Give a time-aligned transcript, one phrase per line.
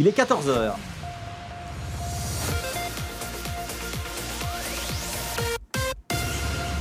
[0.00, 0.72] Il est 14h.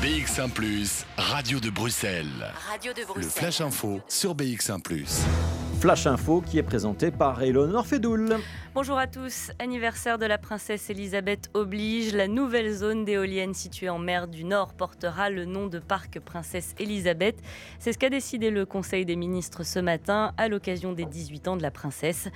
[0.02, 0.50] BX1⁇
[1.18, 2.26] Radio de Bruxelles.
[2.70, 3.30] Radio de Le Bruxelles.
[3.30, 4.82] Flash Info sur BX1⁇
[5.80, 8.36] Flash Info qui est présenté par Eleonore Fedoul.
[8.76, 9.52] Bonjour à tous.
[9.60, 12.14] Anniversaire de la princesse Elisabeth oblige.
[12.14, 16.76] La nouvelle zone d'éoliennes située en mer du Nord portera le nom de parc Princesse
[16.80, 17.42] Elisabeth.
[17.80, 21.56] C'est ce qu'a décidé le Conseil des ministres ce matin à l'occasion des 18 ans
[21.56, 22.28] de la princesse.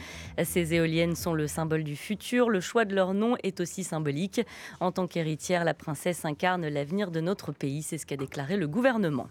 [0.42, 2.50] Ces éoliennes sont le symbole du futur.
[2.50, 4.40] Le choix de leur nom est aussi symbolique.
[4.80, 7.84] En tant qu'héritière, la princesse incarne l'avenir de notre pays.
[7.84, 9.28] C'est ce qu'a déclaré le gouvernement.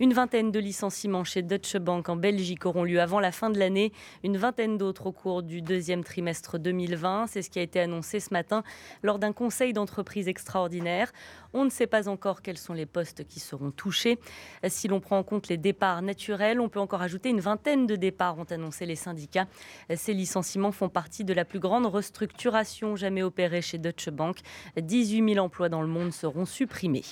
[0.00, 3.58] Une vingtaine de licenciements chez Deutsche Bank en Belgique auront lieu avant la fin de
[3.60, 3.92] l'année.
[4.24, 7.28] Une vingtaine d'autres au cours du deuxième trimestre 2020.
[7.28, 8.64] C'est ce qui a été annoncé ce matin
[9.04, 11.12] lors d'un conseil d'entreprise extraordinaire.
[11.56, 14.18] On ne sait pas encore quels sont les postes qui seront touchés.
[14.66, 17.94] Si l'on prend en compte les départs naturels, on peut encore ajouter une vingtaine de
[17.94, 19.46] départs, ont annoncé les syndicats.
[19.94, 24.38] Ces licenciements font partie de la plus grande restructuration jamais opérée chez Deutsche Bank.
[24.76, 27.04] 18 000 emplois dans le monde seront supprimés.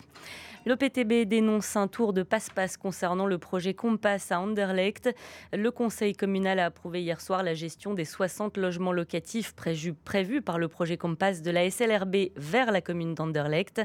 [0.65, 5.13] L'OPTB dénonce un tour de passe-passe concernant le projet Compass à Anderlecht.
[5.53, 10.59] Le conseil communal a approuvé hier soir la gestion des 60 logements locatifs prévus par
[10.61, 13.83] le projet Compass de la SLRB vers la commune d'Anderlecht.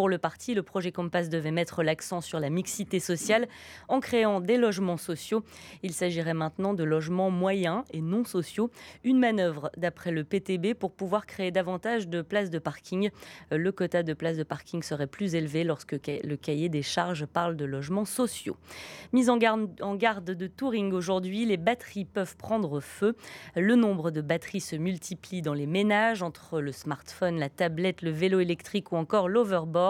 [0.00, 3.46] Pour le parti, le projet Compass devait mettre l'accent sur la mixité sociale
[3.86, 5.44] en créant des logements sociaux.
[5.82, 8.70] Il s'agirait maintenant de logements moyens et non sociaux.
[9.04, 13.10] Une manœuvre d'après le PTB pour pouvoir créer davantage de places de parking.
[13.50, 17.58] Le quota de places de parking serait plus élevé lorsque le cahier des charges parle
[17.58, 18.56] de logements sociaux.
[19.12, 23.16] Mise en garde, en garde de Touring aujourd'hui, les batteries peuvent prendre feu.
[23.54, 28.12] Le nombre de batteries se multiplie dans les ménages entre le smartphone, la tablette, le
[28.12, 29.89] vélo électrique ou encore l'overboard.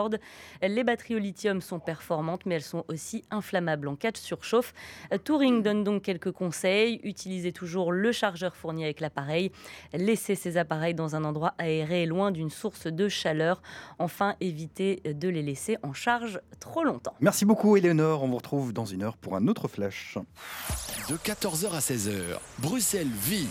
[0.63, 4.73] Les batteries au lithium sont performantes, mais elles sont aussi inflammables en cas de surchauffe.
[5.25, 7.01] Touring donne donc quelques conseils.
[7.03, 9.51] Utilisez toujours le chargeur fourni avec l'appareil.
[9.93, 13.63] Laissez ces appareils dans un endroit aéré, loin d'une source de chaleur.
[13.99, 17.15] Enfin, évitez de les laisser en charge trop longtemps.
[17.21, 18.23] Merci beaucoup, Éléonore.
[18.23, 20.19] On vous retrouve dans une heure pour un autre flash.
[21.09, 23.49] De 14h à 16h, Bruxelles vit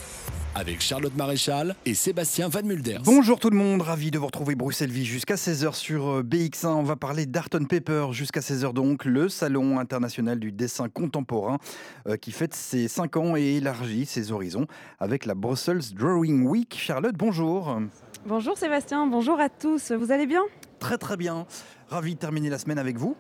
[0.60, 3.02] avec Charlotte Maréchal et Sébastien Van Mulders.
[3.04, 6.68] Bonjour tout le monde, ravi de vous retrouver Bruxelles Vie jusqu'à 16h sur euh, BX1.
[6.68, 11.60] On va parler d'Art on Paper jusqu'à 16h donc, le salon international du dessin contemporain
[12.08, 14.68] euh, qui fête ses 5 ans et élargit ses horizons
[15.00, 16.76] avec la Brussels Drawing Week.
[16.78, 17.80] Charlotte, bonjour.
[18.26, 19.94] Bonjour Sébastien, bonjour à tous.
[19.94, 20.42] Vous allez bien?
[20.80, 21.46] Très très bien.
[21.88, 23.16] Ravi de terminer la semaine avec vous.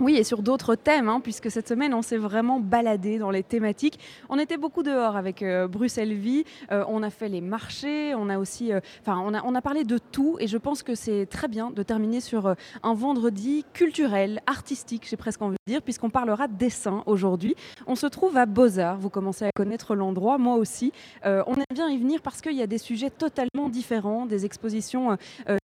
[0.00, 3.42] Oui, et sur d'autres thèmes, hein, puisque cette semaine, on s'est vraiment baladé dans les
[3.42, 3.98] thématiques.
[4.30, 8.30] On était beaucoup dehors avec euh, Bruxelles Vie, euh, on a fait les marchés, on
[8.30, 10.94] a aussi, euh, enfin, on, a, on a parlé de tout, et je pense que
[10.94, 15.82] c'est très bien de terminer sur un vendredi culturel, artistique, j'ai presque envie de dire,
[15.82, 17.54] puisqu'on parlera de dessin aujourd'hui.
[17.86, 20.92] On se trouve à Beaux-Arts, vous commencez à connaître l'endroit, moi aussi.
[21.24, 25.18] On aime bien y venir parce qu'il y a des sujets totalement différents, des expositions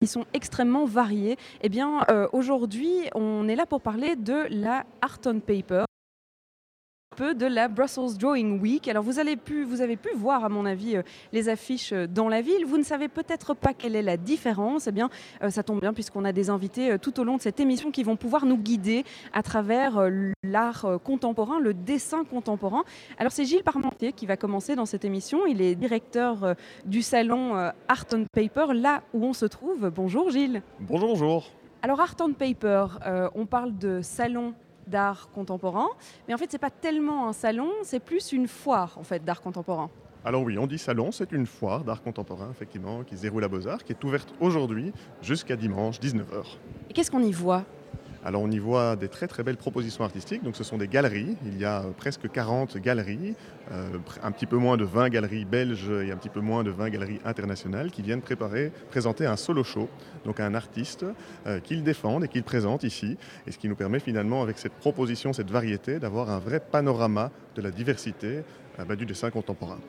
[0.02, 1.38] qui sont extrêmement variées.
[1.62, 2.00] Eh bien,
[2.32, 5.86] aujourd'hui, on est là pour parler de la Art on Paper
[7.14, 8.88] peu de la Brussels Drawing Week.
[8.88, 9.66] Alors vous, avez pu,
[10.16, 12.66] voir, à mon avis, euh, les affiches euh, dans la ville.
[12.66, 14.88] Vous ne savez peut-être pas quelle est la différence.
[14.88, 15.10] Eh bien,
[15.42, 18.04] euh, ça tombe bien puisqu'on a des invités tout au long de cette émission qui
[18.04, 20.10] vont pouvoir nous guider à travers
[20.44, 22.84] l'art contemporain, le dessin contemporain.
[23.18, 25.46] Alors c'est Gilles Parmentier qui va commencer dans cette émission.
[25.46, 26.56] Il est directeur
[26.86, 27.56] du salon
[27.88, 29.90] Art Paper, là où on se trouve.
[29.90, 30.62] Bonjour Gilles.
[30.80, 31.63] Bonjour, bonjour.
[31.86, 34.54] Alors Art on Paper, euh, on parle de salon
[34.88, 35.90] d'art contemporain,
[36.26, 39.42] mais en fait c'est pas tellement un salon, c'est plus une foire en fait d'art
[39.42, 39.90] contemporain.
[40.24, 43.50] Alors oui, on dit salon, c'est une foire d'art contemporain, effectivement, qui se déroule à
[43.50, 46.56] Beaux-Arts, qui est ouverte aujourd'hui jusqu'à dimanche 19h.
[46.90, 47.66] Et qu'est-ce qu'on y voit?
[48.26, 51.36] Alors on y voit des très très belles propositions artistiques, donc ce sont des galeries,
[51.46, 53.36] il y a euh, presque 40 galeries,
[53.72, 56.72] euh, un petit peu moins de 20 galeries belges et un petit peu moins de
[56.72, 59.90] 20 galeries internationales qui viennent préparer, présenter un solo show,
[60.24, 61.06] donc un artiste
[61.48, 64.74] euh, qu'ils défendent et qu'ils présentent ici, et ce qui nous permet finalement avec cette
[64.74, 68.44] proposition, cette variété, d'avoir un vrai panorama de la diversité
[68.88, 69.80] bah, du dessin contemporain.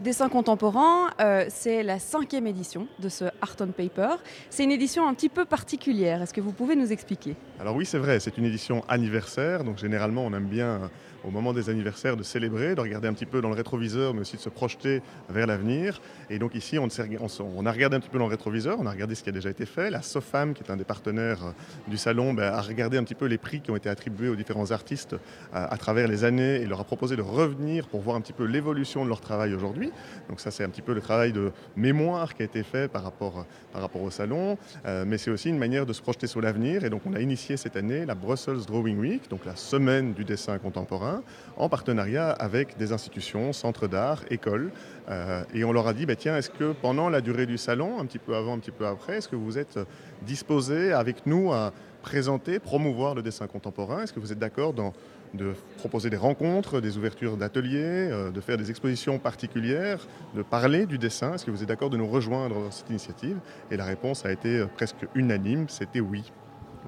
[0.00, 4.16] Dessin contemporain, euh, c'est la cinquième édition de ce Art on Paper.
[4.50, 6.20] C'est une édition un petit peu particulière.
[6.20, 7.34] Est-ce que vous pouvez nous expliquer?
[7.58, 10.90] Alors oui, c'est vrai, c'est une édition anniversaire, donc généralement on aime bien
[11.26, 14.20] au moment des anniversaires de célébrer, de regarder un petit peu dans le rétroviseur, mais
[14.20, 16.00] aussi de se projeter vers l'avenir.
[16.30, 19.14] Et donc ici, on, a regardé un petit peu dans le rétroviseur, on a regardé
[19.14, 19.90] ce qui a déjà été fait.
[19.90, 21.50] La SOFAM, qui est un des partenaires euh,
[21.88, 24.36] du salon, ben, a regardé un petit peu les prix qui ont été attribués aux
[24.36, 25.18] différents artistes euh,
[25.52, 28.44] à travers les années et leur a proposé de revenir pour voir un petit peu
[28.44, 29.90] l'évolution de leur travail aujourd'hui.
[30.28, 33.02] Donc ça, c'est un petit peu le travail de mémoire qui a été fait par
[33.02, 36.40] rapport, par rapport au salon, Euh, mais c'est aussi une manière de se projeter sur
[36.40, 36.84] l'avenir.
[36.84, 40.24] Et donc on a initié cette année la Brussels Drawing Week, donc la semaine du
[40.24, 41.15] dessin contemporain,
[41.56, 44.70] en partenariat avec des institutions, centres d'art, écoles.
[45.08, 47.98] Euh, et on leur a dit, bah, tiens, est-ce que pendant la durée du salon,
[48.00, 49.78] un petit peu avant, un petit peu après, est-ce que vous êtes
[50.22, 51.72] disposés avec nous à
[52.02, 54.02] présenter, promouvoir le dessin contemporain?
[54.02, 58.56] Est-ce que vous êtes d'accord de proposer des rencontres, des ouvertures d'ateliers, euh, de faire
[58.56, 61.34] des expositions particulières, de parler du dessin?
[61.34, 63.38] Est-ce que vous êtes d'accord de nous rejoindre dans cette initiative?
[63.72, 66.32] Et la réponse a été euh, presque unanime, c'était oui.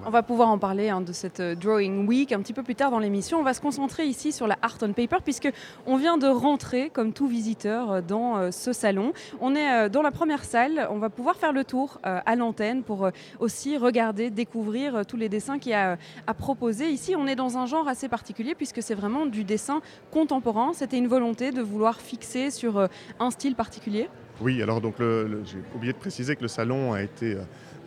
[0.07, 2.75] On va pouvoir en parler hein, de cette euh, Drawing Week un petit peu plus
[2.75, 3.39] tard dans l'émission.
[3.39, 5.51] On va se concentrer ici sur la Art on Paper puisque
[5.87, 9.13] on vient de rentrer comme tout visiteur euh, dans euh, ce salon.
[9.41, 10.89] On est dans la première salle.
[10.91, 15.59] On va pouvoir faire le tour à l'antenne pour aussi regarder, découvrir tous les dessins
[15.59, 16.89] qu'il y a à proposer.
[16.91, 19.81] Ici, on est dans un genre assez particulier puisque c'est vraiment du dessin
[20.11, 20.73] contemporain.
[20.75, 24.09] C'était une volonté de vouloir fixer sur un style particulier?
[24.41, 27.37] Oui, alors donc j'ai oublié de préciser que le salon a été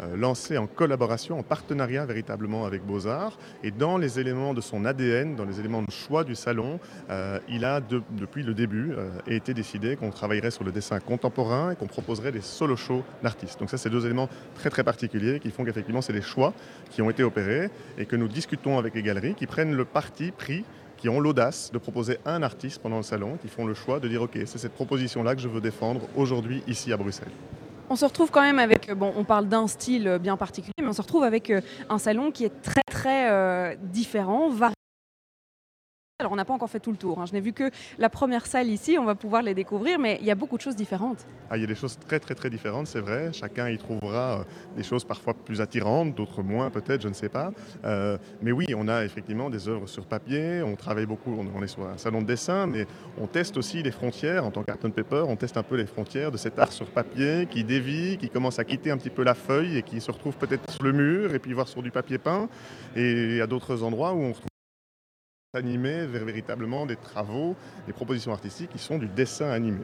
[0.01, 3.37] euh, lancé en collaboration, en partenariat véritablement avec Beaux-Arts.
[3.63, 7.39] Et dans les éléments de son ADN, dans les éléments de choix du salon, euh,
[7.49, 11.75] il a depuis le début euh, été décidé qu'on travaillerait sur le dessin contemporain et
[11.75, 13.59] qu'on proposerait des solo shows d'artistes.
[13.59, 16.53] Donc ça, c'est deux éléments très très particuliers qui font qu'effectivement, c'est des choix
[16.89, 20.31] qui ont été opérés et que nous discutons avec les galeries qui prennent le parti
[20.31, 20.65] pris
[20.97, 24.07] qui ont l'audace de proposer un artiste pendant le salon, qui font le choix de
[24.07, 27.31] dire ok, c'est cette proposition-là que je veux défendre aujourd'hui ici à Bruxelles.
[27.91, 30.71] On se retrouve quand même avec, euh, bon, on parle d'un style euh, bien particulier,
[30.81, 31.59] mais on se retrouve avec euh,
[31.89, 34.75] un salon qui est très très différent, varié
[36.21, 37.25] alors on n'a pas encore fait tout le tour, hein.
[37.25, 40.27] je n'ai vu que la première salle ici, on va pouvoir les découvrir, mais il
[40.27, 41.25] y a beaucoup de choses différentes.
[41.49, 43.33] Ah, il y a des choses très très très différentes, c'est vrai.
[43.33, 44.43] Chacun y trouvera euh,
[44.77, 47.51] des choses parfois plus attirantes, d'autres moins peut-être, je ne sais pas.
[47.83, 51.67] Euh, mais oui, on a effectivement des œuvres sur papier, on travaille beaucoup, on, est
[51.67, 52.85] sur un salon de dessin, mais
[53.19, 56.31] on teste aussi les frontières en tant qu'Art Paper, on teste un peu les frontières
[56.31, 59.33] de cet art sur papier qui dévie, qui commence à quitter un petit peu la
[59.33, 62.17] feuille et qui se retrouve peut-être sur le mur et puis voir sur du papier
[62.17, 62.47] peint.
[62.95, 64.50] Et à d'autres endroits où on retrouve
[65.53, 69.81] animé vers véritablement des travaux, des propositions artistiques qui sont du dessin animé.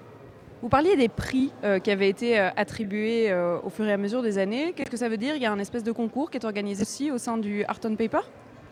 [0.61, 3.97] Vous parliez des prix euh, qui avaient été euh, attribués euh, au fur et à
[3.97, 4.71] mesure des années.
[4.73, 5.35] Qu'est-ce que ça veut dire?
[5.35, 7.79] Il y a un espèce de concours qui est organisé aussi au sein du Art
[7.83, 8.21] on Paper?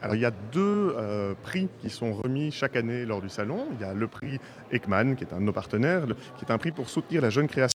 [0.02, 0.96] Alors, il y a deux
[1.44, 3.66] prix qui sont remis chaque année lors du salon.
[3.74, 4.40] Il y a le prix
[4.72, 6.06] Ekman, qui est un de nos partenaires,
[6.38, 7.75] qui est un prix pour soutenir la jeune création.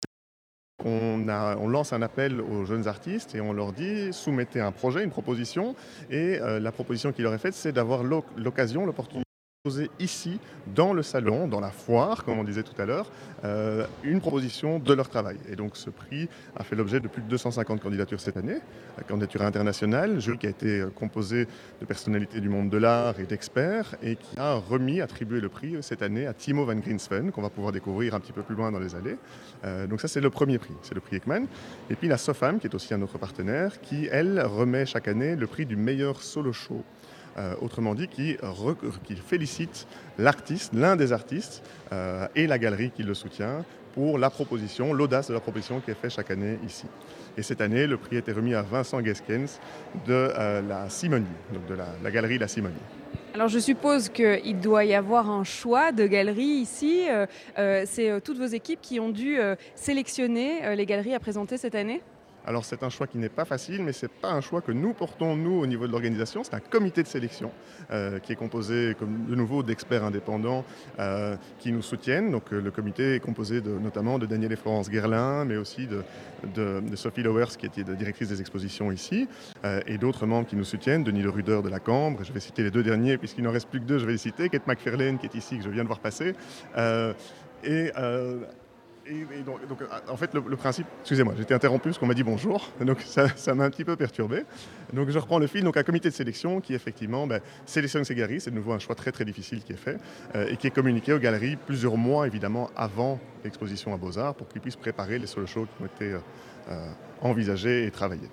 [0.85, 5.05] On, on, lance un appel aux jeunes artistes et on leur dit soumettez un projet,
[5.05, 5.75] une proposition.
[6.11, 9.30] Et euh, la proposition qu'il leur est faite, c'est d'avoir l'occasion, l'opportunité
[9.63, 10.41] poser ici,
[10.75, 13.13] dans le salon, dans la foire, comme on disait tout à l'heure,
[13.45, 15.37] euh, une proposition de leur travail.
[15.51, 18.57] Et donc ce prix a fait l'objet de plus de 250 candidatures cette année,
[18.97, 21.47] la candidature internationale, jury qui a été euh, composé
[21.79, 25.77] de personnalités du monde de l'art et d'experts, et qui a remis, attribué le prix
[25.83, 28.73] cette année à Timo van Grinsven, qu'on va pouvoir découvrir un petit peu plus loin
[28.73, 29.19] dans les allées.
[29.65, 31.45] Euh, donc ça c'est le premier prix, c'est le prix Ekman.
[31.91, 35.37] Et puis la SOFAM, qui est aussi un autre partenaire, qui elle remet chaque année
[35.37, 36.83] le prix du meilleur solo show.
[37.39, 38.37] Euh, autrement dit, qui,
[39.27, 39.87] félicite
[40.19, 41.63] l'artiste, l'un des artistes
[41.93, 45.93] euh, et la galerie qui le soutient pour la proposition, l'audace de la proposition qui
[45.93, 46.87] est faite chaque année ici.
[47.37, 49.61] Et cette année, le prix a été remis à Vincent Geskens
[50.07, 52.75] de euh, la Simonie, donc de la, galerie La Simonie.
[53.33, 57.05] Alors je suppose qu'il doit y avoir un choix de galeries ici.
[57.57, 59.39] C'est toutes vos équipes qui ont dû
[59.77, 62.03] sélectionner les galeries à présenter cette année?
[62.51, 64.73] Alors c'est un choix qui n'est pas facile, mais ce n'est pas un choix que
[64.73, 66.43] nous portons, nous, au niveau de l'organisation.
[66.43, 67.53] C'est un comité de sélection
[67.93, 70.65] euh, qui est composé, comme, de nouveau, d'experts indépendants
[70.99, 72.33] euh, qui nous soutiennent.
[72.33, 75.87] Donc euh, le comité est composé de, notamment de Daniel et Florence Guerlin, mais aussi
[75.87, 76.03] de,
[76.97, 79.29] Sophie Lowers, qui était directrice des expositions ici,
[79.87, 82.63] et d'autres membres qui nous soutiennent, Denis Le Ruder de la Cambre, je vais citer
[82.63, 85.19] les deux derniers, puisqu'il n'en reste plus que deux, je vais les citer, Kate McFarlane,
[85.19, 86.35] qui est ici, que je viens de voir passer.
[87.63, 87.93] et
[89.69, 89.79] donc,
[90.09, 93.65] en fait, le, principe, excusez-moi, été interrompu parce qu'on m'a dit bonjour, donc ça, m'a
[93.65, 94.45] un petit peu perturbé.
[94.93, 98.15] Donc je reprends le fil, donc un comité de sélection qui effectivement ben, sélectionne ces
[98.15, 99.99] galeries, c'est de nouveau un choix très très difficile qui est fait
[100.35, 104.49] euh, et qui est communiqué aux galeries plusieurs mois évidemment avant l'exposition à Beaux-Arts pour
[104.49, 106.19] qu'ils puissent préparer les solo shows qui ont été euh,
[106.71, 106.91] euh,
[107.21, 108.29] envisagés et travaillés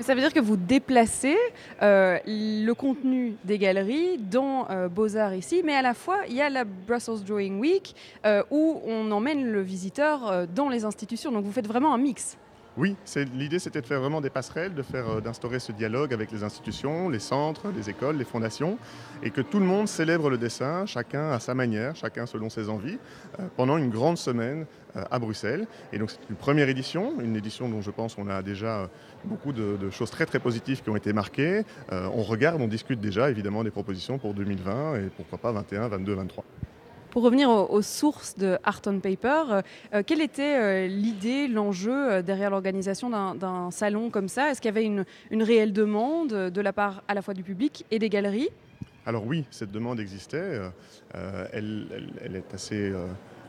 [0.00, 1.36] ça veut dire que vous déplacez
[1.82, 6.42] euh, le contenu des galeries dans euh, Beaux-Arts ici, mais à la fois, il y
[6.42, 11.32] a la Brussels Drawing Week euh, où on emmène le visiteur dans les institutions.
[11.32, 12.36] Donc vous faites vraiment un mix.
[12.76, 12.94] Oui,
[13.34, 17.20] l'idée c'était de faire vraiment des passerelles, euh, d'instaurer ce dialogue avec les institutions, les
[17.20, 18.76] centres, les écoles, les fondations,
[19.22, 22.68] et que tout le monde célèbre le dessin, chacun à sa manière, chacun selon ses
[22.68, 22.98] envies,
[23.40, 25.66] euh, pendant une grande semaine euh, à Bruxelles.
[25.94, 28.90] Et donc c'est une première édition, une édition dont je pense qu'on a déjà
[29.24, 31.64] beaucoup de, de, choses très très positives qui ont été marquées.
[31.90, 36.14] on regarde, on discute déjà évidemment des propositions pour 2020 et pourquoi pas 21, 22,
[36.14, 36.44] 23.
[37.16, 39.62] Pour revenir aux, sources de Art on Paper, euh,
[39.94, 44.50] euh, quelle était euh, l'idée, l'enjeu derrière l'organisation d'un salon comme ça?
[44.50, 47.86] Est-ce qu'il y avait une, réelle demande de la part à la fois du public
[47.90, 48.50] et des galeries?
[49.06, 50.60] Alors oui, cette demande existait.
[51.54, 52.92] elle, est assez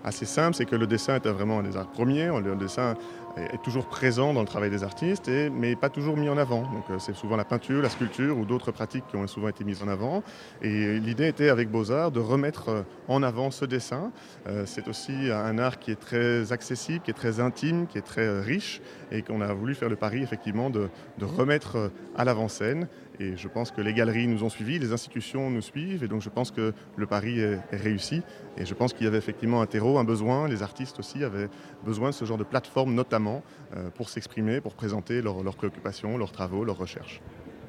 [0.08, 2.28] assez simple, c'est que le dessin est vraiment un des arts premiers.
[2.28, 2.96] Le dessin
[3.38, 6.62] est toujours présent dans le travail des artistes, mais pas toujours mis en avant.
[6.62, 9.64] Donc euh, c'est souvent la peinture, la sculpture ou d'autres pratiques qui ont souvent été
[9.64, 10.24] mises en avant.
[10.62, 14.12] Et l'idée était avec Beaux-Arts de remettre euh, en avant ce dessin.
[14.48, 18.02] Euh, c'est aussi un art qui est très accessible, qui est très intime, qui est
[18.02, 20.90] très riche et qu'on a voulu faire le pari effectivement de
[21.22, 22.88] remettre à l'avant-scène
[23.20, 26.22] et je pense que les galeries nous ont suivis, les institutions nous suivent, et donc
[26.22, 28.22] je pense que le pari est, réussi.
[28.58, 31.50] Et je pense qu'il y avait effectivement un terreau, un besoin, les artistes aussi avaient
[31.84, 33.44] besoin de ce genre de plateforme notamment
[33.76, 37.22] euh, pour s'exprimer, pour présenter leurs préoccupations, leurs travaux, leurs recherches.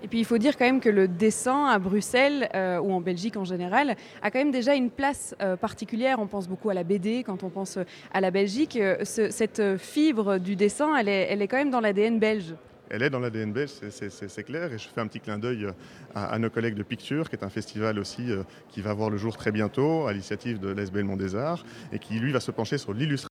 [0.02, 3.00] Et puis il faut dire quand même que le dessin à Bruxelles euh, ou en
[3.00, 6.18] Belgique en général a quand même déjà une place euh, particulière.
[6.20, 7.78] On pense beaucoup à la BD quand on pense
[8.12, 8.78] à la Belgique.
[9.02, 12.54] cette fibre du dessin, elle est, elle est quand même dans l'ADN belge
[12.90, 14.72] elle est dans l'ADN belge, c'est clair.
[14.72, 15.72] Et je fais un petit clin d'œil euh,
[16.14, 19.16] à, nos collègues de Picture, qui est un festival aussi euh, qui va voir le
[19.16, 22.50] jour très bientôt, à l'initiative de l'ES Belmont des Arts, et qui lui va se
[22.50, 23.28] pencher sur l'illustration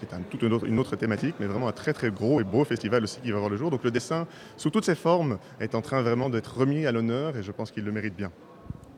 [0.00, 3.04] qui est toute une autre, thématique, mais vraiment un très très gros et beau festival
[3.04, 3.70] aussi qui va voir le jour.
[3.70, 4.26] Donc le dessin,
[4.56, 7.70] sous toutes ses formes, est en train vraiment d'être remis à l'honneur et je pense
[7.70, 8.30] qu'il le mérite bien.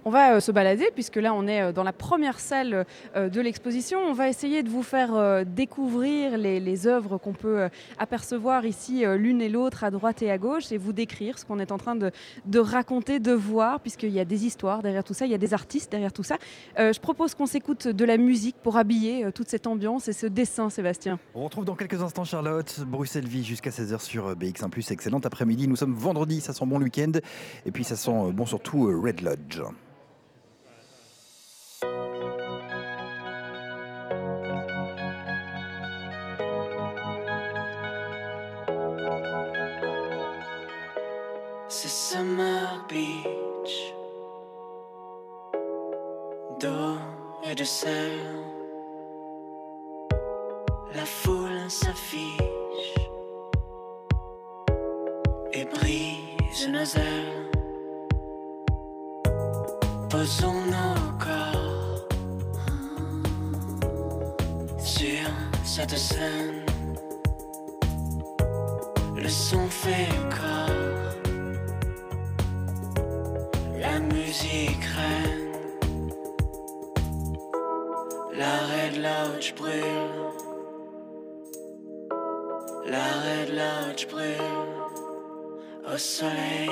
[0.08, 2.86] On va euh, se balader puisque là on est euh, dans la première salle
[3.16, 3.98] euh, de l'exposition.
[3.98, 9.48] On va essayer de vous faire découvrir les, œuvres qu'on peut apercevoir ici l'une et
[9.48, 12.12] l'autre à droite et à gauche et vous décrire ce qu'on est en train de,
[12.58, 15.54] raconter, de voir puisqu'il y a des histoires derrière tout ça, il y a des
[15.54, 16.36] artistes derrière tout ça.
[16.76, 20.70] je propose qu'on s'écoute de la musique pour habiller toute cette ambiance et ce dessin
[20.70, 21.18] Sébastien.
[21.34, 25.66] On retrouve dans quelques instants Charlotte, Bruxelles Vie jusqu'à 16h sur BX1 excellent après-midi.
[25.66, 27.12] Nous sommes vendredi, ça sent bon le week-end
[27.64, 29.62] et puis ça sent bon surtout Red Lodge.
[42.16, 43.76] Summer Beach.
[46.58, 46.96] D'eau
[47.44, 48.16] et de sel.
[50.94, 52.94] La foule s'affiche
[55.52, 57.50] Et brise nos ailes.
[60.08, 62.08] Posons nos corps
[64.78, 65.28] Sur
[65.64, 66.64] cette scène.
[69.16, 70.85] Le son fait corps
[74.36, 76.10] musique reine.
[78.34, 80.32] La Red Lodge brûle.
[82.86, 84.36] La Red Lodge brûle
[85.92, 86.70] au soleil.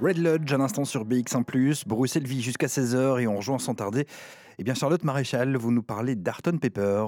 [0.00, 4.06] Red Lodge, un instant sur BX1+, Bruxelles Vie jusqu'à 16h et on rejoint sans tarder.
[4.58, 7.04] Eh bien Charlotte Maréchal, vous nous parlez d'Arton Paper.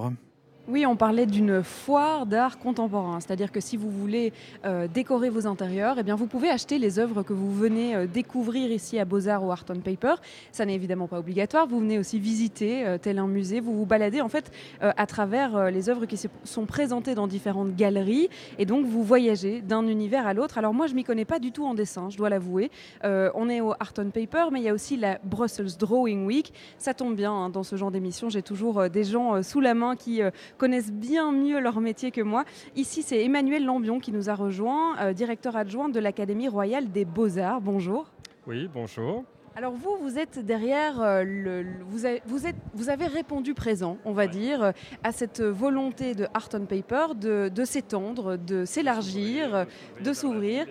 [0.71, 4.33] Oui, on parlait d'une foire d'art contemporain, c'est-à-dire que si vous voulez
[4.65, 8.07] euh, décorer vos intérieurs, eh bien vous pouvez acheter les œuvres que vous venez euh,
[8.07, 10.15] découvrir ici à Beaux-Arts ou Art on Paper.
[10.53, 13.85] Ça n'est évidemment pas obligatoire, vous venez aussi visiter euh, tel un musée, vous vous
[13.85, 18.87] baladez en fait à travers les œuvres qui sont présentées dans différentes galeries et donc
[18.87, 20.57] vous voyagez d'un univers à l'autre.
[20.57, 22.71] Alors moi je m'y connais pas du tout en dessin, je dois l'avouer.
[23.03, 26.53] on est au Art on Paper, mais il y a aussi la Brussels Drawing Week.
[26.79, 29.97] Ça tombe bien hein, dans ce genre d'émission, j'ai toujours des gens sous la main
[29.97, 30.23] qui
[30.61, 32.45] connaissent bien mieux leur métier que moi.
[32.77, 37.07] Ici, c'est Emmanuel Lambion qui nous a rejoint, euh, directeur adjoint de l'Académie royale des
[37.07, 37.63] beaux-arts.
[37.63, 38.11] Bonjour.
[38.47, 39.25] Oui, bonjour.
[39.57, 43.97] Alors vous, vous êtes derrière, euh, le, vous, avez, vous, êtes, vous avez répondu présent,
[44.05, 48.67] on va dire, euh, à cette volonté de Art on Paper de, de s'étendre, de
[48.67, 49.67] s'élargir,
[50.05, 50.67] de s'ouvrir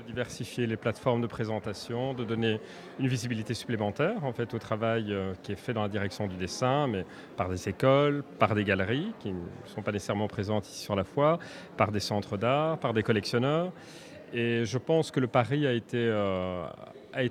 [0.00, 2.60] de diversifier les plateformes de présentation, de donner
[2.98, 6.36] une visibilité supplémentaire en fait au travail euh, qui est fait dans la direction du
[6.36, 7.04] dessin, mais
[7.36, 11.04] par des écoles, par des galeries qui ne sont pas nécessairement présentes ici sur la
[11.04, 11.38] foire,
[11.76, 13.72] par des centres d'art, par des collectionneurs.
[14.32, 16.64] Et je pense que le pari a été, euh,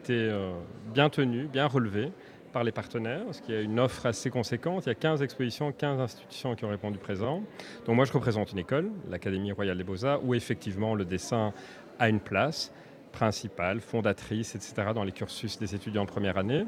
[0.10, 0.54] euh,
[0.94, 2.12] bien tenu, bien relevé
[2.52, 4.86] par les partenaires, parce qu'il y a une offre assez conséquente.
[4.86, 7.44] Il y a 15 expositions, 15 institutions qui ont répondu présent.
[7.86, 11.54] Donc moi, je représente une école, l'Académie royale des beaux-arts, où effectivement le dessin
[12.00, 12.72] a une place
[13.12, 16.66] principale, fondatrice, etc., dans les cursus des étudiants de première année.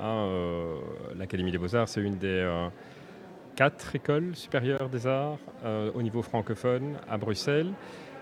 [0.00, 0.74] Hein, euh,
[1.16, 2.68] L'Académie des beaux-arts, c'est une des euh,
[3.54, 7.72] quatre écoles supérieures des arts euh, au niveau francophone à Bruxelles.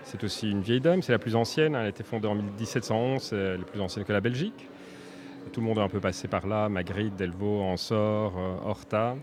[0.03, 3.33] C'est aussi une vieille dame, c'est la plus ancienne, elle a été fondée en 1711,
[3.33, 4.69] elle est plus ancienne que la Belgique.
[5.51, 9.15] Tout le monde est un peu passé par là, Magritte, Delvaux, Ansor, Horta.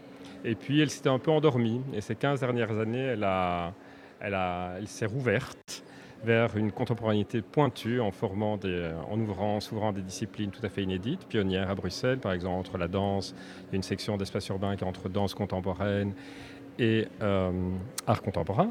[0.44, 3.14] Et puis elle s'était un peu endormie, et ces 15 dernières années,
[4.20, 5.84] elle s'est rouverte
[6.24, 10.82] vers une contemporanéité pointue en formant des, en ouvrant, s'ouvrant des disciplines tout à fait
[10.82, 13.34] inédites, pionnières à Bruxelles, par exemple entre la danse,
[13.68, 16.14] il y a une section d'espace urbain qui est entre danse contemporaine
[16.78, 17.50] et euh,
[18.06, 18.70] art contemporain.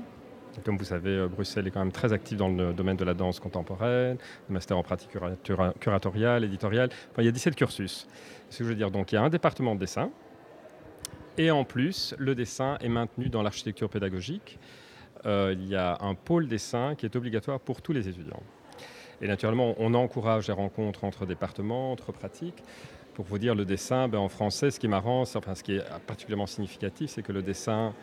[0.66, 3.14] Comme vous savez, euh, Bruxelles est quand même très active dans le domaine de la
[3.14, 4.18] danse contemporaine,
[4.50, 5.12] le master en pratique
[5.80, 6.90] curatoriale, éditoriale.
[7.18, 8.08] Il y a 17 cursus.
[8.50, 10.10] Ce que je veux dire, donc il y a un département de dessin,
[11.38, 14.60] et en plus, le dessin est maintenu dans l'architecture pédagogique.
[15.26, 18.44] Euh, il y a un pôle dessin qui est obligatoire pour tous les étudiants.
[19.22, 22.64] Et naturellement, on encourage les rencontres entre départements, entre pratiques.
[23.14, 25.84] Pour vous dire, le dessin, ben, en français, ce qui est marrant, ce qui est
[26.08, 27.94] particulièrement significatif, c'est que le dessin,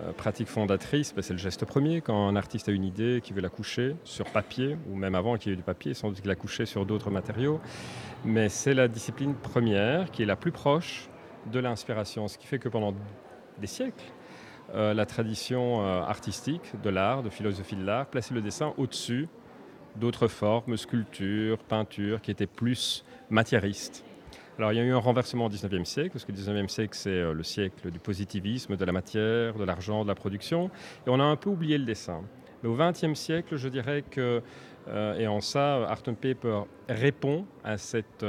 [0.00, 2.00] euh, pratique fondatrice, ben, c'est le geste premier.
[2.00, 5.36] Quand un artiste a une idée, qui veut la coucher sur papier, ou même avant
[5.36, 7.60] qu'il y ait du papier, sans doute qu'il la couché sur d'autres matériaux.
[8.24, 11.10] Mais c'est la discipline première qui est la plus proche
[11.52, 12.26] de l'inspiration.
[12.28, 12.94] Ce qui fait que pendant
[13.58, 14.04] des siècles,
[14.74, 19.28] euh, la tradition euh, artistique de l'art, de philosophie de l'art, placer le dessin au-dessus
[19.96, 24.02] d'autres formes, sculptures, peintures, qui étaient plus matérialistes.
[24.58, 26.96] Alors il y a eu un renversement au XIXe siècle, parce que le XIXe siècle
[26.96, 30.70] c'est euh, le siècle du positivisme, de la matière, de l'argent, de la production,
[31.06, 32.22] et on a un peu oublié le dessin.
[32.62, 34.40] Mais au XXe siècle, je dirais que,
[35.18, 38.24] et en ça, Art and Paper répond à cette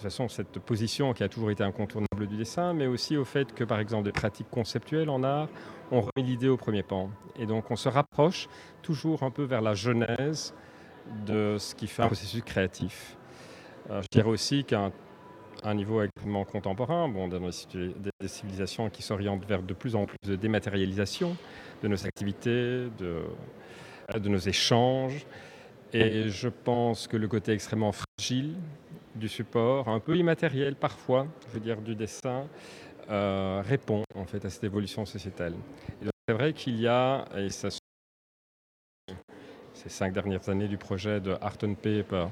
[0.00, 3.52] toute façon, cette position qui a toujours été incontournable du dessin, mais aussi au fait
[3.54, 5.48] que, par exemple, des pratiques conceptuelles en art
[5.92, 7.10] ont remis l'idée au premier plan.
[7.38, 8.48] Et donc, on se rapproche
[8.82, 10.54] toujours un peu vers la genèse
[11.26, 13.16] de ce qui fait un processus créatif.
[13.90, 14.90] Euh, je dirais aussi qu'à
[15.64, 20.18] un, niveau extrêmement contemporain, bon, dans des civilisations qui s'orientent vers de plus en plus
[20.26, 21.36] de dématérialisation
[21.82, 23.24] de nos activités, de,
[24.14, 25.26] de nos échanges.
[25.92, 28.54] Et je pense que le côté extrêmement fragile
[29.14, 32.46] du support, un peu immatériel parfois, je veux dire du dessin,
[33.10, 35.54] euh, répond en fait à cette évolution sociétale.
[36.28, 37.68] C'est vrai qu'il y a, et ça
[39.74, 42.26] ces cinq dernières années du projet de Art on Paper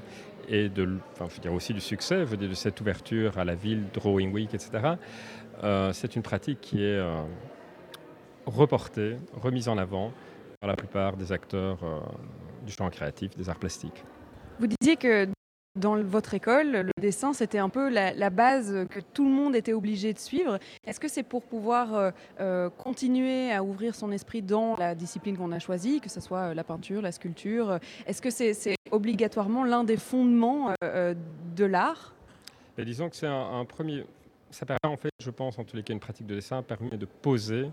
[0.47, 3.43] et de, je veux dire aussi du succès, je veux dire de cette ouverture à
[3.43, 4.93] la ville, Drawing Week, etc.,
[5.63, 7.23] euh, c'est une pratique qui est euh,
[8.45, 10.13] reportée, remise en avant
[10.61, 11.79] par la plupart des acteurs
[12.69, 14.03] du champ créatif, des arts plastiques.
[14.59, 15.27] Vous disiez que
[15.75, 19.73] dans votre école, le dessin, c'était un peu la, base que tout le monde était
[19.73, 20.59] obligé de suivre.
[20.85, 25.37] Est-ce que c'est pour pouvoir euh, euh, continuer à ouvrir son esprit dans la discipline
[25.37, 27.79] qu'on a choisie, que ce soit euh, la peinture, la sculpture?
[28.05, 32.13] Est-ce que c'est obligatoirement l'un des fondements de l'art?
[32.77, 34.05] Ben, Disons que c'est un, premier...
[34.51, 36.97] Ça permet en fait, je pense, en tous les cas, une pratique de dessin permet
[36.97, 37.69] de poser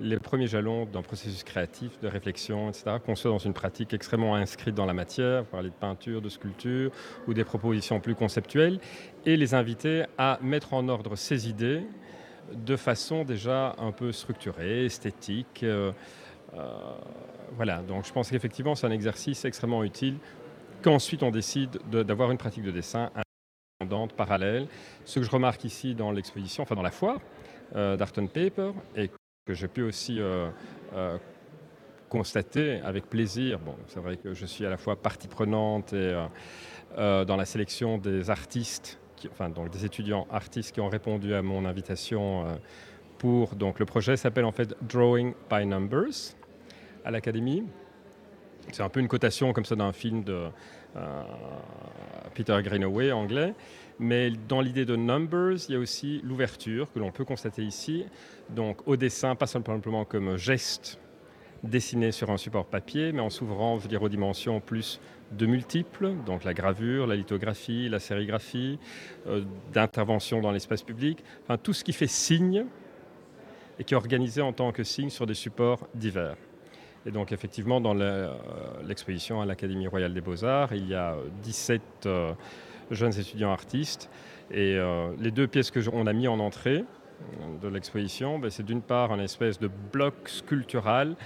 [0.00, 4.34] les premiers jalons d'un processus créatif, de réflexion, etc., qu'on soit dans une pratique extrêmement
[4.34, 6.90] inscrite dans la matière, parler de peinture, de sculpture,
[7.28, 8.80] ou des propositions plus conceptuelles,
[9.24, 11.82] et les inviter à mettre en ordre ces idées
[12.52, 15.62] de façon déjà un peu structurée, esthétique.
[15.62, 15.92] Euh,
[16.54, 16.68] euh,
[17.56, 20.16] voilà, donc je pense qu'effectivement c'est un exercice extrêmement utile
[20.82, 23.10] qu'ensuite on décide d'avoir une pratique de dessin
[24.16, 24.68] parallèle.
[25.04, 27.20] Ce que je remarque ici dans l'exposition, enfin dans la foire
[27.74, 29.10] euh, d'Art Paper, et
[29.46, 30.48] que j'ai pu aussi euh,
[30.94, 31.18] euh,
[32.08, 36.14] constater avec plaisir, bon, c'est vrai que je suis à la fois partie prenante et
[36.96, 38.98] dans la sélection des artistes,
[39.30, 42.58] enfin donc des étudiants artistes qui ont répondu à mon invitation
[43.18, 46.34] pour, donc le projet s'appelle en fait Drawing by Numbers
[47.04, 47.64] à l'Académie.
[48.72, 50.48] C'est un peu une cotation comme ça d'un film de euh,
[52.34, 53.54] Peter Greenaway anglais.
[53.98, 58.04] Mais dans l'idée de Numbers, il y a aussi l'ouverture que l'on peut constater ici.
[58.50, 60.98] Donc au dessin, pas simplement comme geste
[61.62, 65.00] dessiné sur un support papier, mais en s'ouvrant, je dire, aux dimensions plus
[65.32, 68.78] de multiples, donc la gravure, la lithographie, la sérigraphie,
[69.26, 72.66] euh, d'intervention dans l'espace public, enfin, tout ce qui fait signe
[73.78, 76.36] et qui est organisé en tant que signe sur des supports divers.
[77.06, 78.34] Et donc effectivement, dans euh,
[78.84, 82.32] l'exposition à l'Académie royale des beaux-arts, il y a 17 euh,
[82.90, 84.10] jeunes étudiants artistes.
[84.50, 86.84] Et euh, les deux pièces que on a mis en entrée
[87.62, 91.16] de l'exposition, ben, c'est d'une part un espèce de bloc sculptural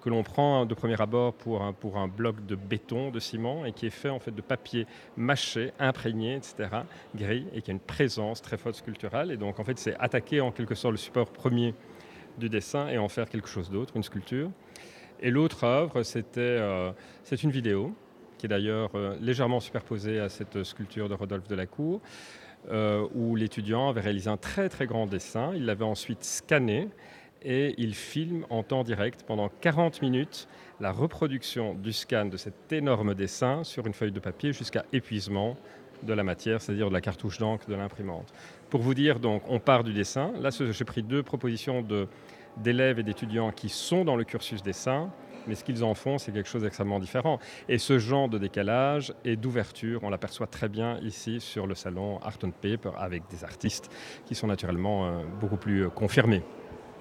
[0.00, 3.64] que l'on prend de premier abord pour un, pour un bloc de béton, de ciment,
[3.66, 6.68] et qui est fait en fait de papier mâché, imprégné, etc.,
[7.14, 9.30] gris, et qui a une présence très forte sculpturale.
[9.30, 11.74] Et donc en fait, c'est attaquer en quelque sorte le support premier
[12.38, 14.50] du dessin et en faire quelque chose d'autre, une sculpture.
[15.20, 17.94] Et l'autre œuvre, c'était, euh, c'est une vidéo
[18.38, 22.00] qui est d'ailleurs euh, légèrement superposée à cette sculpture de Rodolphe Delacour,
[22.70, 25.52] euh, où l'étudiant avait réalisé un très très grand dessin.
[25.54, 26.88] Il l'avait ensuite scanné
[27.42, 30.48] et il filme en temps direct pendant 40 minutes
[30.80, 35.56] la reproduction du scan de cet énorme dessin sur une feuille de papier jusqu'à épuisement
[36.02, 38.32] de la matière, c'est-à-dire de la cartouche d'encre de l'imprimante.
[38.70, 40.32] Pour vous dire, donc, on part du dessin.
[40.40, 42.08] Là, j'ai pris deux propositions de
[42.56, 45.10] d'élèves et d'étudiants qui sont dans le cursus dessin,
[45.46, 47.38] mais ce qu'ils en font, c'est quelque chose d'extrêmement différent.
[47.68, 52.18] Et ce genre de décalage et d'ouverture, on l'aperçoit très bien ici sur le salon
[52.22, 53.90] Art and Paper avec des artistes
[54.24, 56.42] qui sont naturellement euh, beaucoup plus euh, confirmés.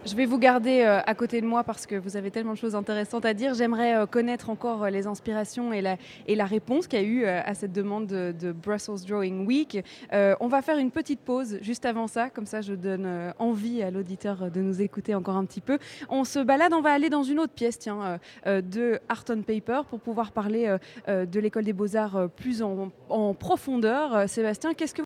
[0.05, 2.57] Je vais vous garder euh, à côté de moi parce que vous avez tellement de
[2.57, 3.53] choses intéressantes à dire.
[3.53, 7.53] J'aimerais euh, connaître encore euh, les inspirations et la, réponse qu'il y a eu à
[7.53, 9.81] cette demande de, Brussels Drawing Week.
[10.11, 13.91] on va faire une petite pause juste avant ça, comme ça je donne envie à
[13.91, 15.79] l'auditeur de nous écouter encore un petit peu.
[16.09, 19.81] On se balade, on va aller dans une autre pièce tiens, de Art on Paper
[19.89, 20.75] pour pouvoir parler
[21.07, 24.27] de l'école des beaux-arts plus en, en profondeur.
[24.27, 25.03] Sébastien, qu'est-ce que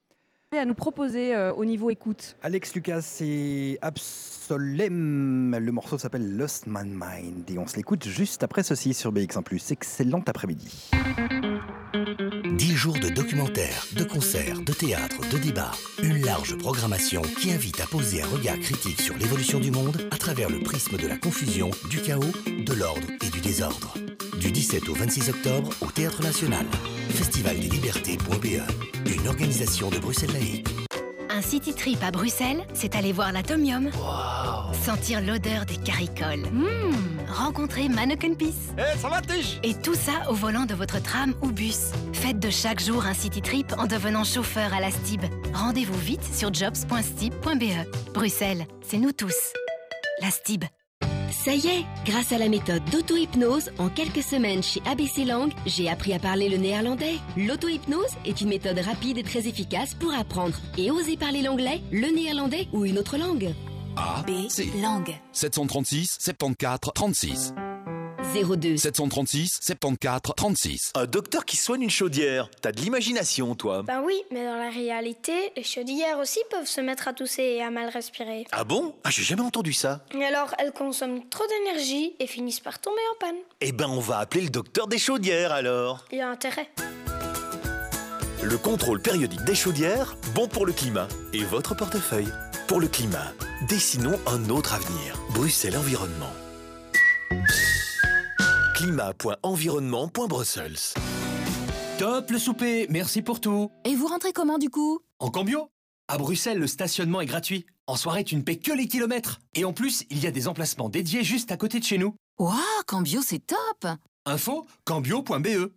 [0.56, 5.58] à nous proposer au niveau écoute Alex Lucas, c'est absolument Solem.
[5.60, 9.74] Le morceau s'appelle Lost My Mind et on se l'écoute juste après ceci sur BX1+.
[9.74, 10.90] Excellent après-midi.
[12.46, 15.74] 10 jours de documentaires, de concerts, de théâtre, de débats.
[16.02, 20.18] Une large programmation qui invite à poser un regard critique sur l'évolution du monde à
[20.18, 23.96] travers le prisme de la confusion, du chaos, de l'ordre et du désordre.
[24.40, 26.66] Du 17 au 26 octobre au Théâtre National.
[27.10, 28.62] Festival des libertés.be.
[29.08, 30.36] Une organisation de Bruxelles
[31.30, 33.90] Un city trip à Bruxelles, c'est aller voir l'atomium.
[34.84, 36.46] Sentir l'odeur des caricoles.
[36.52, 37.32] Mmh.
[37.32, 38.74] rencontrer Mannequin Peace.
[38.78, 41.92] Eh, Et tout ça au volant de votre tram ou bus.
[42.14, 45.26] Faites de chaque jour un city trip en devenant chauffeur à la STIB.
[45.54, 48.14] Rendez-vous vite sur jobs.stib.be.
[48.14, 49.36] Bruxelles, c'est nous tous.
[50.22, 50.64] La STIB.
[51.32, 55.90] Ça y est, grâce à la méthode d'auto-hypnose, en quelques semaines chez ABC Lang, j'ai
[55.90, 57.16] appris à parler le néerlandais.
[57.36, 62.08] L'auto-hypnose est une méthode rapide et très efficace pour apprendre et oser parler l'anglais, le
[62.14, 63.54] néerlandais ou une autre langue.
[63.96, 64.70] A, B, C.
[64.82, 65.16] Langue.
[65.32, 67.54] 736 74 36.
[68.34, 70.92] 02 736 74 36.
[70.96, 72.50] Un docteur qui soigne une chaudière.
[72.62, 73.84] T'as de l'imagination, toi.
[73.84, 77.64] Ben oui, mais dans la réalité, les chaudières aussi peuvent se mettre à tousser et
[77.64, 78.46] à mal respirer.
[78.52, 78.96] Ah bon?
[79.04, 80.02] Ah, j'ai jamais entendu ça.
[80.14, 83.38] Et alors, elles consomment trop d'énergie et finissent par tomber en panne.
[83.62, 86.06] Eh ben, on va appeler le docteur des chaudières alors.
[86.12, 86.70] Il y a intérêt.
[88.44, 92.32] Le contrôle périodique des chaudières, bon pour le climat et votre portefeuille.
[92.68, 93.34] Pour le climat,
[93.68, 95.18] dessinons un autre avenir.
[95.34, 96.32] Bruxelles Environnement
[98.78, 100.94] climat.environnement.brussels.
[101.98, 103.72] Top le souper, merci pour tout.
[103.86, 105.00] Et vous rentrez comment du coup?
[105.18, 105.72] En cambio
[106.08, 107.66] À Bruxelles, le stationnement est gratuit.
[107.88, 109.40] En soirée, tu ne paies que les kilomètres.
[109.56, 112.14] Et en plus, il y a des emplacements dédiés juste à côté de chez nous.
[112.38, 112.54] Waouh,
[112.86, 113.88] Cambio, c'est top
[114.28, 115.72] Info cambio.be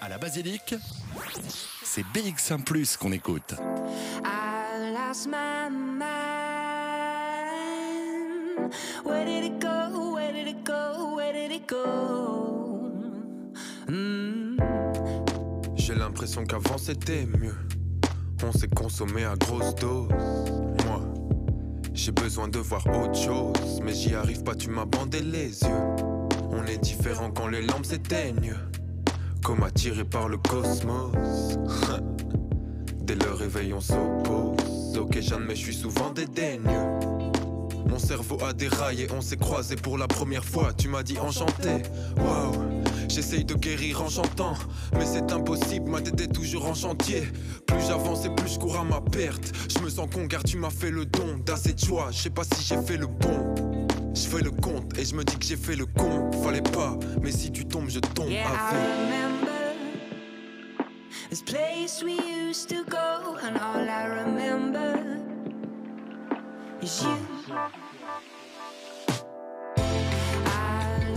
[0.00, 0.76] À la basilique,
[1.82, 2.62] c'est BX1⁇
[2.98, 3.54] qu'on écoute.
[9.04, 9.95] Where did it go?
[10.36, 11.14] Did it go?
[11.16, 12.92] Where did it go?
[13.88, 14.58] Hmm.
[15.76, 17.54] J'ai l'impression qu'avant c'était mieux.
[18.44, 20.10] On s'est consommé à grosse dose.
[20.84, 21.00] Moi,
[21.94, 23.80] j'ai besoin de voir autre chose.
[23.82, 25.86] Mais j'y arrive pas, tu m'as bandé les yeux.
[26.50, 28.56] On est différent quand les lampes s'éteignent.
[29.42, 31.14] Comme attiré par le cosmos.
[33.00, 34.98] Dès le réveil, on s'oppose.
[34.98, 37.15] Ok, j'admets, je suis souvent dédaigneux.
[37.96, 40.74] Mon cerveau a déraillé, on s'est croisé pour la première fois.
[40.76, 41.82] Tu m'as dit enchanté.
[42.18, 44.52] Waouh, j'essaye de guérir en chantant.
[44.92, 47.22] Mais c'est impossible, ma tête est toujours en chantier.
[47.66, 49.50] Plus j'avance et plus je cours à ma perte.
[49.74, 52.08] Je me sens con car tu m'as fait le don d'assez de choix.
[52.10, 53.54] Je sais pas si j'ai fait le bon.
[54.14, 56.30] Je fais le compte et je me dis que j'ai fait le con.
[56.44, 58.90] Fallait pas, mais si tu tombes, je tombe Yeah, I avec.
[58.98, 59.74] remember
[61.30, 65.00] this place we used to go, and all I remember
[66.82, 67.16] is you.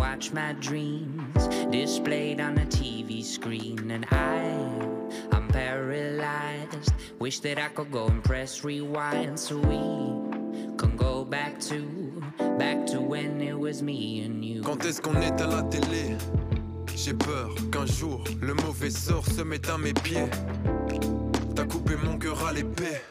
[0.00, 3.90] watch my dreams displayed on a TV screen.
[3.90, 4.40] And I,
[5.30, 6.94] I'm paralyzed.
[7.18, 9.76] Wish that I could go and press rewind so we
[10.78, 11.78] can go back to,
[12.58, 14.62] back to when it was me and you.
[14.62, 16.16] Quand est-ce qu'on est à la télé?
[16.96, 20.30] J'ai peur qu'un jour le mauvais sort se mette à mes pieds.
[21.54, 23.02] T'as coupé mon cœur à l'épée.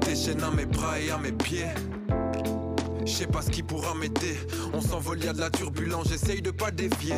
[0.00, 1.74] Tes chaînes à mes bras et à mes pieds.
[3.04, 4.36] Je sais pas ce qui pourra m'aider.
[4.72, 7.16] On s'envole, y a de la turbulence, j'essaye de pas dévier.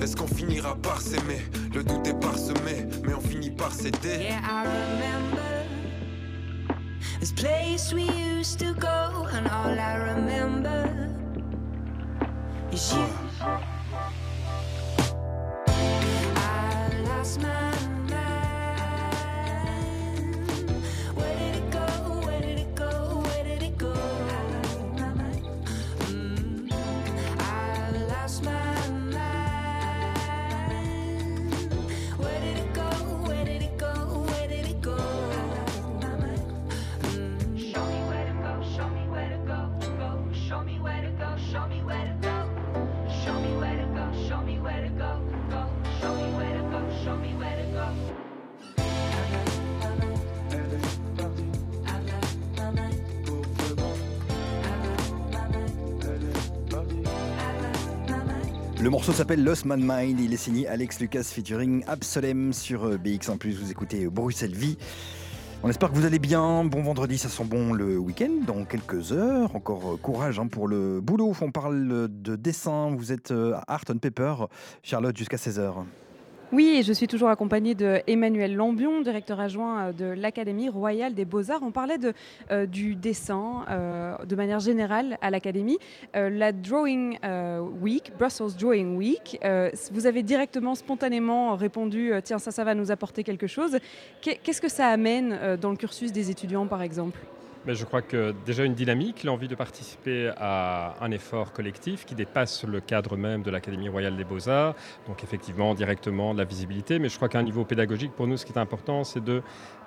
[0.00, 1.40] Est-ce qu'on finira par s'aimer?
[1.74, 4.18] Le doute est parsemé, mais on finit par s'aider.
[4.20, 5.64] Yeah, I remember
[7.20, 11.08] this place we used to go, and all I remember
[12.72, 13.06] is you.
[16.36, 17.72] I lost my
[58.82, 60.18] Le morceau s'appelle Lost Man Mind.
[60.18, 63.30] Il est signé Alex Lucas featuring Absolem sur euh, BX.
[63.30, 64.76] En plus, vous écoutez Bruxelles Vie.
[65.62, 66.64] On espère que vous allez bien.
[66.64, 69.54] Bon vendredi, ça sent bon le week-end dans quelques heures.
[69.54, 71.32] Encore euh, courage hein, pour le boulot.
[71.40, 72.90] On parle de dessin.
[72.96, 74.34] Vous êtes euh, à Art on Paper,
[74.82, 75.84] Charlotte, jusqu'à 16h.
[76.52, 81.24] Oui, je suis toujours accompagnée de Emmanuel Lambion, directeur adjoint euh, de l'Académie royale des
[81.24, 81.62] beaux-arts.
[81.62, 81.96] On parlait
[82.50, 85.78] euh, du dessin euh, de manière générale à l'Académie.
[86.14, 87.18] La Drawing
[87.80, 89.40] Week, Brussels Drawing Week,
[89.92, 93.78] vous avez directement, spontanément répondu, tiens, ça, ça va nous apporter quelque chose.
[94.20, 97.18] Qu'est- Qu'est-ce que ça amène dans le cursus des étudiants, par exemple?
[97.64, 102.16] Mais je crois que déjà une dynamique, l'envie de participer à un effort collectif qui
[102.16, 104.74] dépasse le cadre même de l'Académie royale des beaux-arts.
[105.06, 106.98] Donc effectivement, directement, de la visibilité.
[106.98, 109.42] Mais je crois qu'à un niveau pédagogique, pour nous, ce qui est important, c'est de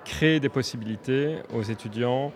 [0.06, 2.32] créer des possibilités aux étudiants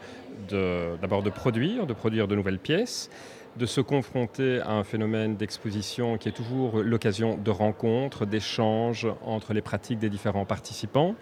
[0.51, 3.09] de- d'abord de produire, de produire de nouvelles pièces
[3.57, 9.55] de se confronter à un phénomène d'exposition qui est toujours l'occasion de rencontres, d'échanges entre
[9.55, 11.17] les pratiques des différents participants.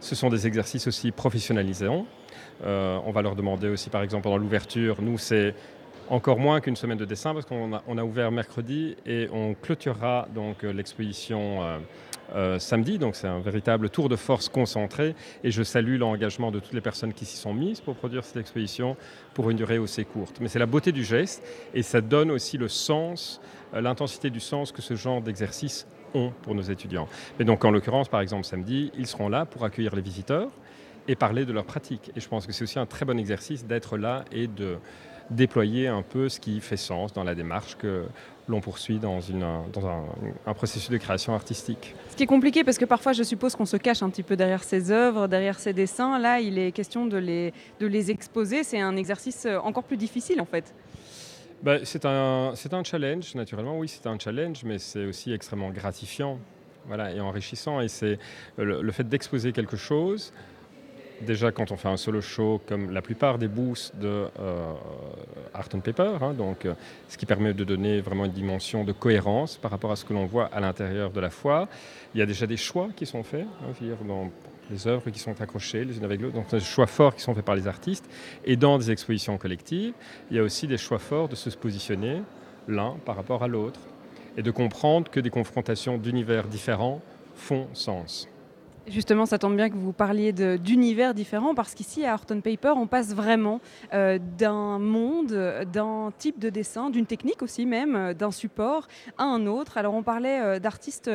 [0.00, 2.06] Ce sont des exercices aussi professionnalisants.
[2.64, 5.54] Euh, on va leur demander aussi, par exemple, pendant l'ouverture, nous, c'est
[6.10, 10.64] encore moins qu'une semaine de dessin parce qu'on a, ouvert mercredi et on clôturera donc
[10.64, 11.80] euh, l'exposition
[12.34, 12.98] euh, samedi.
[12.98, 16.80] Donc c'est un véritable tour de force concentré et je salue l'engagement de toutes les
[16.80, 18.96] personnes qui s'y sont mises pour produire cette exposition
[19.34, 20.38] pour une durée aussi courte.
[20.40, 21.42] Mais c'est la beauté du geste
[21.74, 23.40] et ça donne aussi le sens,
[23.72, 27.08] l'intensité du sens que ce genre d'exercice ont pour nos étudiants.
[27.38, 30.50] Mais donc en l'occurrence, par exemple samedi, ils seront là pour accueillir les visiteurs
[31.08, 32.12] et parler de leur pratique.
[32.14, 34.76] Et je pense que c'est aussi un très bon exercice d'être là et de
[35.30, 38.04] déployer un peu ce qui fait sens dans la démarche que
[38.48, 40.04] l'on poursuit dans, une, dans un,
[40.46, 41.94] un processus de création artistique.
[42.10, 44.36] Ce qui est compliqué parce que parfois je suppose qu'on se cache un petit peu
[44.36, 46.18] derrière ses œuvres, derrière ses dessins.
[46.18, 48.64] Là, il est question de les, de les exposer.
[48.64, 50.74] C'est un exercice encore plus difficile en fait.
[51.62, 56.38] Ben, c'est un, challenge, naturellement, oui, c'est un challenge, mais c'est aussi extrêmement gratifiant
[56.86, 57.80] voilà, et enrichissant.
[57.80, 58.18] Et c'est
[58.56, 60.32] le, le fait d'exposer quelque chose
[61.22, 64.72] déjà quand on fait un solo show, comme la plupart des boosts de euh,
[65.54, 66.74] Art and Paper, hein, donc, euh,
[67.08, 70.12] ce qui permet de donner vraiment une dimension de cohérence par rapport à ce que
[70.12, 71.68] l'on voit à l'intérieur de la foire.
[72.14, 74.30] Il y a déjà des choix qui sont faits, hein, dire, dans
[74.70, 77.34] les œuvres qui sont accrochées les unes avec l'autre, donc des choix forts qui sont
[77.34, 78.08] faits par les artistes.
[78.44, 79.94] Et dans des expositions collectives,
[80.30, 82.22] il y a aussi des choix forts de se positionner
[82.66, 83.80] l'un par rapport à l'autre
[84.36, 87.00] et de comprendre que des confrontations d'univers différents
[87.34, 88.28] font sens.
[88.90, 92.86] Justement, ça tombe bien que vous parliez d'univers différents parce qu'ici à Horton Paper, on
[92.86, 93.60] passe vraiment
[93.92, 99.24] euh, d'un monde, d'un type de dessin, d'une technique aussi même, euh, d'un support à
[99.24, 99.76] un autre.
[99.76, 101.10] Alors on parlait euh, d'artistes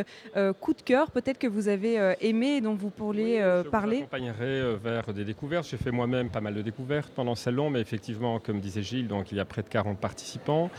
[0.60, 3.98] coup de cœur, peut-être que vous avez aimé et dont vous pourriez parler.
[3.98, 5.68] Je vous accompagnerai vers des découvertes.
[5.70, 9.08] J'ai fait moi-même pas mal de découvertes pendant ce salon, mais effectivement, comme disait Gilles,
[9.08, 10.70] donc il y a près de 40 participants.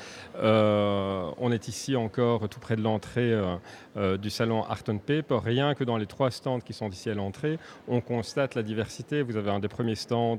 [0.43, 3.35] on est ici encore tout près de l'entrée
[4.19, 5.39] du salon Horton Paper.
[5.45, 9.23] Rien que dans les trois stands qui sont d'ici à l'entrée, on constate la diversité.
[9.23, 10.39] Vous avez un des premiers stands.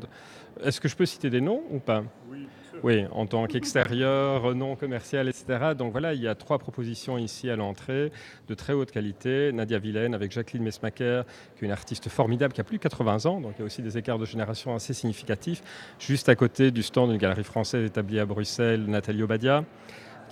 [0.64, 2.04] Est-ce que je peux citer des noms ou pas?
[2.30, 2.48] Oui.
[2.84, 5.74] Oui, en tant qu'extérieur, non commercial, etc.
[5.78, 8.12] Donc voilà, il y a trois propositions ici à l'entrée
[8.48, 9.52] de très haute qualité.
[9.54, 13.26] Nadia Villaine avec Jacqueline Mesmaker, qui est une artiste formidable qui a plus de 80
[13.26, 15.64] ans, donc il y a aussi des écarts de génération assez significatifs.
[16.00, 19.64] Juste à côté du stand d'une galerie française établie à Bruxelles, Nathalie Obadia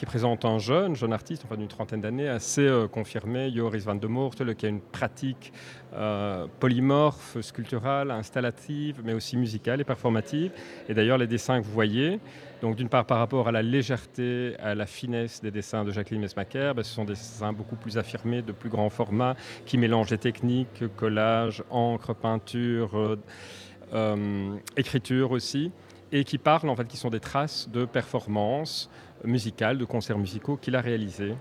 [0.04, 3.96] qui présente un jeune, jeune artiste, enfin d'une trentaine d'années, assez euh, confirmé, Joris van
[3.96, 5.54] de Moortel, qui a une pratique
[5.94, 10.52] euh, polymorphe, sculpturale, installative, mais aussi musicale et performative.
[10.90, 12.20] Et d'ailleurs, les dessins que vous voyez,
[12.62, 16.20] donc d'une part par rapport à la légèreté, à la finesse des dessins de Jacqueline
[16.20, 20.12] Mesmacher, ben, ce sont des dessins beaucoup plus affirmés, de plus grand format, qui mélangent
[20.12, 23.18] les techniques, collage, encre, peinture,
[23.94, 25.72] euh, écriture aussi,
[26.12, 28.90] et qui parlent en fait, qui sont des traces de performance,
[29.24, 31.34] musical, de concerts musicaux qu'il a réalisé.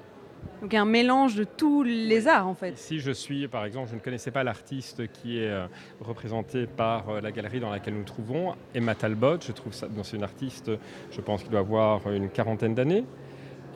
[0.60, 2.76] Donc un mélange de tous les arts en fait.
[2.78, 5.66] Si je suis, par exemple, je ne connaissais pas l'artiste qui est euh,
[6.00, 9.40] représenté par euh, la galerie dans laquelle nous nous trouvons, Emma Talbot.
[9.40, 10.70] Je trouve ça, c'est une artiste,
[11.10, 13.04] je pense qu'il doit avoir une quarantaine d'années.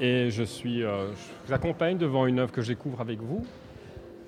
[0.00, 3.44] Et je suis, euh, je vous accompagne devant une œuvre que je découvre avec vous,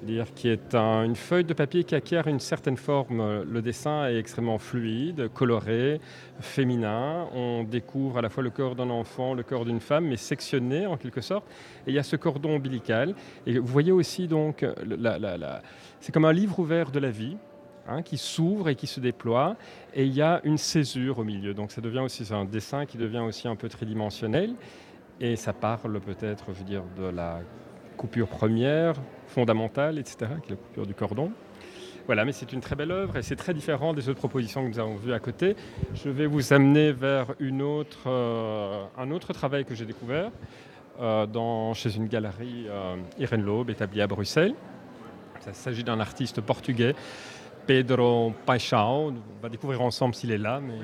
[0.03, 3.43] dire qui est une feuille de papier qui acquiert une certaine forme.
[3.43, 6.01] Le dessin est extrêmement fluide, coloré,
[6.41, 7.27] féminin.
[7.35, 10.87] On découvre à la fois le corps d'un enfant, le corps d'une femme, mais sectionné
[10.87, 11.47] en quelque sorte.
[11.87, 13.15] Et il y a ce cordon ombilical.
[13.47, 14.65] Et vous voyez aussi donc,
[16.01, 17.37] c'est comme un livre ouvert de la vie.
[17.91, 19.57] Hein, qui s'ouvre et qui se déploie,
[19.95, 21.55] et il y a une césure au milieu.
[21.55, 24.53] Donc ça devient aussi un dessin qui devient aussi un peu tridimensionnel,
[25.23, 26.45] et ça parle peut-être,
[26.99, 27.41] de la
[27.97, 28.93] coupure première,
[29.39, 31.31] fondamentale, etc., qui est la coupure du cordon.
[32.07, 34.69] Voilà, mais c'est une très belle œuvre et c'est très différent des autres propositions que
[34.69, 35.55] nous avons vues à côté.
[35.95, 40.33] Je vais vous amener vers une autre, euh, un autre travail que j'ai découvert
[41.01, 44.55] euh, dans, chez une galerie euh, Irene Loeb, établie à Bruxelles.
[45.47, 46.97] Il s'agit d'un artiste portugais,
[47.65, 49.15] Pedro Paixão.
[49.39, 50.61] On va découvrir ensemble s'il est là.
[50.61, 50.81] Mais...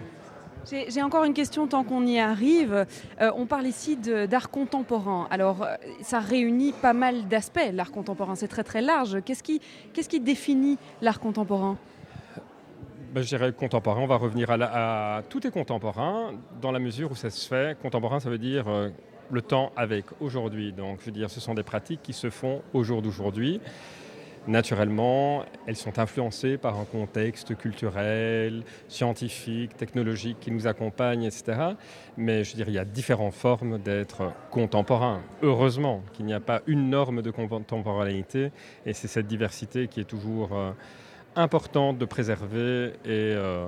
[0.71, 2.87] J'ai encore une question tant qu'on y arrive.
[3.21, 5.27] Euh, on parle ici d'art contemporain.
[5.31, 8.35] Alors, euh, ça réunit pas mal d'aspects, l'art contemporain.
[8.35, 9.19] C'est très très large.
[9.25, 9.61] Qu'est-ce qui,
[9.93, 11.77] qui, définit l'art contemporain?
[13.13, 17.15] Ben, je dirais contemporain, on va revenir à, Tout est contemporain dans la mesure où
[17.15, 17.79] ça se fait.
[17.81, 18.89] Contemporain, ça veut dire euh,
[19.31, 20.73] le temps avec aujourd'hui.
[20.73, 23.61] Donc, je veux dire, ce sont des pratiques qui se font au jour d'aujourd'hui
[24.47, 31.75] naturellement, elles sont influencées par un contexte culturel, scientifique, technologique qui nous accompagne, etc.
[32.17, 35.23] Mais je dirais, il y a différentes formes d'être contemporain.
[35.43, 38.51] Heureusement qu'il n'y a pas une norme de contemporanéité,
[38.87, 40.73] et c'est cette diversité qui est toujours euh,
[41.37, 43.67] importante de préserver et euh,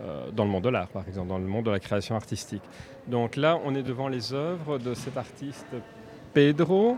[0.00, 2.62] euh, dans le monde de l'art, par exemple, dans le monde de la création artistique.
[3.06, 5.66] Donc là, on est devant les œuvres de cet artiste
[6.32, 6.96] Pedro,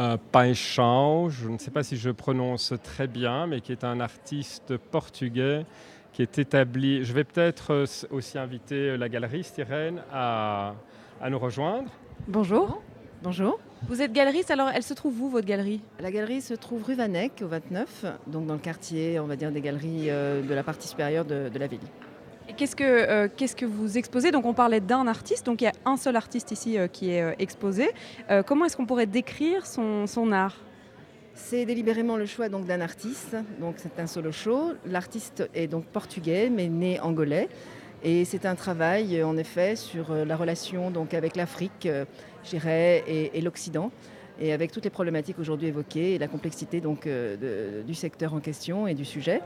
[0.00, 4.00] euh, Paixão, je ne sais pas si je prononce très bien, mais qui est un
[4.00, 5.66] artiste portugais
[6.12, 7.04] qui est établi.
[7.04, 10.74] Je vais peut-être euh, aussi inviter la galeriste Irène à,
[11.20, 11.90] à nous rejoindre.
[12.26, 12.80] Bonjour.
[13.22, 13.60] Bonjour.
[13.88, 15.82] Vous êtes galeriste, alors elle se trouve où votre galerie?
[16.00, 19.52] La galerie se trouve rue Vanec au 29, donc dans le quartier, on va dire,
[19.52, 21.80] des galeries euh, de la partie supérieure de la ville.
[22.56, 24.30] Qu'est-ce que, euh, qu'est-ce que vous exposez?
[24.30, 27.10] Donc on parlait d'un artiste, donc il y a un seul artiste ici euh, qui
[27.10, 27.90] est euh, exposé.
[28.46, 30.56] comment est-ce qu'on pourrait décrire son, art?
[31.34, 34.72] C'est délibérément le choix donc d'un artiste, donc c'est un solo show.
[34.86, 37.48] L'artiste est donc portugais mais né angolais.
[38.02, 41.86] Et c'est un travail en effet sur la relation donc avec l'Afrique,
[42.44, 43.90] je dirais, et, l'Occident.
[44.40, 47.06] Et avec toutes les problématiques aujourd'hui évoquées et la complexité donc
[47.86, 49.42] du secteur en question et du sujet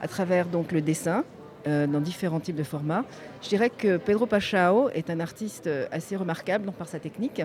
[0.00, 1.24] à travers donc le dessin,
[1.66, 3.04] euh, dans différents types de formats.
[3.42, 7.42] Je dirais que Pedro Pachao est un artiste assez remarquable par sa technique.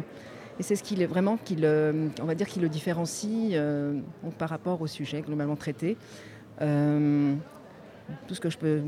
[0.59, 3.99] Et c'est ce qui vraiment qui le, on va dire, qui le différencie euh,
[4.37, 5.95] par rapport au sujet globalement traité.
[6.61, 7.33] Euh,
[8.27, 8.81] tout ce que je peux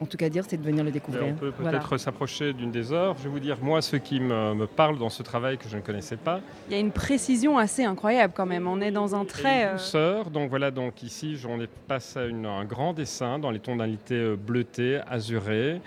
[0.00, 1.24] en tout cas dire, c'est de venir le découvrir.
[1.26, 1.78] on peut Voilà.
[1.78, 3.16] peut-être s'approcher d'une des œuvres.
[3.18, 5.76] Je vais vous dire, moi, ce qui me, me parle dans ce travail que je
[5.76, 8.66] ne connaissais pas, Il y a une précision assez incroyable quand même.
[8.66, 9.66] On est dans un trait.
[9.68, 10.30] euh, douceur.
[10.30, 14.14] Donc voilà, donc ici, on est passe à une- un grand dessin dans les tonalités
[14.14, 15.80] euh, bleutées, azurées,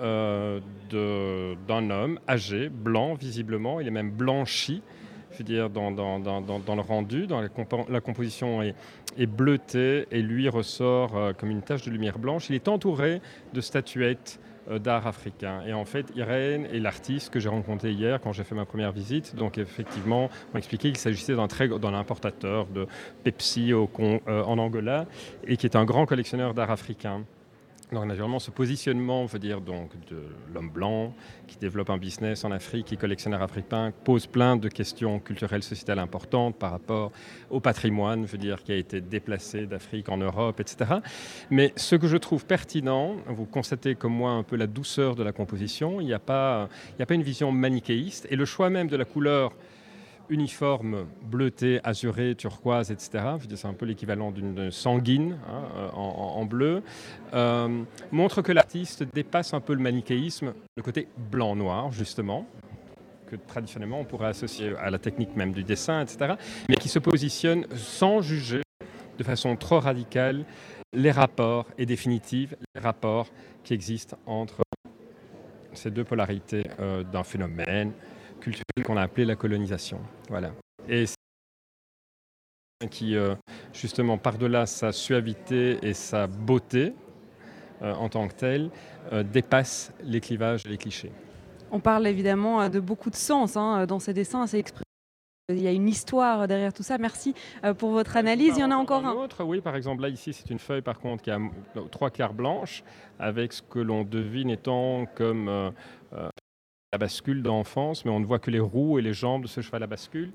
[0.00, 0.60] euh,
[0.92, 3.80] d'un homme âgé, blanc visiblement.
[3.80, 4.82] Il est même blanchi.
[5.38, 6.40] Veux dire, dans, dans- dans-
[6.74, 8.74] le rendu, dans la, compo- la composition est,
[9.16, 12.50] est bleutée et lui ressort euh, comme une tache de lumière blanche.
[12.50, 13.20] Il est entouré
[13.52, 15.62] de statuettes euh, d'art africain.
[15.64, 18.90] Et en fait, Irène est l'artiste que j'ai rencontré hier quand j'ai fait ma première
[18.90, 19.36] visite.
[19.36, 22.88] Donc effectivement, on m'a expliqué qu'il s'agissait d'un importateur de
[23.22, 25.06] Pepsi au euh, en Angola
[25.46, 27.24] et qui est un grand collectionneur d'art africain.
[27.92, 30.22] Donc naturellement, ce positionnement, on veut dire donc de
[30.52, 31.14] l'homme blanc
[31.46, 35.62] qui développe un business en Afrique, qui est collectionneur africain, pose plein de questions culturelles,
[35.62, 37.12] sociétales importantes par rapport
[37.48, 40.96] au patrimoine, je veux dire, qui a été déplacé d'Afrique en Europe, etc.
[41.50, 45.22] Mais ce que je trouve pertinent, vous constatez comme moi un peu la douceur de
[45.22, 46.02] la composition.
[46.02, 48.96] Il n'y a il n'y a pas une vision manichéiste et le choix même de
[48.96, 49.52] la couleur
[50.30, 53.24] uniforme, bleuté, azuré, turquoise, etc.
[53.54, 56.82] C'est un peu l'équivalent d'une sanguine hein, euh, en, bleu.
[57.34, 62.46] euh, montre que l'artiste dépasse un peu le manichéisme, le côté blanc-noir, justement
[63.26, 66.34] que traditionnellement on pourrait associer à la technique même du dessin, etc.,
[66.68, 68.62] mais qui se positionne sans juger
[69.18, 70.44] de façon trop radicale
[70.94, 73.28] les rapports et définitifs, les rapports
[73.64, 74.62] qui existent entre
[75.74, 77.92] ces deux polarités euh, d'un phénomène
[78.40, 80.00] culturel qu'on a appelé la colonisation.
[80.28, 80.52] Voilà.
[80.88, 83.34] Et c'est qui, euh,
[83.72, 86.94] justement, par-delà sa suavité et sa beauté
[87.82, 88.70] euh, en tant que telle,
[89.12, 91.12] euh, dépasse les clivages et les clichés.
[91.70, 94.46] On parle évidemment de beaucoup de sens hein, dans ces dessins.
[94.46, 94.84] C'est exprimé.
[95.50, 96.98] Il y a une histoire derrière tout ça.
[96.98, 97.34] Merci
[97.78, 98.58] pour votre analyse.
[98.58, 99.12] Il y en a encore un.
[99.12, 101.38] autre, oui, par exemple, là, ici, c'est une feuille, par contre, qui a
[101.90, 102.84] trois quarts blanches,
[103.18, 105.70] avec ce que l'on devine étant comme
[106.12, 106.28] euh,
[106.92, 109.60] la bascule d'enfance, mais on ne voit que les roues et les jambes de ce
[109.60, 110.32] cheval à bascule.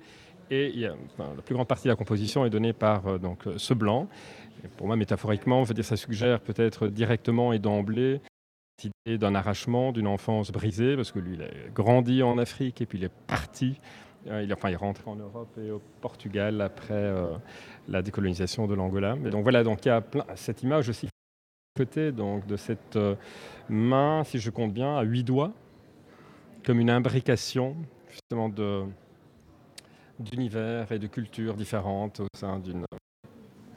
[0.52, 0.72] Et
[1.18, 4.08] la plus grande partie de la composition est donnée par euh, donc, euh, ce blanc.
[4.64, 8.22] Et pour moi, métaphoriquement, dire, ça suggère peut-être directement et d'emblée
[8.78, 12.82] cette idée d'un arrachement, d'une enfance brisée, parce que lui, il a grandi en Afrique
[12.82, 13.80] et puis il est parti.
[14.28, 17.12] Euh, Il, enfin, il est rentré en Europe et au Portugal après
[17.88, 19.16] la décolonisation de l'Angola.
[19.16, 20.04] Donc voilà, donc il y a
[20.36, 21.08] cette image aussi
[21.76, 23.00] côté donc de cette
[23.70, 25.52] main, si je compte bien, à huit doigts,
[26.66, 27.76] comme une imbrication
[28.10, 28.50] justement
[30.20, 32.86] d'univers et de cultures différentes au sein d'une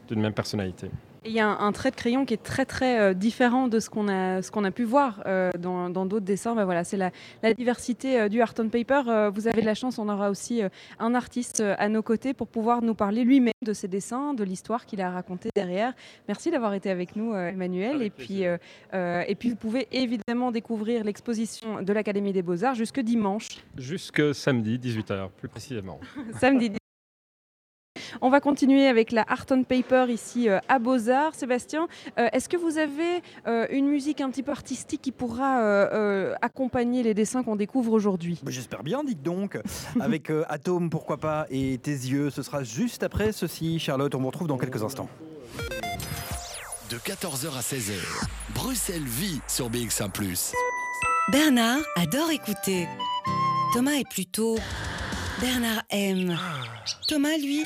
[0.07, 0.89] d'une même personnalité.
[1.27, 3.79] Il y a un, un trait de crayon qui est très très euh, différent de
[3.81, 6.55] ce qu'on a, ce qu'on a pu voir euh, dans dans d'autres dessins.
[6.55, 7.11] Ben voilà, c'est la,
[7.43, 9.01] la diversité euh, du art on paper.
[9.07, 10.69] Euh, vous avez de la chance, on aura aussi euh,
[10.99, 14.43] un artiste euh, à nos côtés pour pouvoir nous parler lui-même de ses dessins, de
[14.45, 15.93] l'histoire qu'il a racontée derrière.
[16.29, 18.01] Merci d'avoir été avec nous, euh, Emmanuel.
[18.01, 18.57] et puis euh,
[18.93, 23.49] euh, et puis vous pouvez évidemment découvrir l'exposition de l'Académie des Beaux Arts jusque dimanche.
[23.77, 25.99] Jusque samedi 18h plus précisément.
[26.39, 26.71] Samedi.
[28.21, 31.35] On va continuer avec la Art on Paper ici euh, à Beaux-Arts.
[31.35, 31.87] Sébastien,
[32.17, 35.87] euh, est-ce que vous avez euh, une musique un petit peu artistique qui pourra euh,
[35.93, 38.39] euh, accompagner les dessins qu'on découvre aujourd'hui?
[38.43, 39.59] Bah, J'espère bien, dites donc.
[39.99, 43.79] Avec euh, Atome, pourquoi pas, et tes yeux, ce sera juste après ceci.
[43.79, 45.09] Charlotte, on vous retrouve dans quelques instants.
[46.89, 47.99] De 14h à 16h,
[48.55, 50.09] Bruxelles vit sur BX1⁇
[51.31, 52.87] Bernard adore écouter.
[53.73, 54.57] Thomas est plutôt...
[55.39, 56.37] Bernard aime.
[57.07, 57.63] Thomas, lui...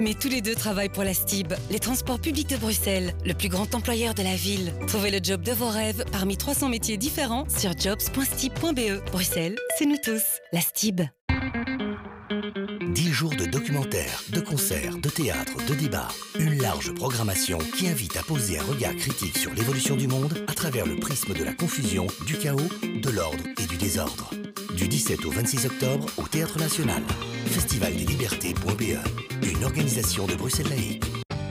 [0.00, 3.48] Mais tous les deux travaillent pour la STIB, les transports publics de Bruxelles, le plus
[3.48, 4.72] grand employeur de la ville.
[4.86, 9.10] Trouvez le job de vos rêves parmi 300 métiers différents sur jobs.stib.be.
[9.10, 10.22] Bruxelles, c'est nous tous.
[10.52, 11.02] La STIB.
[12.88, 16.08] 10 jours de documentaires, de concerts, de théâtre, de débats.
[16.38, 20.54] Une large programmation qui invite à poser un regard critique sur l'évolution du monde à
[20.54, 24.30] travers le prisme de la confusion, du chaos, de l'ordre et du désordre.
[24.78, 27.02] Du 17 au 26 octobre au Théâtre National.
[27.46, 28.96] Festivaldeslibertés.be.
[29.42, 31.02] Une organisation de Bruxelles Laïque.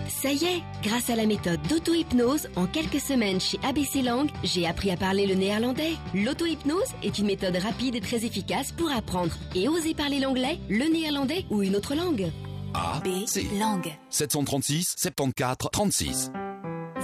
[0.07, 4.65] Ça y est, grâce à la méthode d'auto-hypnose, en quelques semaines chez ABC Langue, j'ai
[4.65, 5.95] appris à parler le néerlandais.
[6.13, 10.85] L'auto-hypnose est une méthode rapide et très efficace pour apprendre et oser parler l'anglais, le
[10.89, 12.31] néerlandais ou une autre langue.
[12.73, 13.45] A, C.
[13.59, 13.91] Langue.
[14.09, 16.31] 736 74 36.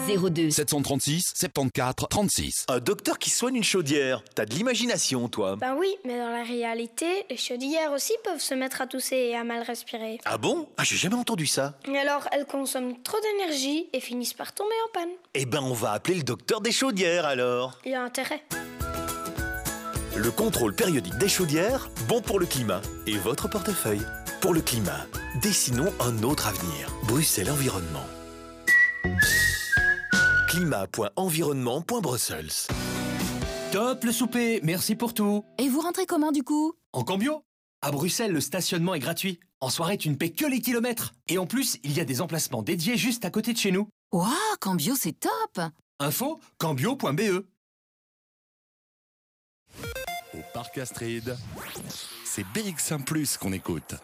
[0.08, 0.50] 02.
[0.52, 2.66] 736 74 36.
[2.68, 4.24] Un docteur qui soigne une chaudière.
[4.36, 5.56] T'as de l'imagination, toi.
[5.56, 9.36] Ben oui, mais dans la réalité, les chaudières aussi peuvent se mettre à tousser et
[9.36, 10.20] à mal respirer.
[10.26, 10.68] Ah bon?
[10.78, 11.78] Ah, j'ai jamais entendu ça.
[11.88, 15.14] Et alors, elles consomment trop d'énergie et finissent par tomber en panne.
[15.34, 17.80] Eh ben, on va appeler le docteur des chaudières alors.
[17.86, 18.44] Il y a intérêt.
[20.16, 24.06] Le contrôle périodique des chaudières, bon pour le climat et votre portefeuille.
[24.42, 25.08] Pour le climat,
[25.42, 26.90] dessinons un autre avenir.
[27.08, 28.06] Bruxelles Environnement.
[30.54, 32.68] climat.environnement.brussels.
[33.72, 35.44] Top le souper, merci pour tout.
[35.58, 36.74] Et vous rentrez comment du coup?
[36.92, 37.44] En cambio
[37.82, 39.40] À Bruxelles, le stationnement est gratuit.
[39.62, 41.14] En soirée, tu ne paies que les kilomètres.
[41.28, 43.88] Et en plus, il y a des emplacements dédiés juste à côté de chez nous.
[44.12, 44.30] Waouh,
[44.60, 45.60] Cambio, c'est top
[46.00, 47.46] Info cambio.be
[50.36, 51.36] Au parc Astrid,
[52.26, 53.96] c'est BX1 Plus qu'on écoute.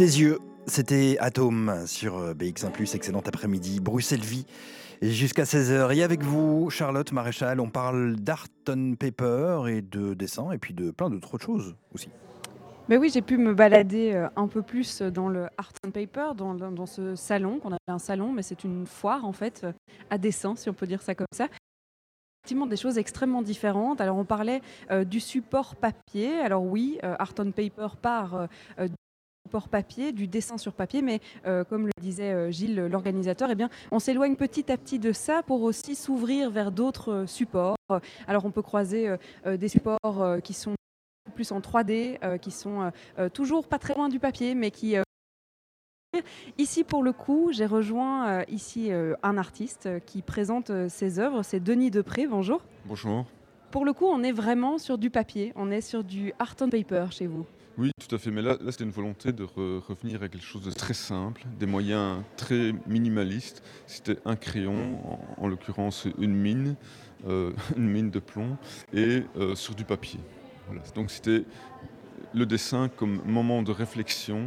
[0.00, 4.46] Tes yeux, c'était Atome sur euh, BX1⁇ excellent après-midi, Bruxelles Vie,
[5.02, 5.94] jusqu'à 16h.
[5.94, 10.72] Et avec vous, Charlotte Maréchal, on parle d'art on paper et de dessin, et puis
[10.72, 12.08] de plein d'autres choses aussi.
[12.88, 16.30] Mais oui, j'ai pu me balader euh, un peu plus dans le Art and Paper,
[16.34, 19.72] dans, ce salon, qu'on appelle un salon, mais c'est une foire en fait, euh,
[20.08, 21.46] à dessin, si on peut dire ça comme ça.
[22.42, 24.00] Effectivement, des choses extrêmement différentes.
[24.00, 24.62] Alors, on parlait
[25.04, 26.40] du support papier.
[26.40, 28.48] Alors oui, euh, Art on Paper part
[28.78, 28.88] euh,
[29.50, 33.56] support papier, du dessin sur papier, mais euh, comme le disait euh, Gilles, l'organisateur, eh
[33.56, 37.76] bien, on s'éloigne petit à petit de ça pour aussi s'ouvrir vers d'autres euh, supports.
[38.28, 40.76] Alors, on peut croiser des supports qui sont
[41.34, 42.92] plus en 3D, euh, qui sont
[43.34, 44.94] toujours pas très loin du papier, mais qui
[46.56, 51.42] Ici, pour le coup, j'ai rejoint ici un artiste qui présente ses œuvres.
[51.42, 52.28] C'est Denis Depré.
[52.28, 52.62] Bonjour.
[52.84, 53.26] Bonjour.
[53.72, 55.52] Pour le coup, on est vraiment sur du papier.
[55.56, 57.44] On est sur du art on paper chez vous.
[57.78, 58.30] Oui, tout à fait.
[58.30, 61.42] Mais là, là c'était une volonté de re- revenir à quelque chose de très simple,
[61.58, 63.62] des moyens très minimalistes.
[63.86, 64.98] C'était un crayon,
[65.38, 66.76] en, en l'occurrence une mine,
[67.26, 68.56] euh, une mine de plomb,
[68.92, 70.20] et euh, sur du papier.
[70.66, 70.82] Voilà.
[70.94, 71.44] Donc c'était
[72.34, 74.46] le dessin comme moment de réflexion,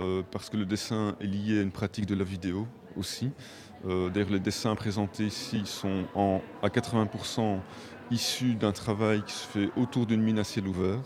[0.00, 2.66] euh, parce que le dessin est lié à une pratique de la vidéo
[2.96, 3.30] aussi.
[3.84, 7.58] D'ailleurs, les dessins présentés ici sont en, à 80%
[8.12, 11.00] issus d'un travail qui se fait autour d'une mine à ciel ouvert,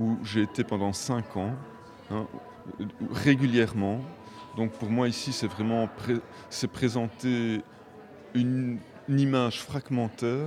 [0.00, 1.54] où j'ai été pendant 5 ans,
[2.10, 2.26] hein,
[3.12, 4.00] régulièrement.
[4.56, 7.60] Donc pour moi ici, c'est vraiment pré- c'est présenter
[8.34, 8.78] une,
[9.08, 10.46] une image fragmentaire,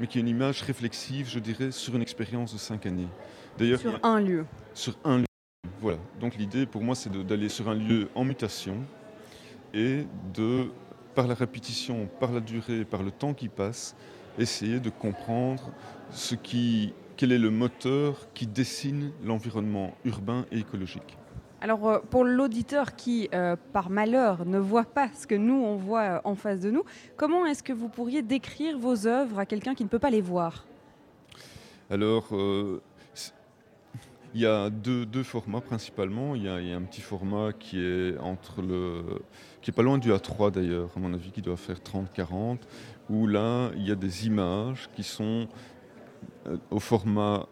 [0.00, 3.08] mais qui est une image réflexive, je dirais, sur une expérience de 5 années.
[3.58, 4.46] D'ailleurs, Sur un lieu.
[4.74, 5.24] sur un lieu.
[5.80, 5.98] Voilà.
[6.20, 8.76] Donc l'idée pour moi c'est d'aller sur un lieu en mutation
[9.74, 10.70] et de,
[11.14, 13.94] par la répétition, par la durée, par le temps qui passe,
[14.38, 15.70] essayer de comprendre
[16.10, 21.18] ce qui, quel est le moteur qui dessine l'environnement urbain et écologique.
[21.60, 25.74] Alors euh, pour l'auditeur qui, euh, par malheur, ne voit pas ce que nous, on
[25.74, 26.84] voit euh, en face de nous,
[27.16, 30.20] comment est-ce que vous pourriez décrire vos œuvres à quelqu'un qui ne peut pas les
[30.20, 30.64] voir?
[31.90, 32.80] Alors, euh,
[34.32, 36.36] il y a deux, deux formats principalement.
[36.36, 39.02] Il y, a, il y a un petit format qui est entre le,
[39.60, 42.58] qui est pas loin du A3 d'ailleurs, à mon avis, qui doit faire 30-40,
[43.10, 45.48] où là, il y a des images qui sont
[46.70, 47.46] au format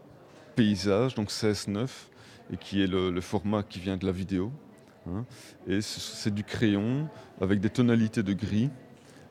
[0.54, 1.88] paysage, donc 16-9,
[2.52, 4.52] et qui est le, format qui vient de la vidéo.
[5.08, 5.24] hein.
[5.66, 7.08] Et c'est du crayon
[7.40, 8.70] avec des tonalités de gris,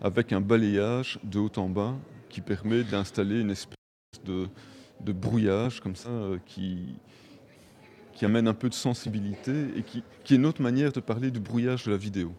[0.01, 1.95] avec un balayage de haut en bas
[2.29, 3.75] qui permet d'installer une espèce
[4.25, 4.47] de,
[5.13, 6.95] brouillage comme ça euh, qui,
[8.13, 11.31] qui amène un peu de sensibilité et qui, qui est une autre manière de parler
[11.31, 12.33] du brouillage de la vidéo.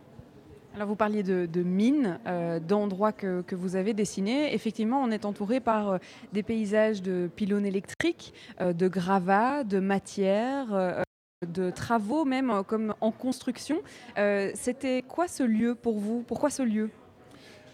[0.76, 4.52] Alors vous parliez de, mines, euh, d'endroits que, que vous avez dessinés.
[4.52, 5.98] Effectivement, on est entouré par euh,
[6.34, 11.02] des paysages de pylônes électriques, euh, de gravats, de matières,
[11.48, 13.78] de travaux même comme en construction.
[14.52, 16.22] C'était quoi ce lieu pour vous?
[16.28, 16.90] Pourquoi ce lieu?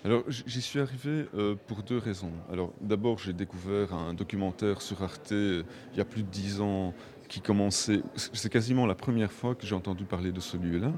[0.04, 1.26] Alors j'y suis arrivé
[1.66, 2.32] pour deux raisons.
[2.52, 5.64] Alors d'abord j'ai découvert un documentaire sur Arte il
[5.96, 6.92] y a plus de dix ans
[7.32, 10.92] qui commençait, c'est quasiment la première fois que j'ai entendu parler de ce lieu-là,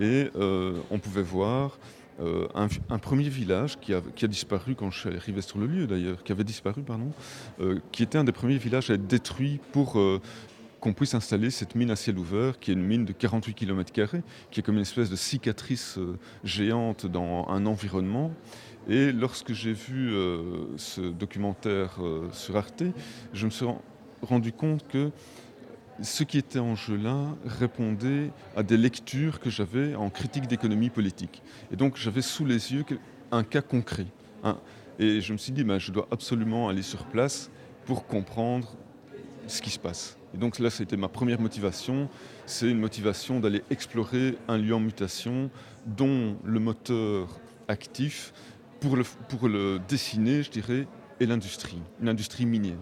[0.00, 1.78] et euh, on pouvait voir
[2.20, 6.24] euh, un, premier village qui a, disparu quand je suis arrivé sur le lieu d'ailleurs,
[6.24, 7.12] qui avait disparu, pardon,
[7.60, 9.96] euh, qui était un des premiers villages à être détruit pour
[10.80, 13.92] qu'on puisse installer cette mine à ciel ouvert, qui est une mine de 48 km,
[14.50, 16.00] qui est comme une espèce de cicatrice
[16.42, 18.32] géante dans un environnement.
[18.88, 20.10] Et lorsque j'ai vu
[20.78, 21.98] ce documentaire
[22.32, 22.82] sur Arte,
[23.32, 23.82] je me suis ren-
[24.22, 25.10] rendu compte que
[26.02, 30.90] ce qui était en jeu là répondait à des lectures que j'avais en critique d'économie
[30.90, 31.42] politique.
[31.72, 32.84] Et donc j'avais sous les yeux
[33.32, 34.06] un cas concret.
[34.44, 34.58] hein.
[34.98, 37.50] Et je me suis dit, ben, je dois absolument aller sur place
[37.84, 38.76] pour comprendre
[39.46, 40.16] ce qui se passe.
[40.34, 42.08] Et donc là, c'était ma première motivation.
[42.46, 45.50] C'est une motivation d'aller explorer un lieu en mutation
[45.86, 48.32] dont le moteur actif
[48.80, 50.86] pour le, pour le dessiner, je dirais,
[51.20, 52.76] est l'industrie, une industrie minière.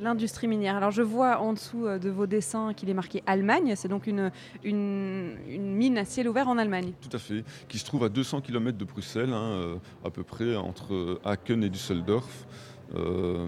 [0.00, 0.76] L'industrie minière.
[0.76, 3.74] Alors je vois en dessous euh, de vos dessins qu'il est marqué Allemagne.
[3.76, 4.30] C'est donc une,
[4.64, 6.92] mine à ciel ouvert en Allemagne.
[7.00, 10.22] Tout à fait, qui se trouve à 200 km de Bruxelles, hein, euh, à peu
[10.22, 12.46] près entre Aachen et Düsseldorf.
[12.94, 13.46] Euh,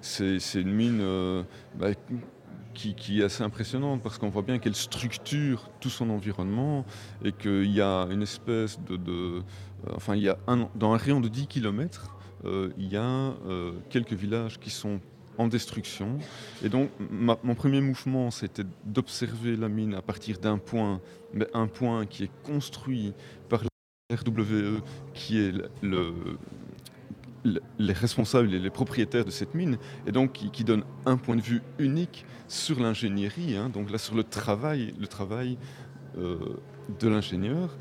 [0.00, 1.42] c'est une mine euh,
[1.78, 1.88] bah,
[2.74, 6.84] qui, est assez impressionnante parce qu'on voit bien qu'elle structure tout son environnement
[7.24, 8.98] et qu'il y a une espèce de...
[9.06, 9.42] euh,
[9.94, 10.38] enfin, il y a
[10.74, 15.00] dans un rayon de 10 km, il y a euh, quelques villages qui sont
[15.38, 16.18] en destruction.
[16.64, 21.00] Et donc, mon premier mouvement, c'était d'observer la mine à partir d'un point,
[21.32, 23.14] mais un point qui est construit
[23.48, 24.82] par la RWE,
[25.14, 26.12] qui est le- le-
[27.44, 31.36] le- les responsables et les propriétaires de cette mine, et donc qui, donne un point
[31.36, 35.56] de vue unique sur l'ingénierie, hein, donc là sur le travail, le travail
[36.16, 36.36] euh,
[36.98, 37.76] de l'ingénieur.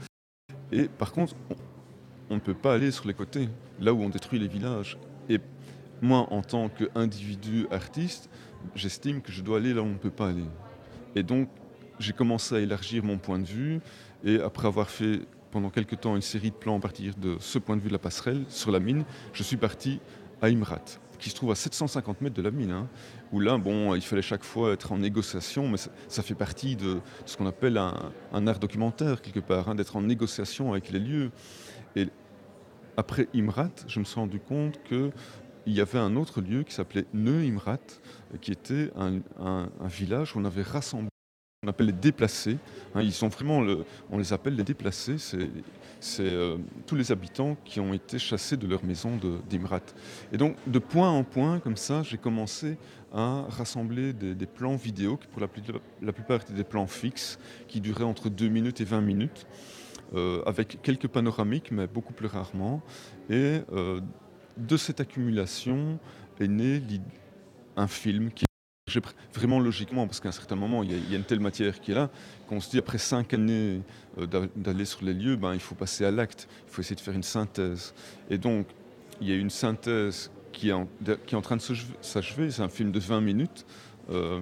[0.71, 1.55] Et par contre, on-
[2.29, 3.49] on ne peut pas aller sur les côtés,
[3.79, 4.97] là où on détruit les villages.
[5.29, 5.39] Et
[6.01, 8.29] moi, en tant qu'individu artiste,
[8.75, 10.45] j'estime que je dois aller là où on ne peut pas aller.
[11.15, 11.49] Et donc,
[11.99, 13.79] j'ai commencé à élargir mon point de vue,
[14.23, 15.21] et après avoir fait
[15.51, 17.93] pendant quelques temps une série de plans à partir de ce point de vue de
[17.93, 19.99] la passerelle sur la mine, je suis parti
[20.41, 20.83] à Imrat,
[21.19, 22.87] qui se trouve à 750 mètres de la mine, hein,
[23.31, 25.77] où là, bon, il fallait chaque fois être en négociation, mais
[26.07, 29.95] ça, fait partie de ce qu'on appelle un, un art documentaire, quelque part, hein, d'être
[29.95, 31.31] en négociation avec les lieux.
[31.95, 32.07] Et
[32.97, 35.11] après Imrat, je me suis rendu compte que
[35.67, 37.77] il y avait un autre lieu qui s'appelait Neu-Imrat,
[38.41, 41.09] qui était un, village où on avait rassemblé,
[41.63, 42.57] on appelle les déplacés.
[42.95, 43.61] hein, ils sont vraiment,
[44.09, 48.65] on les appelle les déplacés, c'est euh, tous les habitants qui ont été chassés de
[48.65, 49.81] leur maison d'Imrat.
[50.31, 52.77] Et donc, de point en point, comme ça, j'ai commencé
[53.13, 58.05] à rassembler des, plans vidéo, qui pour la plupart étaient des plans fixes, qui duraient
[58.05, 59.47] entre 2 minutes et 20 minutes
[60.15, 62.81] euh, avec quelques panoramiques, mais beaucoup plus rarement.
[63.29, 63.99] Et euh,
[64.57, 65.99] de cette accumulation
[66.39, 66.81] est né
[67.75, 68.45] un film qui
[68.89, 71.91] pr- Vraiment logiquement, parce qu'à un certain moment, il y, a, une telle matière qui
[71.91, 72.09] est là,
[72.47, 73.81] qu'on se dit après cinq années
[74.17, 76.95] euh, d'a- d'aller sur les lieux, ben, il faut passer à l'acte, il faut essayer
[76.95, 77.93] de faire une synthèse.
[78.29, 78.67] Et donc,
[79.21, 80.87] il y a une synthèse qui est en,
[81.25, 81.61] qui est en train de
[82.01, 83.65] s'achever, c'est un film de 20 minutes.
[84.09, 84.41] euh,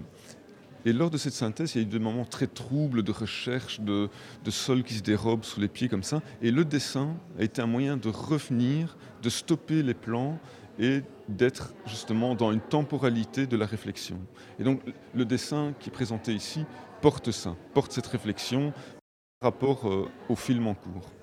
[0.88, 3.80] et lors de cette synthèse, il y a eu des moments très troubles de recherche,
[3.80, 4.08] de,
[4.44, 6.22] de sol qui se dérobe sous les pieds comme ça.
[6.44, 8.96] Et le dessin a été un moyen de revenir,
[9.26, 10.38] de stopper les plans
[10.78, 14.20] et d'être justement dans une temporalité de la réflexion.
[14.60, 14.82] Et donc
[15.16, 16.64] le dessin qui est présenté ici
[17.02, 18.72] porte ça, porte cette réflexion
[19.40, 21.15] par rapport euh, au film en cours.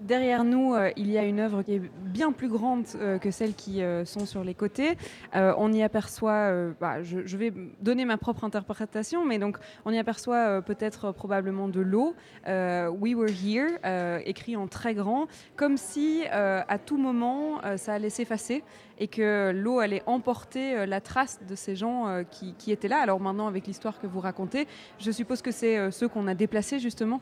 [0.00, 3.32] Derrière nous, euh, il y a une œuvre qui est bien plus grande euh, que
[3.32, 4.96] celles qui euh, sont sur les côtés.
[5.34, 10.62] On y aperçoit, bah, je, vais donner ma propre interprétation, mais donc on y aperçoit
[10.62, 12.14] peut-être probablement de l'eau.
[12.46, 13.78] We were here,
[14.24, 15.26] écrit en très grand,
[15.56, 18.64] comme si à tout moment ça allait s'effacer
[18.98, 23.00] et que l'eau allait emporter la trace de ces gens qui, étaient là.
[23.00, 24.66] Alors maintenant, avec l'histoire que vous racontez,
[24.98, 27.20] je suppose que c'est ceux qu'on a déplacés justement?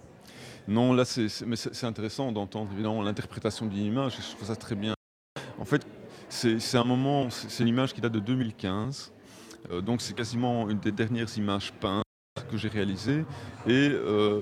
[0.68, 4.94] Non, là, c'est, intéressant d'entendre évidemment l'interprétation d'une image, je trouve ça très bien.
[5.58, 5.86] En fait,
[6.28, 9.12] c'est un moment, c'est une image qui date de 2015,
[9.70, 12.02] euh, donc c'est quasiment une des dernières images peintes
[12.50, 13.24] que j'ai réalisées.
[13.66, 14.40] Et euh,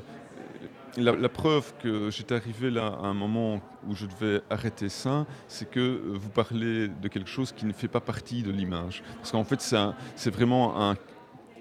[0.97, 5.71] la, preuve que j'étais arrivé là à un moment où je devais arrêter ça, c'est
[5.71, 9.03] que euh, vous parlez de quelque chose qui ne fait pas partie de l'image.
[9.17, 10.91] Parce qu'en fait, c'est vraiment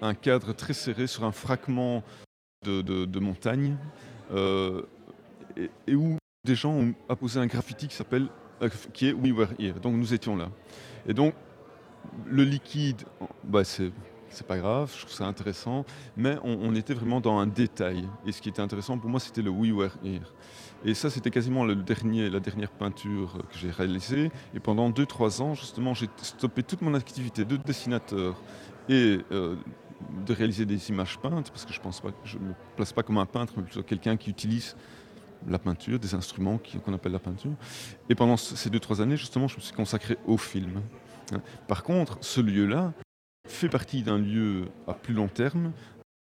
[0.00, 2.02] un, cadre très serré sur un fragment
[2.64, 3.76] de, montagne
[4.34, 8.28] et, et où des gens ont apposé un graffiti qui s'appelle
[8.62, 9.80] euh, qui est We Were Here.
[9.80, 10.48] Donc nous étions là.
[11.06, 11.34] Et donc
[12.26, 13.02] le liquide,
[13.42, 13.90] bah, c'est
[14.30, 15.84] c'est pas grave, je trouve ça intéressant,
[16.16, 18.08] mais on, on était vraiment dans un détail.
[18.26, 20.32] Et ce qui était intéressant pour moi, c'était le We Were Here.
[20.84, 24.32] Et ça, c'était quasiment le dernier, la dernière peinture que j'ai réalisée.
[24.52, 28.34] Et pendant 2-3 ans, justement, j'ai stoppé toute mon activité de dessinateur
[28.88, 29.54] et euh,
[30.26, 33.18] de réaliser des images peintes, parce que je pense pas, je me place pas comme
[33.18, 34.76] un peintre, mais plutôt quelqu'un qui utilise
[35.46, 37.52] la peinture, des instruments qu'on appelle la peinture.
[38.08, 40.80] Et pendant ce- ces deux, trois années, justement, je me suis consacré au film.
[41.32, 41.40] Hein.
[41.68, 42.92] Par contre, ce lieu-là
[43.46, 45.72] fait partie d'un lieu à plus long terme.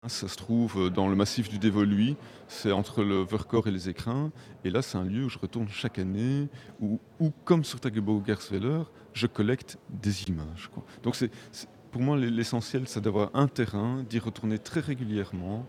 [0.02, 2.16] Hein, Ça se trouve dans le massif du Dévoluy,
[2.48, 4.32] c'est entre le Vercors et les Écrins.
[4.64, 6.48] Et là, c'est un lieu où je retourne chaque année,
[6.80, 10.68] où, où, comme sur Tagebo Gersveller, je collecte des images.
[11.04, 11.30] Donc, c'est-
[11.92, 15.66] pour moi, l'essentiel, c'est d'avoir un terrain, d'y retourner très régulièrement,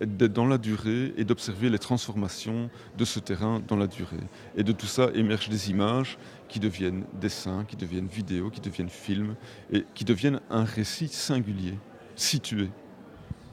[0.00, 4.24] d'être dans la durée et d'observer les transformations de ce terrain dans la durée.
[4.56, 8.88] Et de tout ça émergent des images qui deviennent dessins, qui deviennent vidéos, qui deviennent
[8.88, 9.36] films
[9.70, 11.78] et qui deviennent un récit singulier,
[12.16, 12.70] situé.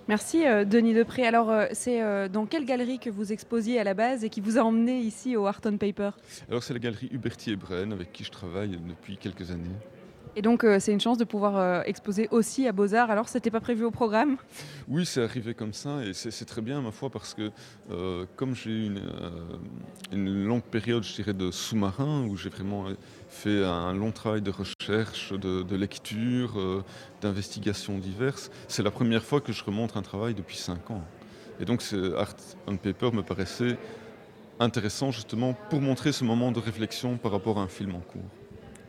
[0.08, 1.28] Merci euh, Denis Depré.
[1.28, 4.40] Alors euh, c'est euh, dans quelle galerie que vous exposiez à la base et qui
[4.40, 6.12] vous a emmené ici au Art on Paper?
[6.50, 9.76] Alors c'est la galerie Hubertier-Brenne avec qui je travaille depuis quelques années.
[10.38, 13.10] Et donc euh, c'est une chance de pouvoir euh, exposer aussi à Beaux-Arts.
[13.10, 14.38] Alors c'était pas prévu au programme?
[14.88, 17.50] Oui, c'est arrivé comme ça et c'est très bien, ma foi, parce que
[17.90, 18.96] euh, comme j'ai eu
[20.12, 22.86] une, longue période, je dirais, de sous-marin, où j'ai vraiment
[23.30, 26.84] fait un long travail de recherche, de, lecture,
[27.20, 31.04] d'investigations diverses, c'est la première fois que je remonte un travail depuis cinq ans.
[31.60, 32.36] Et donc, ce Art
[32.68, 33.76] on Paper me paraissait
[34.60, 38.22] intéressant justement pour montrer ce moment de réflexion par rapport à un film en cours.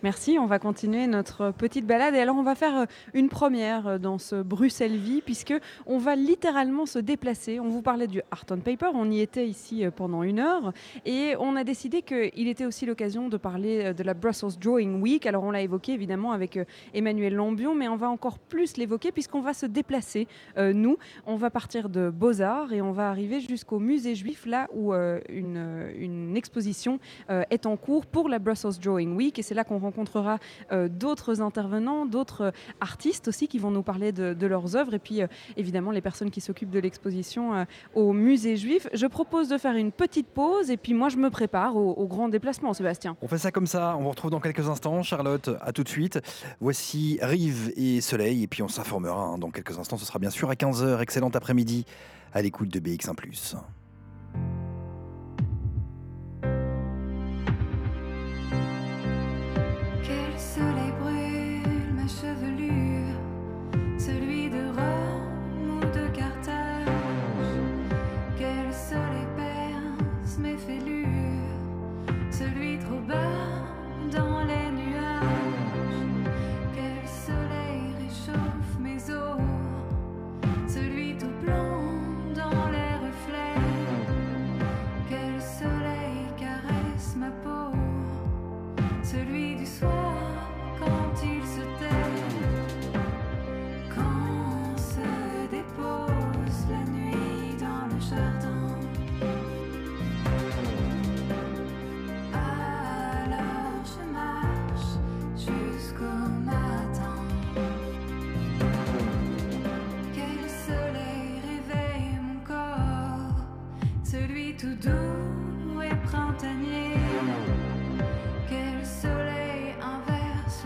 [0.05, 2.85] Merci, on va continuer notre petite balade et alors on va faire euh,
[3.15, 5.55] une première euh, dans ce Bruxelles Vie puisque
[5.87, 7.59] on va littéralement se déplacer.
[7.59, 10.73] On vous parlait du Art on Paper, on y était ici euh, pendant une heure
[11.05, 15.27] et on a décidé qu'il était aussi l'occasion de parler de la Brussels Drawing Week.
[15.27, 16.61] Alors on l'a évoqué évidemment avec
[16.95, 20.29] Emmanuel Lambion, mais on va encore plus l'évoquer puisqu'on va se déplacer.
[20.57, 20.97] nous,
[21.27, 26.37] on va partir de Beaux-Arts et on va arriver jusqu'au musée juif là où une,
[26.37, 30.39] exposition est en cours pour la Brussels Drawing Week et c'est là qu'on rencontrera
[30.72, 34.99] euh, d'autres intervenants, d'autres euh, artistes aussi qui vont nous parler de, leurs œuvres et
[34.99, 35.26] puis euh,
[35.57, 38.86] évidemment les personnes qui s'occupent de l'exposition au musée juif.
[38.93, 42.07] Je propose de faire une petite pause et puis moi je me prépare au, au
[42.07, 43.16] grand déplacement, Sébastien.
[43.22, 45.03] On fait ça comme ça, on vous retrouve dans quelques instants.
[45.03, 46.20] Charlotte, à tout de suite.
[46.61, 49.97] Voici Rive et Soleil, et puis on s'informera hein, dans quelques instants.
[49.97, 51.01] Ce sera bien sûr à 15h.
[51.01, 51.84] Excellent après-midi
[52.32, 53.14] à l'écoute de BX1⁇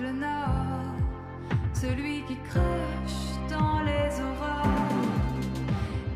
[0.01, 0.95] le nord,
[1.74, 4.66] celui qui crèche dans les aurores.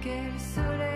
[0.00, 0.95] Quel soleil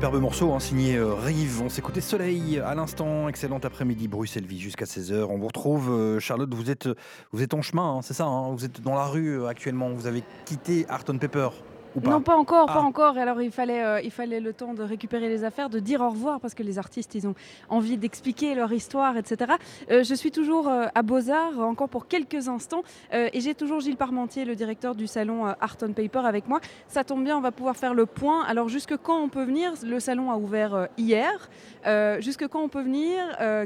[0.00, 1.60] Superbe morceau, hein, signé euh, Rive.
[1.60, 3.28] On s'écoutait Soleil à l'instant.
[3.28, 5.26] Excellent après-midi, Bruxelles Vie jusqu'à 16h.
[5.28, 6.88] On vous retrouve, euh, Charlotte, vous êtes,
[7.32, 9.90] vous êtes en chemin, hein, c'est ça hein Vous êtes dans la rue euh, actuellement.
[9.90, 11.50] Vous avez quitté Art Pepper
[11.96, 12.74] ou pas Non, pas encore, Ah.
[12.74, 13.16] pas encore.
[13.18, 16.00] Et alors, il fallait, euh, il fallait le temps de récupérer les affaires, de dire
[16.00, 17.34] au revoir, parce que les artistes, ils ont
[17.68, 19.52] envie d'expliquer leur histoire, etc.
[19.90, 22.82] Euh, je suis toujours euh, à Beaux-Arts, encore pour quelques instants,
[23.12, 26.60] et j'ai toujours Gilles Parmentier, le directeur du salon Art on Paper, avec moi.
[26.88, 28.44] Ça tombe bien, on va pouvoir faire le point.
[28.44, 29.72] Alors, jusque quand on peut venir?
[29.84, 31.48] Le salon a ouvert hier.
[32.20, 33.16] Jusque quand on peut venir?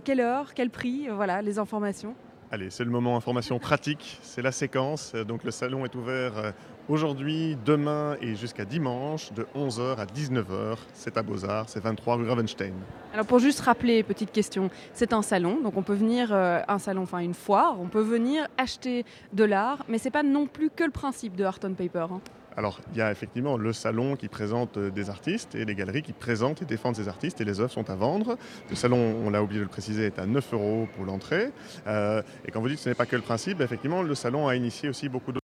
[0.04, 0.54] Quelle heure?
[0.54, 1.08] Quel prix?
[1.08, 2.14] Voilà, les informations.
[2.54, 5.12] Allez, c'est le moment information pratique, c'est la séquence.
[5.26, 6.52] Donc le salon est ouvert euh,
[6.88, 10.76] aujourd'hui, demain et jusqu'à dimanche de 11h à 19h.
[10.92, 12.74] C'est à Beaux-Arts, c'est 23 rue Ravenstein.
[13.12, 16.78] Alors pour juste rappeler, petite question, c'est un salon, donc on peut venir, euh, un
[16.78, 20.70] salon, enfin une foire, on peut venir acheter de l'art, mais c'est pas non plus
[20.70, 22.06] que le principe de Art on Paper.
[22.12, 22.20] hein.
[22.56, 26.02] Alors, il y a effectivement le salon qui présente euh, des artistes et les galeries
[26.02, 28.38] qui présentent et défendent ces artistes et les œuvres sont à vendre.
[28.70, 31.50] Le salon, on l'a oublié de le préciser, est à 9 euros pour l'entrée.
[31.86, 34.46] Euh, et quand vous dites que ce n'est pas que le principe, effectivement, le salon
[34.46, 35.43] a initié aussi beaucoup d'autres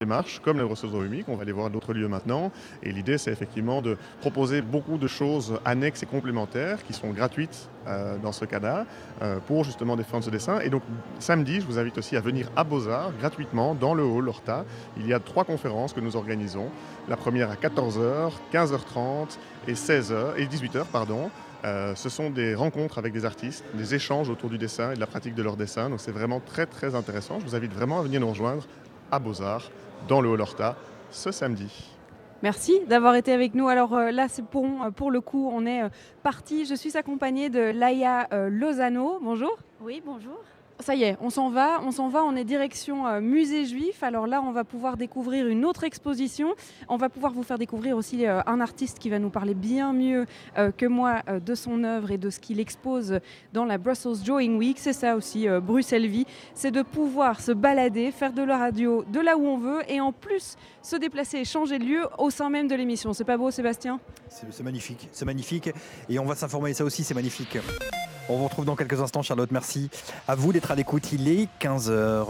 [0.00, 2.52] démarches, comme les ressources humiques, on va aller voir d'autres lieux maintenant.
[2.84, 7.68] Et l'idée, c'est effectivement de proposer beaucoup de choses annexes et complémentaires qui sont gratuites
[7.88, 8.86] euh, dans ce cas-là
[9.22, 10.60] euh, pour justement défendre ce dessin.
[10.60, 10.84] Et donc,
[11.18, 14.64] samedi, je vous invite aussi à venir à Beaux-Arts gratuitement dans le hall Horta.
[14.98, 16.70] Il y a trois conférences que nous organisons.
[17.08, 19.36] La première à 14h, 15h30
[19.66, 21.28] et 16h et 18h, pardon.
[21.64, 25.00] Euh, ce sont des rencontres avec des artistes, des échanges autour du dessin et de
[25.00, 25.90] la pratique de leur dessin.
[25.90, 27.40] Donc c'est vraiment très très intéressant.
[27.40, 28.62] Je vous invite vraiment à venir nous rejoindre
[29.10, 29.70] à Beaux-Arts,
[30.06, 30.76] dans le Hall Horta,
[31.10, 31.94] ce samedi.
[32.42, 33.68] Merci d'avoir été avec nous.
[33.68, 35.88] Alors euh, là, c'est bon, euh, pour le coup, on est euh,
[36.22, 36.66] parti.
[36.66, 39.18] Je suis accompagnée de Laïa euh, Lozano.
[39.20, 39.56] Bonjour.
[39.80, 40.38] Oui, bonjour.
[40.80, 44.04] Ça y est, on s'en va, on s'en va, on est direction euh, musée juif.
[44.04, 46.54] Alors là, on va pouvoir découvrir une autre exposition.
[46.88, 49.92] On va pouvoir vous faire découvrir aussi euh, un artiste qui va nous parler bien
[49.92, 50.24] mieux
[50.56, 53.18] euh, que moi de son œuvre et de ce qu'il expose
[53.52, 54.78] dans la Brussels Drawing Week.
[54.78, 56.26] C'est ça aussi, Bruxelles Vie.
[56.54, 60.00] C'est de pouvoir se balader, faire de la radio de là où on veut et
[60.00, 63.12] en plus se déplacer et changer de lieu au sein même de l'émission.
[63.12, 63.98] C'est pas beau, Sébastien?
[64.28, 65.70] C'est magnifique, c'est magnifique.
[66.08, 67.58] Et on va s'informer, ça aussi c'est magnifique.
[68.28, 69.50] On vous retrouve dans quelques instants, Charlotte.
[69.50, 69.90] Merci
[70.26, 71.12] à vous d'être à l'écoute.
[71.12, 72.26] Il est 15h.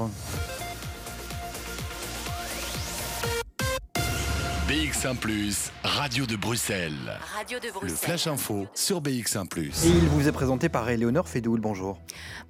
[4.68, 5.16] BX1⁇
[5.99, 7.18] Radio de Bruxelles.
[7.34, 7.96] Radio de Le Bruxelles.
[7.96, 9.49] Flash Info sur BX1⁇
[9.84, 11.59] Et il vous est présenté par Éléonore Fédoul.
[11.59, 11.99] Bonjour.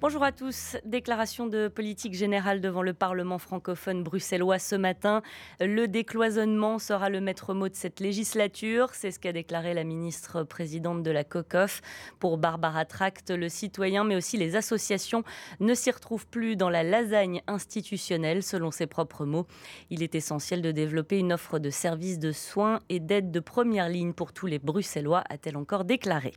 [0.01, 0.77] Bonjour à tous.
[0.85, 5.23] Déclaration de politique générale devant le Parlement francophone bruxellois ce matin.
[5.59, 8.91] Le décloisonnement sera le maître mot de cette législature.
[8.93, 11.81] C'est ce qu'a déclaré la ministre présidente de la COCOF.
[12.19, 15.23] Pour Barbara Tract, le citoyen, mais aussi les associations
[15.59, 19.47] ne s'y retrouvent plus dans la lasagne institutionnelle, selon ses propres mots.
[19.89, 23.89] Il est essentiel de développer une offre de services de soins et d'aide de première
[23.89, 26.33] ligne pour tous les Bruxellois, a-t-elle encore déclaré.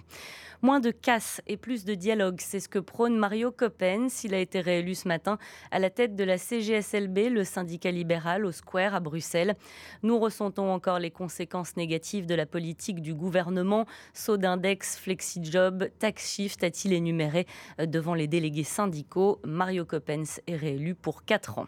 [0.65, 4.23] Moins de casse et plus de dialogue, c'est ce que prône Mario Coppens.
[4.23, 5.37] Il a été réélu ce matin
[5.73, 9.57] à la tête de la CGSLB, le syndicat libéral, au Square à Bruxelles.
[10.05, 13.87] Nous ressentons encore les conséquences négatives de la politique du gouvernement.
[14.15, 17.49] Saut d'index, flexi-job, tax shift, a-t-il énuméré
[17.81, 19.41] euh, devant les délégués syndicaux.
[19.45, 21.67] Mario Coppens est réélu pour 4 ans.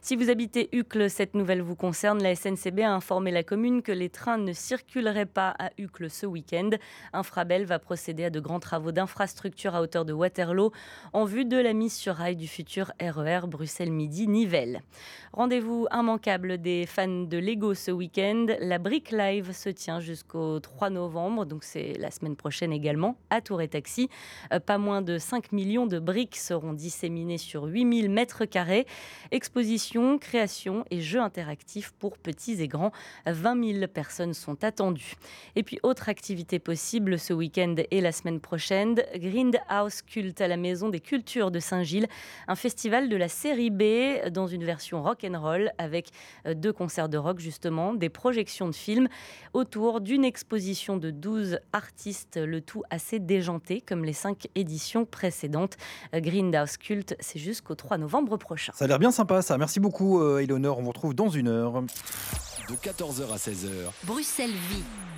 [0.00, 2.20] Si vous habitez Uccle, cette nouvelle vous concerne.
[2.20, 6.26] La SNCB a informé la commune que les trains ne circuleraient pas à Uccle ce
[6.26, 6.70] week-end.
[7.12, 10.72] Infrabel va procéder à de grands travaux d'infrastructure à hauteur de Waterloo
[11.12, 14.82] en vue de la mise sur rail du futur RER Bruxelles-Midi-Nivelles.
[15.32, 18.46] Rendez-vous immanquable des fans de Lego ce week-end.
[18.60, 23.40] La Brick Live se tient jusqu'au 3 novembre, donc c'est la semaine prochaine également, à
[23.40, 24.08] Tour et Taxi.
[24.52, 28.86] Euh, Pas moins de 5 millions de briques seront disséminées sur 8000 mètres carrés.
[29.30, 32.92] Exposition, création et jeux interactifs pour petits et grands.
[33.26, 35.14] 20 000 personnes sont attendues.
[35.56, 40.56] Et puis, autre activité possible ce week-end et la semaine prochaine, Grindhouse Cult à la
[40.56, 42.06] Maison des Cultures de Saint-Gilles,
[42.46, 46.10] un festival de la série B dans une version rock and roll avec
[46.46, 49.08] euh, deux concerts de rock justement, des projections de films
[49.52, 55.76] autour d'une exposition de 12 artistes, le tout assez déjanté comme les cinq éditions précédentes.
[56.14, 58.72] Euh, Grindhouse Cult, c'est jusqu'au 3 novembre prochain.
[58.74, 59.58] Ça a l'air bien sympa ça.
[59.58, 60.78] Merci beaucoup euh, Éléonore.
[60.78, 61.82] On vous retrouve dans une heure.
[62.68, 65.11] De 14h à 16h, Bruxelles vit.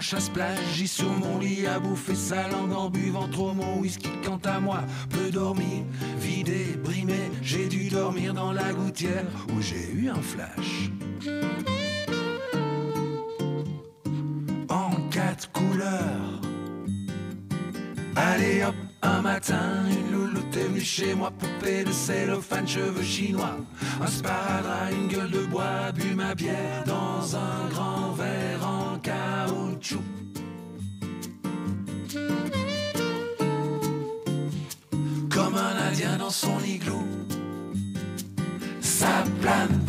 [0.00, 4.08] Chasse-plage, sur mon lit à bouffer sa langue en buvant trop mon whisky.
[4.24, 4.80] Quant à moi,
[5.10, 5.84] peu dormir,
[6.18, 10.90] vidé, brimé, j'ai dû dormir dans la gouttière où j'ai eu un flash.
[14.68, 16.40] En quatre couleurs.
[18.16, 23.56] Allez hop, un matin, une louloute est venue chez moi, poupée de cellophane, cheveux chinois.
[24.00, 30.02] Un sparadrap, une gueule de bois, bu ma bière dans un grand verre en caoutchouc.
[35.30, 37.04] Comme un indien dans son igloo,
[38.80, 39.79] ça plane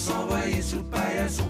[0.00, 1.49] vibration de s'envoyer sous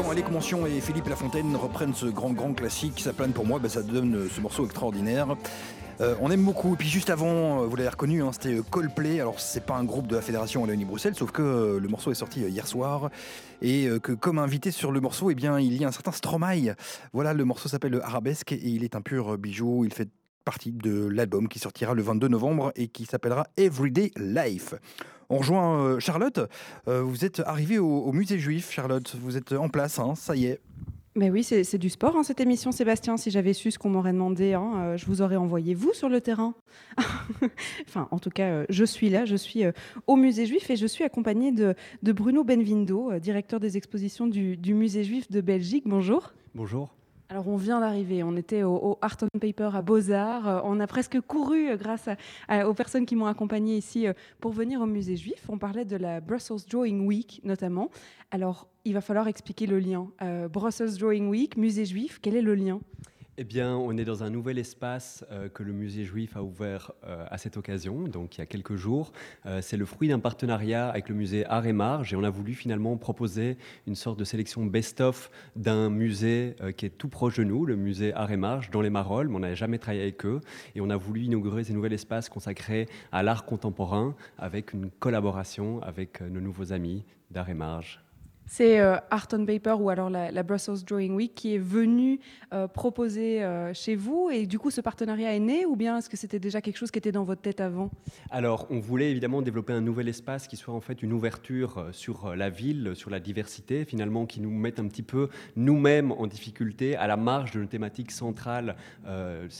[0.00, 3.58] Quand Alec Mention et Philippe Lafontaine reprennent ce grand grand classique, ça plane pour moi,
[3.58, 5.36] bah, ça donne euh, ce morceau extraordinaire.
[6.00, 6.72] Euh, on aime beaucoup.
[6.72, 9.20] Et puis juste avant, euh, vous l'avez reconnu, hein, c'était Coldplay.
[9.20, 12.40] Alors c'est pas un groupe de la Fédération Wallonie-Bruxelles, sauf que le morceau est sorti
[12.40, 13.10] hier soir
[13.60, 16.76] et que comme invité sur le morceau, eh bien il y a un certain Stromae.
[17.12, 19.84] Voilà, le morceau s'appelle Arabesque et il est un pur bijou.
[19.84, 20.08] Il fait
[20.46, 24.74] partie de l'album qui sortira le 22 novembre et qui s'appellera Everyday Life.
[25.30, 26.40] On rejoint euh, Charlotte.
[26.88, 29.16] Euh, vous êtes arrivée au, au musée juif, Charlotte.
[29.22, 30.60] Vous êtes en place, hein, ça y est.
[31.16, 33.16] Mais oui, c'est du sport, hein, cette émission, Sébastien.
[33.16, 36.08] Si j'avais su ce qu'on m'aurait demandé, hein, euh, je vous aurais envoyé, vous, sur
[36.08, 36.54] le terrain.
[37.88, 39.72] enfin, en tout cas, euh, je suis là, je suis euh,
[40.06, 41.74] au musée juif et je suis accompagnée de,
[42.04, 45.82] de Bruno Benvindo, euh, directeur des expositions du, du musée juif de Belgique.
[45.84, 46.32] Bonjour.
[46.54, 46.94] Bonjour.
[47.30, 50.48] Alors, on vient d'arriver, on était au, Art on Paper à Beaux-Arts.
[50.48, 52.08] Euh, on a presque couru euh, grâce
[52.66, 55.44] aux personnes qui m'ont accompagné ici euh, pour venir au musée juif.
[55.48, 57.90] On parlait de la Brussels Drawing Week notamment.
[58.32, 60.08] Alors, il va falloir expliquer le lien.
[60.50, 62.80] Brussels Drawing Week, musée juif, quel est le lien?
[63.42, 66.92] Eh bien, on est dans un nouvel espace euh, que le musée juif a ouvert
[67.04, 69.12] euh, à cette occasion, donc il y a quelques jours.
[69.46, 72.28] Euh, c'est le fruit d'un partenariat avec le musée Art et Marge et on a
[72.28, 73.56] voulu finalement proposer
[73.86, 78.12] une sorte de sélection best-of d'un musée qui est tout proche de nous, le musée
[78.12, 80.42] Art et Marge, dans les Marolles, mais on n'avait jamais travaillé avec eux.
[80.74, 85.80] Et on a voulu inaugurer ce nouvel espace consacré à l'art contemporain avec une collaboration
[85.80, 88.02] avec nos nouveaux amis d'Art et Marge.
[88.52, 92.18] C'est euh, Art on Paper ou alors la, Brussels Drawing Week qui est venue
[92.52, 96.10] euh, proposer euh, chez vous et du coup ce partenariat est né ou bien est-ce
[96.10, 97.92] que c'était déjà quelque chose qui était dans votre tête avant?
[98.28, 102.34] Alors on voulait évidemment développer un nouvel espace qui soit en fait une ouverture sur
[102.34, 106.96] la ville, sur la diversité finalement qui nous mette un petit peu nous-mêmes en difficulté
[106.96, 108.74] à la marge de nos thématiques centrales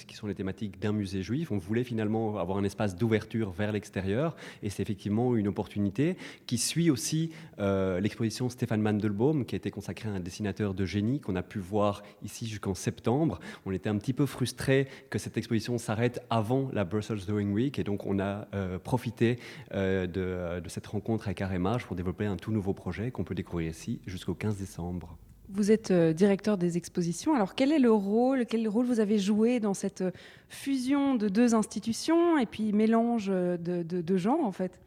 [0.08, 1.52] qui sont les thématiques d'un musée juif.
[1.52, 4.34] On voulait finalement avoir un espace d'ouverture vers l'extérieur
[4.64, 10.08] et c'est effectivement une opportunité qui suit aussi l'exposition Stéphane Mandelbaum, qui a été consacré
[10.08, 13.40] à un dessinateur de génie qu'on a pu voir ici jusqu'en septembre.
[13.66, 17.78] On était un petit peu frustré que cette exposition s'arrête avant la Brussels Drawing Week,
[17.78, 19.38] et donc on a euh, profité
[19.74, 23.70] euh, de, cette rencontre avec Marge pour développer un tout nouveau projet qu'on peut découvrir
[23.70, 25.16] ici jusqu'au 15 décembre.
[25.48, 27.34] Vous êtes euh, directeur des expositions.
[27.34, 30.04] Alors quel est le rôle, quel rôle vous avez joué dans cette
[30.48, 34.78] fusion de deux institutions et puis mélange de, de, de genres en fait?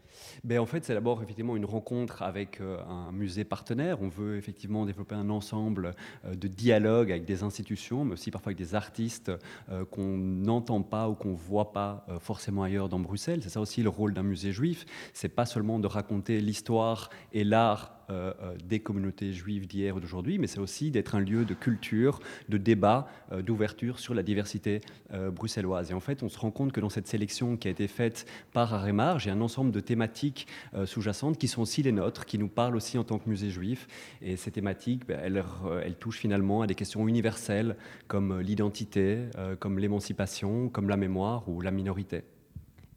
[0.43, 4.01] Ben, en fait, c'est d'abord effectivement une rencontre avec euh, un musée partenaire.
[4.01, 5.93] On veut effectivement développer un ensemble
[6.25, 9.31] euh, de dialogues avec des institutions, mais aussi parfois avec des artistes
[9.69, 13.41] euh, qu'on n'entend pas ou qu'on ne voit pas forcément ailleurs dans Bruxelles.
[13.43, 14.85] C'est ça aussi le rôle d'un musée juif.
[15.13, 19.99] C'est pas seulement de raconter l'histoire et l'art euh, euh, des communautés juives d'hier ou
[19.99, 22.19] d'aujourd'hui, mais c'est aussi d'être un lieu de culture,
[22.49, 24.81] de débat, euh, d'ouverture sur la diversité
[25.31, 25.91] bruxelloise.
[25.91, 28.25] Et en fait, on se rend compte que dans cette sélection qui a été faite
[28.51, 30.47] par Arémar, j'ai un ensemble de thématiques
[30.85, 33.87] sous-jacentes qui sont aussi les nôtres, qui nous parlent aussi en tant que musée juif.
[34.21, 35.43] Et ces thématiques, ben, elles,
[35.83, 37.75] elles, touchent finalement à des questions universelles
[38.07, 39.19] comme l'identité,
[39.59, 42.23] comme l'émancipation, comme la mémoire ou la minorité.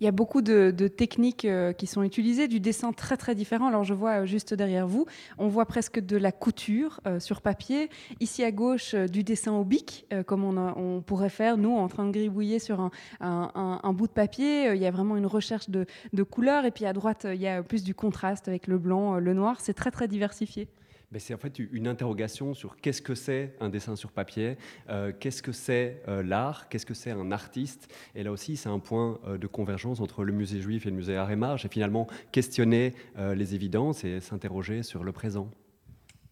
[0.01, 3.66] Il y a beaucoup de, techniques euh, qui sont utilisées, du dessin très très différent.
[3.68, 5.06] Alors je vois euh, juste derrière vous,
[5.39, 7.89] on voit presque de la couture euh, sur papier.
[8.20, 12.10] Ici à gauche, du dessin au bic, comme on, pourrait faire nous en train de
[12.10, 12.90] gribouiller sur
[13.20, 14.73] un, bout de papier.
[14.74, 16.64] Il y a vraiment une recherche de, de couleurs.
[16.64, 19.60] Et puis à droite, il y a plus du contraste avec le blanc, le noir.
[19.60, 20.68] C'est très très diversifié.
[21.17, 24.59] Ben, c'est en fait une interrogation sur qu'est-ce que c'est un dessin sur papier,
[24.91, 27.89] euh, qu'est-ce que c'est euh, l'art, qu'est-ce que c'est un artiste.
[28.15, 30.97] Et là aussi, c'est un point euh, de convergence entre le musée juif et le
[30.97, 35.49] musée Art et Marge, et finalement questionner les évidences et s'interroger sur le présent.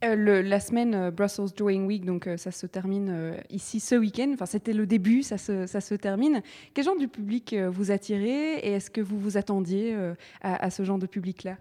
[0.02, 4.30] la semaine Brussels Drawing Week, donc ça se termine ici ce week-end.
[4.34, 6.42] Enfin, c'était le début, ça se, ça se, termine.
[6.74, 9.96] Quel genre de public vous attirez et est-ce que vous vous attendiez
[10.42, 11.56] à ce genre de public-là?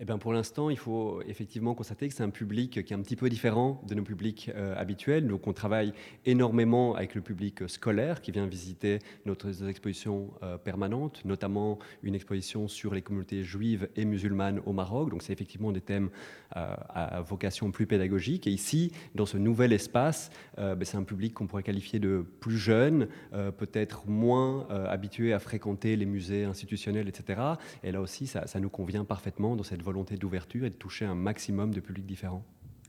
[0.00, 3.02] Eh bien, pour l'instant, il faut effectivement constater que c'est un public qui est un
[3.02, 5.26] petit peu différent de nos publics euh, habituels.
[5.26, 5.92] Donc, on travaille
[6.24, 12.68] énormément avec le public scolaire qui vient visiter notre exposition euh, permanente, notamment une exposition
[12.68, 15.10] sur les communautés juives et musulmanes au Maroc.
[15.10, 16.10] Donc, c'est effectivement des thèmes
[16.56, 18.46] euh, à vocation plus pédagogique.
[18.46, 22.56] Et ici, dans ce nouvel espace, ben, c'est un public qu'on pourrait qualifier de plus
[22.56, 27.40] jeune, peut-être moins habitué à fréquenter les musées institutionnels, etc.
[27.82, 31.06] Et là aussi, ça, ça nous convient parfaitement dans cette volonté d'ouverture et de toucher
[31.06, 32.44] un maximum de publics différents.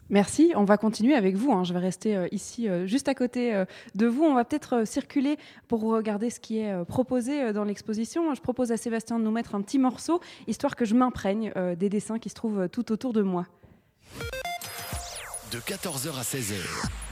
[0.09, 0.51] Merci.
[0.55, 1.53] On va continuer avec vous.
[1.53, 1.63] Hein.
[1.63, 3.63] Je vais rester euh, ici, euh, juste à côté euh,
[3.95, 4.23] de vous.
[4.23, 8.33] On va peut-être circuler pour regarder ce qui est proposé dans l'exposition.
[8.33, 11.89] Je propose à Sébastien de nous mettre un petit morceau, histoire que je m'imprègne des
[11.89, 13.45] dessins qui se trouvent tout autour de moi.
[15.51, 16.55] De 14h à 16h,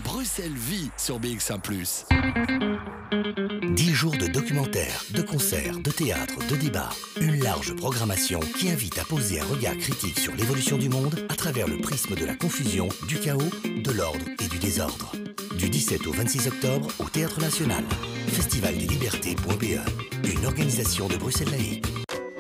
[0.04, 1.62] Bruxelles vit sur BX1⁇
[3.78, 6.90] 10 jours de documentaires, de concerts, de théâtre, de débats.
[7.22, 11.36] Une large programmation qui invite à poser un regard critique sur l'évolution du monde à
[11.36, 15.12] travers le prisme de la confusion, du chaos, de l'ordre et du désordre.
[15.60, 17.84] Du 17 au 26 octobre au Théâtre National.
[18.30, 20.26] Festival des libertés.be.
[20.26, 21.86] Une organisation de Bruxelles Laïque.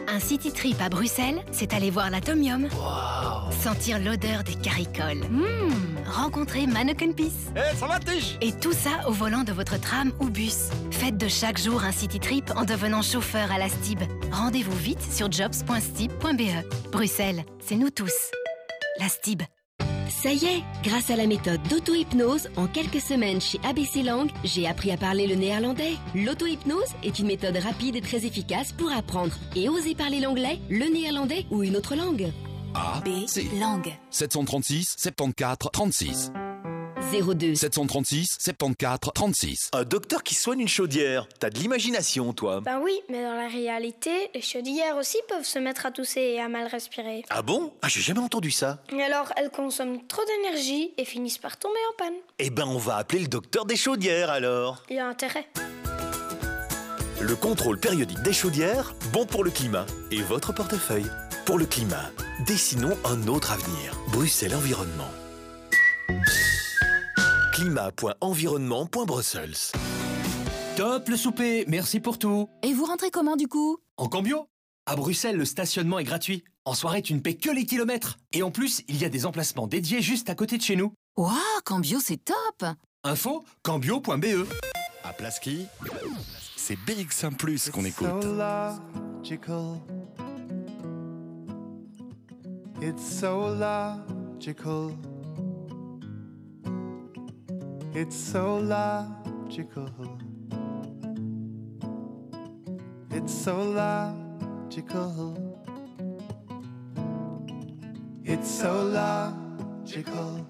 [0.09, 2.67] Un city trip à Bruxelles, c'est aller voir l'atomium.
[3.61, 5.27] Sentir l'odeur des caricoles.
[5.29, 7.51] Mmh, rencontrer Mannequin Peace.
[7.55, 7.99] Eh, ça va,
[8.41, 10.69] Et tout ça au volant de votre tram ou bus.
[10.91, 13.99] Faites de chaque jour un city trip en devenant chauffeur à la STIB.
[14.31, 16.89] Rendez-vous vite sur jobs.stib.be.
[16.91, 18.31] Bruxelles, c'est nous tous.
[18.99, 19.43] La STIB.
[20.09, 24.67] Ça y est, grâce à la méthode d'auto-hypnose, en quelques semaines chez ABC Langue, j'ai
[24.67, 25.95] appris à parler le néerlandais.
[26.15, 30.91] L'auto-hypnose est une méthode rapide et très efficace pour apprendre et oser parler l'anglais, le
[30.91, 32.31] néerlandais ou une autre langue.
[32.73, 33.09] A, B,
[33.59, 33.93] langue.
[34.09, 36.31] 736 74 36.
[37.11, 37.55] 02.
[37.55, 39.69] 736 74 36.
[39.73, 41.27] Un docteur qui soigne une chaudière.
[41.39, 42.61] T'as de l'imagination, toi.
[42.61, 46.41] Ben oui, mais dans la réalité, les chaudières aussi peuvent se mettre à tousser et
[46.41, 47.23] à mal respirer.
[47.29, 47.73] Ah bon?
[47.81, 48.79] Ah, j'ai jamais entendu ça.
[48.91, 52.15] Et alors, elles consomment trop d'énergie et finissent par tomber en panne.
[52.39, 54.83] Eh ben, on va appeler le docteur des chaudières alors.
[54.89, 55.47] Il y a intérêt.
[57.19, 61.07] Le contrôle périodique des chaudières, bon pour le climat et votre portefeuille.
[61.45, 62.11] Pour le climat,
[62.45, 63.97] dessinons un autre avenir.
[64.11, 65.09] Bruxelles Environnement.
[67.57, 69.55] Climat.environnement.brussels.
[70.75, 72.47] Top le souper, merci pour tout.
[72.61, 73.79] Et vous rentrez comment du coup?
[73.97, 74.47] En cambio
[74.85, 76.43] À Bruxelles, le stationnement est gratuit.
[76.65, 78.17] En soirée, tu ne paies que les kilomètres.
[78.31, 80.93] Et en plus, il y a des emplacements dédiés juste à côté de chez nous.
[81.17, 81.33] Waouh,
[81.65, 82.63] Cambio, c'est top
[83.03, 84.45] Info cambio.be
[85.03, 85.65] À Plaski,
[86.55, 88.23] c'est BX1 Plus qu'on écoute.
[88.23, 89.79] logical.
[92.83, 94.91] It's so logical.
[97.99, 99.89] It's so logical.
[103.09, 105.35] It's so logical.
[108.23, 110.47] It's so logical.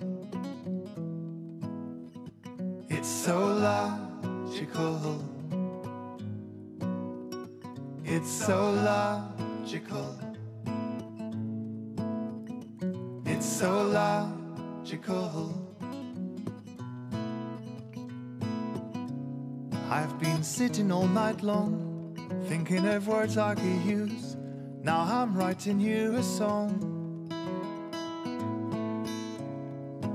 [2.90, 5.24] It's so logical.
[8.03, 10.19] It's so logical.
[13.26, 15.66] It's so logical.
[19.90, 22.14] I've been sitting all night long,
[22.50, 24.36] thinking of words I could use.
[24.84, 26.94] Now I'm writing you a song.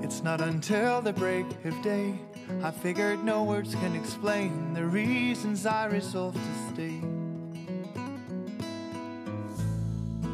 [0.02, 2.18] It's not until the break of day
[2.62, 7.00] I figured no words can explain the reasons I resolved to stay.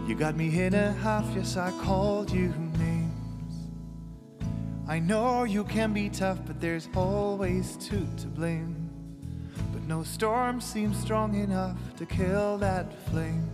[0.09, 3.69] You got me in a half, yes, I called you names.
[4.89, 8.77] I know you can be tough, but there's always two to blame.
[9.89, 13.48] No storm seems strong enough to kill that flame.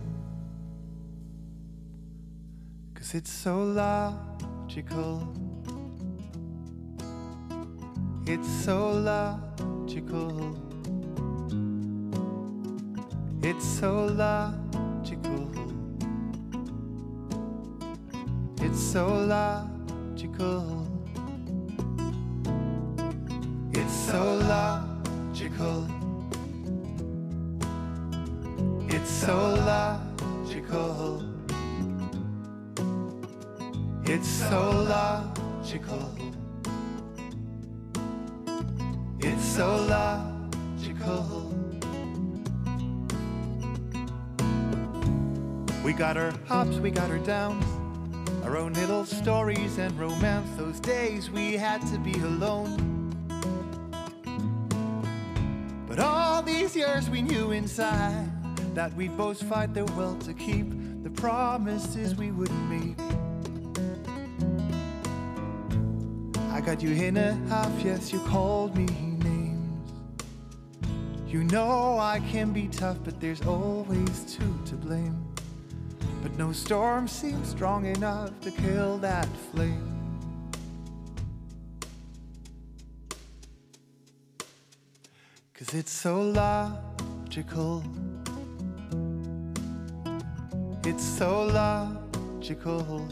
[2.93, 5.33] Cause it's so logical.
[8.27, 10.59] It's so logical.
[13.41, 15.49] It's so logical.
[18.59, 20.85] It's so logical.
[23.71, 26.04] It's so logical.
[29.25, 31.23] So logical.
[34.03, 36.11] It's so logical.
[39.19, 41.55] It's so logical.
[45.83, 47.65] We got our ups, we got our downs,
[48.43, 50.55] our own little stories and romance.
[50.55, 53.15] Those days we had to be alone.
[55.87, 58.34] But all these years we knew inside
[58.75, 60.69] that we'd both fight the will to keep
[61.01, 62.99] the promises we would make.
[66.51, 69.91] I got you in a half, yes, you called me names.
[71.25, 75.25] You know I can be tough, but there's always two to blame.
[76.21, 79.91] But no storm seems strong enough to kill that flame.
[85.53, 87.83] Cause it's so logical.
[90.87, 93.07] It's so logical.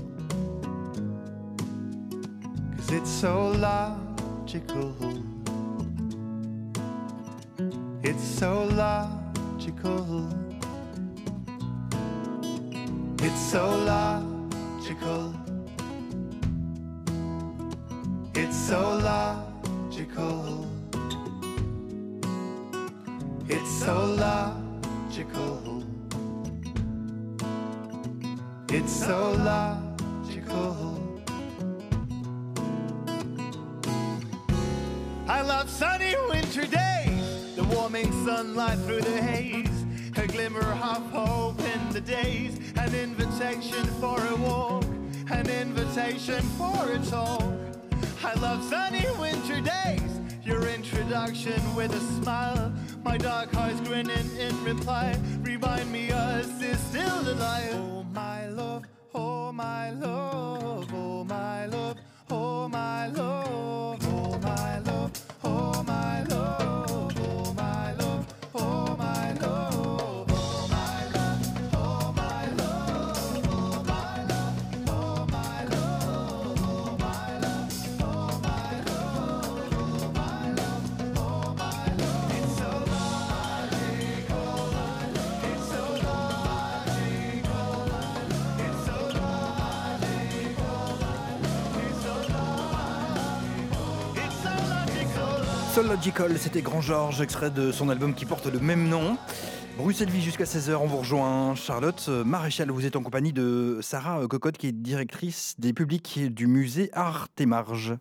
[2.76, 4.96] Cause it's so logical.
[8.04, 10.30] It's so logical.
[13.24, 15.34] It's so logical.
[18.36, 20.68] It's so logical.
[23.50, 25.63] It's so logical.
[28.76, 31.00] It's so logical.
[35.28, 39.86] I love sunny winter days, the warming sunlight through the haze,
[40.16, 44.86] a glimmer of hope in the days, an invitation for a walk,
[45.30, 47.44] an invitation for a talk.
[48.24, 50.13] I love sunny winter days,
[50.46, 52.72] your introduction with a smile,
[53.04, 57.74] my dark eyes grinning in reply, remind me us is still alive.
[57.76, 58.84] Oh my love,
[59.16, 61.98] oh my love, oh my love,
[62.30, 63.53] oh my love,
[95.74, 99.18] Soul Logical, c'était Grand Georges, extrait de son album qui porte le même nom.
[99.76, 101.56] Bruxelles Vie jusqu'à 16h, on vous rejoint.
[101.56, 106.46] Charlotte Maréchal, vous êtes en compagnie de Sarah Cocotte, qui est directrice des publics du
[106.46, 107.98] musée Art et Marge.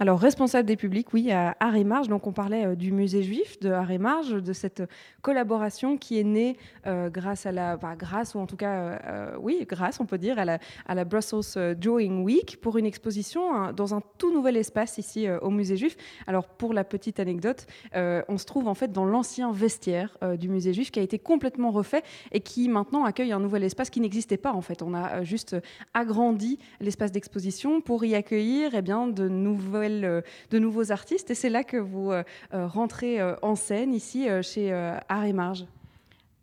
[0.00, 2.06] Alors, responsable des publics, oui, à Arrêt Marge.
[2.06, 4.84] Donc, on parlait euh, du musée juif de Arrêt Marge, de cette
[5.22, 6.56] collaboration qui est née
[6.86, 10.38] euh, grâce à la, grâce ou en tout cas, euh, oui, grâce, on peut dire,
[10.38, 14.56] à la, à la Brussels Drawing Week pour une exposition hein, dans un tout nouvel
[14.56, 15.96] espace ici au musée juif.
[16.28, 20.72] Alors, pour la petite anecdote, on se trouve en fait dans l'ancien vestiaire du musée
[20.72, 24.36] juif qui a été complètement refait et qui maintenant accueille un nouvel espace qui n'existait
[24.36, 24.82] pas en fait.
[24.82, 25.56] On a juste
[25.94, 30.20] agrandi l'espace d'exposition pour y accueillir eh bien, de nouvelles euh,
[30.50, 31.30] de nouveaux artistes.
[31.30, 32.22] Et c'est là que vous euh,
[32.54, 34.72] euh, rentrez en scène ici chez
[35.08, 35.66] Art et Marge.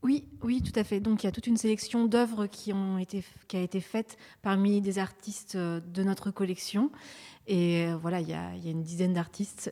[0.03, 0.99] Oui, oui, tout à fait.
[0.99, 4.17] Donc il y a toute une sélection d'œuvres qui, ont été, qui a été faite
[4.43, 6.91] parmi des artistes de notre collection.
[7.47, 9.71] Et voilà, il y, a, une dizaine d'artistes.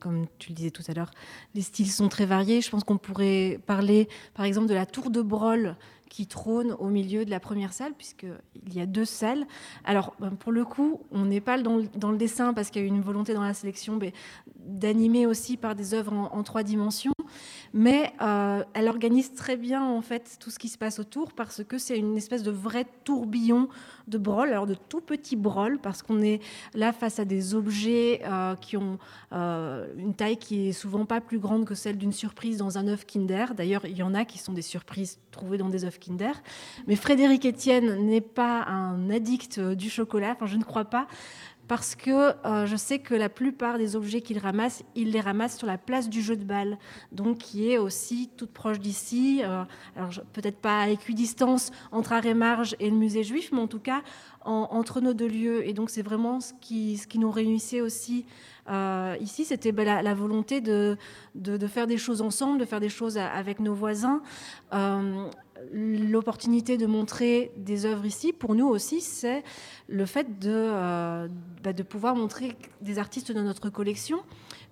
[0.00, 1.10] Comme tu le disais tout à l'heure,
[1.54, 2.60] les styles sont très variés.
[2.60, 5.76] Je pense qu'on pourrait parler, par exemple, de la tour de Brol
[6.14, 9.48] qui trône au milieu de la première salle, puisqu'il y a deux salles.
[9.84, 12.86] Alors, ben, pour le coup, on n'est pas dans le, dessin parce qu'il y a
[12.86, 14.12] eu une volonté dans la sélection ben,
[14.60, 17.14] d'animer aussi par des œuvres en, en trois dimensions,
[17.72, 21.64] mais euh, elle organise très bien en fait tout ce qui se passe autour parce
[21.64, 23.68] que c'est une espèce de vrai tourbillon
[24.06, 26.40] de brol, alors de tout petits brol, parce qu'on est
[26.74, 28.98] là face à des objets euh, qui ont
[29.32, 32.86] euh, une taille qui est souvent pas plus grande que celle d'une surprise dans un
[32.86, 33.54] œuf Kinder.
[33.56, 35.98] D'ailleurs, il y en a qui sont des surprises trouvées dans des œufs
[36.86, 41.06] Mais Frédéric Etienne n'est pas un addict du chocolat, enfin je ne crois pas.
[41.66, 42.10] Parce que
[42.46, 45.78] euh, je sais que la plupart des objets qu'il ramasse, il les ramasse sur la
[45.78, 46.78] place du jeu de balle,
[47.10, 49.40] donc qui est aussi toute proche d'ici.
[49.42, 49.64] Euh,
[49.96, 54.02] alors peut-être pas à équidistance entre Arrêt-Marge et le musée juif, mais en tout cas
[54.44, 55.66] entre nos deux lieux.
[55.66, 58.26] Et donc c'est vraiment ce qui, ce qui nous réunissait aussi
[58.68, 60.96] euh, ici, c'était ben, la, volonté de,
[61.34, 64.22] de, faire des choses ensemble, de faire des choses avec nos voisins
[65.72, 69.42] l'opportunité de montrer des œuvres ici, pour nous aussi, c'est
[69.88, 71.28] le fait de, euh,
[71.62, 74.20] bah, de pouvoir montrer des artistes de notre collection,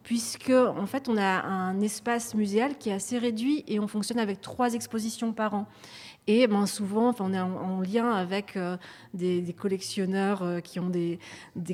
[0.02, 4.18] puisque en fait, on a un espace muséal qui est assez réduit et on fonctionne
[4.18, 5.66] avec trois expositions par an.
[6.28, 8.76] Et ben, souvent, on est en, lien avec euh,
[9.12, 11.18] des, collectionneurs euh, qui ont des,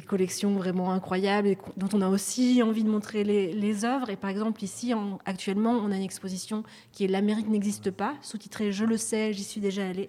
[0.07, 4.09] collections vraiment incroyables et dont on a aussi envie de montrer les, les œuvres.
[4.09, 4.95] Et par exemple, ici,
[5.27, 6.63] actuellement, on a une exposition
[6.93, 10.09] qui est L'Amérique n'existe pas, sous-titrée Je le sais, j'y suis déjà allée.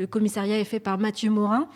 [0.00, 1.68] Le commissariat est fait par Mathieu Morin.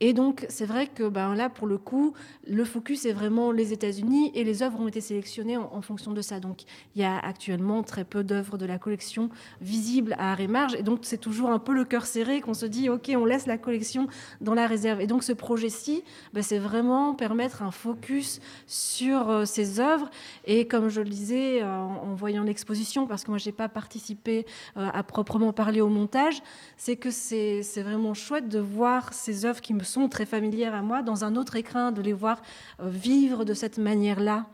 [0.00, 2.12] Et donc, c'est vrai que ben, là, pour le coup,
[2.46, 6.20] le focus est vraiment les États-Unis et les œuvres ont été sélectionnées en, fonction de
[6.20, 6.38] ça.
[6.38, 9.30] Donc, il y a actuellement très peu d'œuvres de la collection
[9.62, 10.48] visibles à Arrêt.
[10.78, 13.46] Et donc, c'est toujours un peu le cœur serré qu'on se dit, OK, on laisse
[13.46, 14.06] la collection
[14.42, 15.00] dans la réserve.
[15.00, 16.04] Et donc, ce projet-ci,
[16.34, 20.10] ben, c'est vraiment permettre un focus sur euh, ces œuvres.
[20.44, 23.70] Et comme je le disais euh, en, voyant l'exposition, parce que moi, je n'ai pas
[23.70, 24.44] participé
[24.76, 26.42] euh, à proprement parler au montage,
[26.76, 30.82] c'est que c'est vraiment chouette de voir ces œuvres qui me sont très familières à
[30.82, 32.42] moi, dans un autre écrin, de les voir
[32.80, 34.46] euh, vivre de cette manière-là.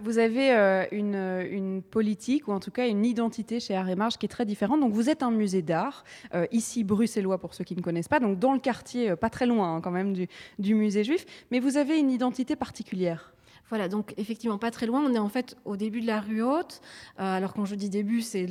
[0.00, 4.26] Vous avez euh, une, politique, ou en tout cas une identité chez Arrêt Marge qui
[4.26, 4.80] est très différente.
[4.80, 6.04] Donc vous êtes un musée d'art,
[6.34, 9.46] euh, ici bruxellois pour ceux qui ne connaissent pas, donc dans le quartier, pas très
[9.46, 10.14] loin hein, quand même
[10.58, 13.32] du musée juif, mais vous avez une identité particulière.
[13.68, 15.02] Voilà, donc effectivement pas très loin.
[15.04, 16.80] On est en fait au début de la rue haute.
[17.18, 18.46] Euh, alors quand je dis début, c'est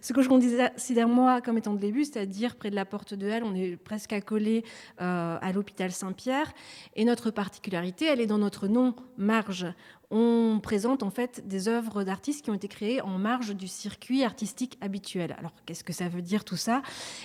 [0.00, 3.28] ce que je considère moi comme étant le début, c'est-à-dire près de la porte de
[3.28, 3.44] Halle.
[3.44, 4.64] On est presque accolé
[5.00, 6.52] euh, à l'hôpital Saint-Pierre.
[6.96, 9.66] Et notre particularité, elle est dans notre nom marge
[10.12, 14.22] on présente en fait des œuvres d'artistes qui ont été créées en marge du circuit
[14.22, 15.34] artistique habituel.
[15.38, 16.82] Alors qu'est-ce que ça veut dire tout ça?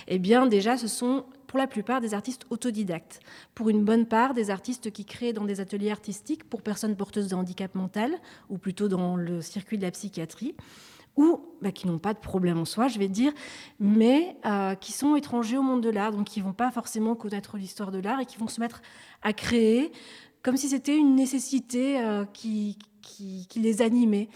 [0.08, 3.20] Eh bien déjà ce sont pour la plupart des artistes autodidactes,
[3.54, 7.28] pour une bonne part des artistes qui créent dans des ateliers artistiques pour personnes porteuses
[7.28, 8.16] de handicap mental,
[8.48, 10.54] ou plutôt dans le circuit de la psychiatrie,
[11.16, 13.32] ou bah, qui n'ont pas de problème en soi, je vais dire,
[13.80, 17.56] mais euh, qui sont étrangers au monde de l'art, donc qui vont pas forcément connaître
[17.56, 18.82] l'histoire de l'art et qui vont se mettre
[19.22, 19.90] à créer
[20.48, 22.78] comme si c'était une nécessité euh, qui,
[23.54, 24.30] les animait.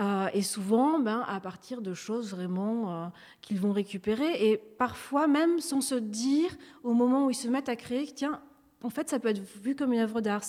[0.00, 3.06] Euh, et souvent, ben, à partir de choses vraiment euh,
[3.42, 6.50] qu'ils vont récupérer, et parfois même sans se dire,
[6.82, 8.40] au moment où ils se mettent à créer, tiens,
[8.82, 10.42] en fait, ça peut être vu comme une œuvre d'art.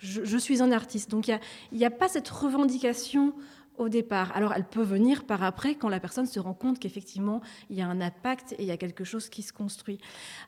[0.00, 1.10] Je, suis un artiste.
[1.10, 1.38] Donc, il
[1.72, 3.32] n'y a, pas cette revendication
[3.78, 4.32] au départ.
[4.34, 7.40] Alors elle peut venir par après quand la personne se rend compte qu'effectivement
[7.70, 9.98] il y a un impact et il y a quelque chose qui se construit.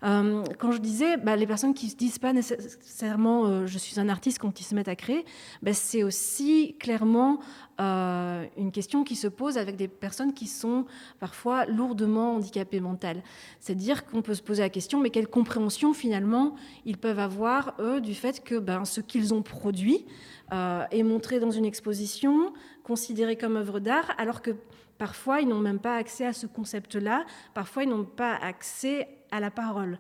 [0.03, 4.01] Euh, quand je disais bah, les personnes qui se disent pas nécessairement euh, je suis
[4.01, 5.25] un artiste quand ils se mettent à créer,
[5.63, 7.41] bah, c'est aussi clairement
[7.81, 10.85] euh, une question qui se pose avec des personnes qui sont
[11.21, 13.23] parfois lourdement handicapées mentales.
[13.61, 18.01] C'est-à-dire qu'on peut se poser la question, mais quelle compréhension finalement ils peuvent avoir, eux,
[18.01, 20.05] du fait que ben, ce qu'ils ont produit
[20.53, 22.53] euh, est montré dans une exposition,
[22.83, 24.53] considéré comme œuvre d'art, alors que
[24.97, 29.41] parfois ils n'ont même pas accès à ce concept-là, parfois ils n'ont pas accès à
[29.41, 29.99] la parole.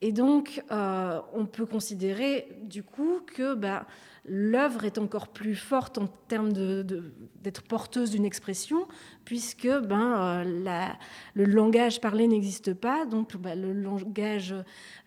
[0.00, 3.84] Et donc, euh, on peut considérer du coup que ben,
[4.28, 8.86] l'œuvre est encore plus forte en termes d'être porteuse d'une expression,
[9.24, 10.88] puisque ben, euh,
[11.34, 14.54] le langage parlé n'existe pas, donc ben, le langage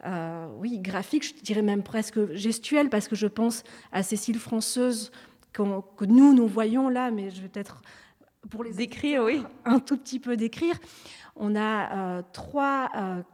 [0.05, 5.11] euh, oui, graphique, je dirais même presque gestuel, parce que je pense à Cécile Françeuse
[5.53, 7.81] que nous, nous voyons là, mais je vais peut-être
[8.49, 9.43] pour les décrire, oui.
[9.65, 10.75] un tout petit peu décrire.
[11.35, 12.89] On a euh, trois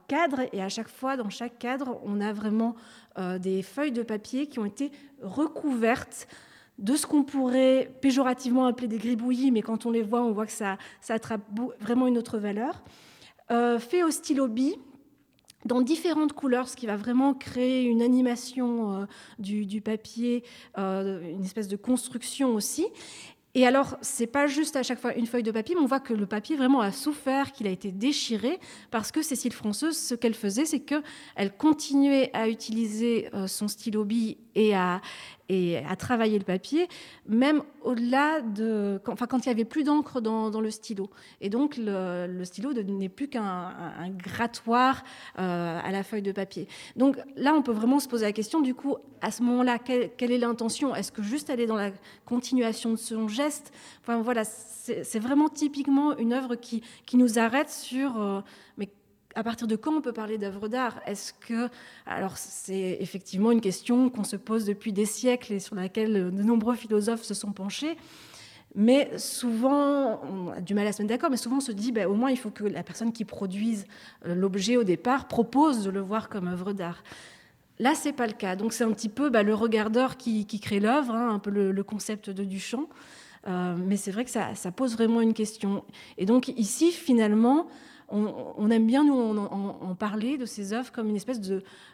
[0.08, 2.76] cadres et à chaque fois, dans chaque cadre, on a vraiment
[3.18, 4.92] euh, des feuilles de papier qui ont été
[5.22, 6.28] recouvertes
[6.78, 10.46] de ce qu'on pourrait péjorativement appeler des gribouillis, mais quand on les voit, on voit
[10.46, 11.42] que ça, ça attrape
[11.80, 12.84] vraiment une autre valeur.
[13.80, 14.48] fait au stylo
[15.66, 19.08] dans différentes couleurs, ce qui va vraiment créer une animation
[19.40, 20.44] du, du, papier,
[20.78, 22.86] une espèce de construction aussi.
[23.58, 26.00] Et alors, c'est pas juste à chaque fois une feuille de papier, mais on voit
[26.00, 28.60] que le papier vraiment a souffert, qu'il a été déchiré,
[28.92, 34.06] parce que Cécile Françeuse, ce qu'elle faisait, c'est qu'elle continuait à utiliser euh, son stylo
[34.06, 35.02] bille et à,
[35.98, 36.88] travailler le papier,
[37.28, 39.00] même au-delà de.
[39.08, 41.10] Enfin, quand il n'y avait plus d'encre dans, le stylo.
[41.42, 43.74] Et donc, le, stylo n'est plus qu'un
[44.18, 45.04] grattoir
[45.40, 46.68] euh, à la feuille de papier.
[46.96, 50.32] Donc là, on peut vraiment se poser la question, du coup, à ce moment-là, quelle,
[50.32, 50.96] est l'intention?
[50.96, 51.92] Est-ce que juste aller dans la
[52.26, 53.72] continuation de son geste?
[54.02, 58.20] Enfin, voilà, c'est vraiment typiquement une œuvre qui, qui nous arrête sur.
[58.20, 58.42] Euh,
[59.38, 61.00] à partir de quand on peut parler d'œuvre d'art?
[61.06, 61.70] Est-ce que,
[62.08, 66.42] alors c'est effectivement une question qu'on se pose depuis des siècles et sur laquelle de
[66.42, 67.98] nombreux philosophes se sont penchés.
[68.74, 71.92] Mais souvent, on a du mal à se mettre d'accord, mais souvent on se dit,
[71.92, 73.86] ben, au moins il faut que la personne qui produise
[74.26, 77.04] euh, l'objet au départ propose de le voir comme œuvre d'art.
[77.78, 78.56] Là, c'est pas le cas.
[78.56, 81.84] Donc c'est un petit peu ben, le regardeur qui, crée l'œuvre, hein, un peu le,
[81.84, 82.90] concept de Duchamp.
[83.48, 85.84] Euh, mais c'est vrai que ça, ça, pose vraiment une question.
[86.18, 87.68] Et donc ici, finalement,
[88.10, 91.42] on, aime bien, nous, en, parler de ces œuvres comme une espèce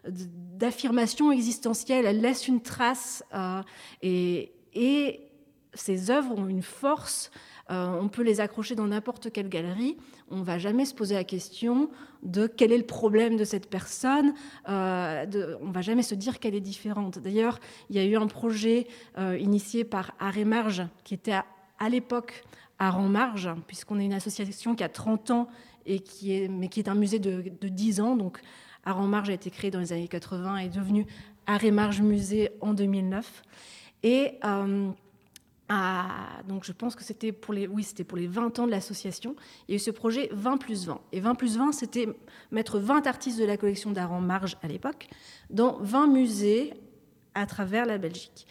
[0.06, 2.06] d'affirmation existentielle.
[2.06, 3.62] Elles laissent une trace euh,
[4.02, 5.30] et,
[5.76, 7.32] ces œuvres ont une force.
[7.72, 9.98] Euh, on peut les accrocher dans n'importe quelle galerie.
[10.30, 11.90] On ne va jamais se poser la question
[12.22, 14.36] de quel est le problème de cette personne.
[14.70, 15.26] Euh,
[15.62, 17.18] on ne va jamais se dire qu'elle est différente.
[17.18, 17.60] D'ailleurs,
[17.90, 18.86] il y a eu un projet
[19.18, 21.40] initié par Arrêt Marge, qui était
[21.80, 22.44] à, l'époque
[22.78, 25.48] à en Marge, puisqu'on est une association qui a 30 ans
[25.86, 26.02] et
[26.50, 28.16] mais qui est un musée de, de 10 ans.
[28.16, 28.40] Donc,
[28.86, 31.06] Art Marge a été créé dans les années 80 et est devenu
[31.46, 33.44] Arrêt Marge Musée en 2009.
[34.04, 34.92] Et euh,
[36.48, 39.36] donc je pense que c'était pour les, oui, c'était pour les 20 ans de l'association.
[39.68, 41.02] Il y a eu ce projet 20 plus 20.
[41.12, 42.08] Et 20 plus 20, c'était
[42.52, 45.08] mettre 20 artistes de la collection d'art en marge à l'époque
[45.50, 46.74] dans 20 musées
[47.34, 48.46] à travers la Belgique.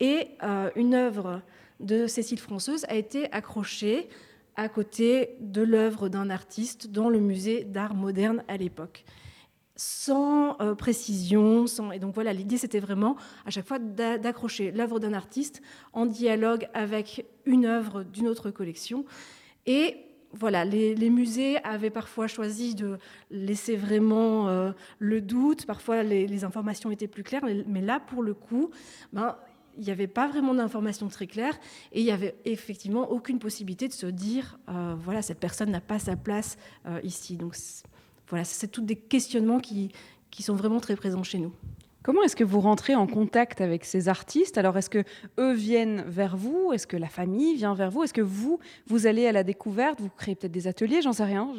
[0.00, 1.42] Et euh, une œuvre
[1.80, 4.08] de Cécile Françoise a été accrochée
[4.58, 9.04] à côté de l'œuvre d'un artiste dans le musée d'art moderne à l'époque.
[9.76, 11.92] Sans euh, précision, sans...
[11.92, 13.16] et donc voilà, l'idée c'était vraiment
[13.46, 15.62] à chaque fois d'accrocher l'œuvre d'un artiste
[15.92, 19.04] en dialogue avec une œuvre d'une autre collection.
[19.66, 19.96] Et
[20.32, 22.98] voilà, les, musées avaient parfois choisi de
[23.30, 28.34] laisser vraiment euh, le doute, parfois les, informations étaient plus claires, mais là, pour le
[28.34, 28.70] coup,
[29.12, 29.36] ben,
[29.78, 31.58] il n'y avait pas vraiment d'informations très claires
[31.92, 35.80] et il n'y avait effectivement aucune possibilité de se dire, euh, voilà, cette personne n'a
[35.80, 37.36] pas sa place euh, ici.
[37.36, 37.56] Donc
[38.28, 39.92] voilà, c'est tous des questionnements qui,
[40.30, 41.52] qui sont vraiment très présents chez nous.
[42.02, 44.56] Comment est-ce que vous rentrez en contact avec ces artistes?
[44.56, 45.04] Alors, est-ce que
[45.38, 46.72] eux viennent vers vous?
[46.72, 48.02] Est-ce que la famille vient vers vous?
[48.02, 50.00] Est-ce que vous, vous allez à la découverte?
[50.00, 51.02] Vous créez peut-être des ateliers?
[51.02, 51.52] J'en sais rien.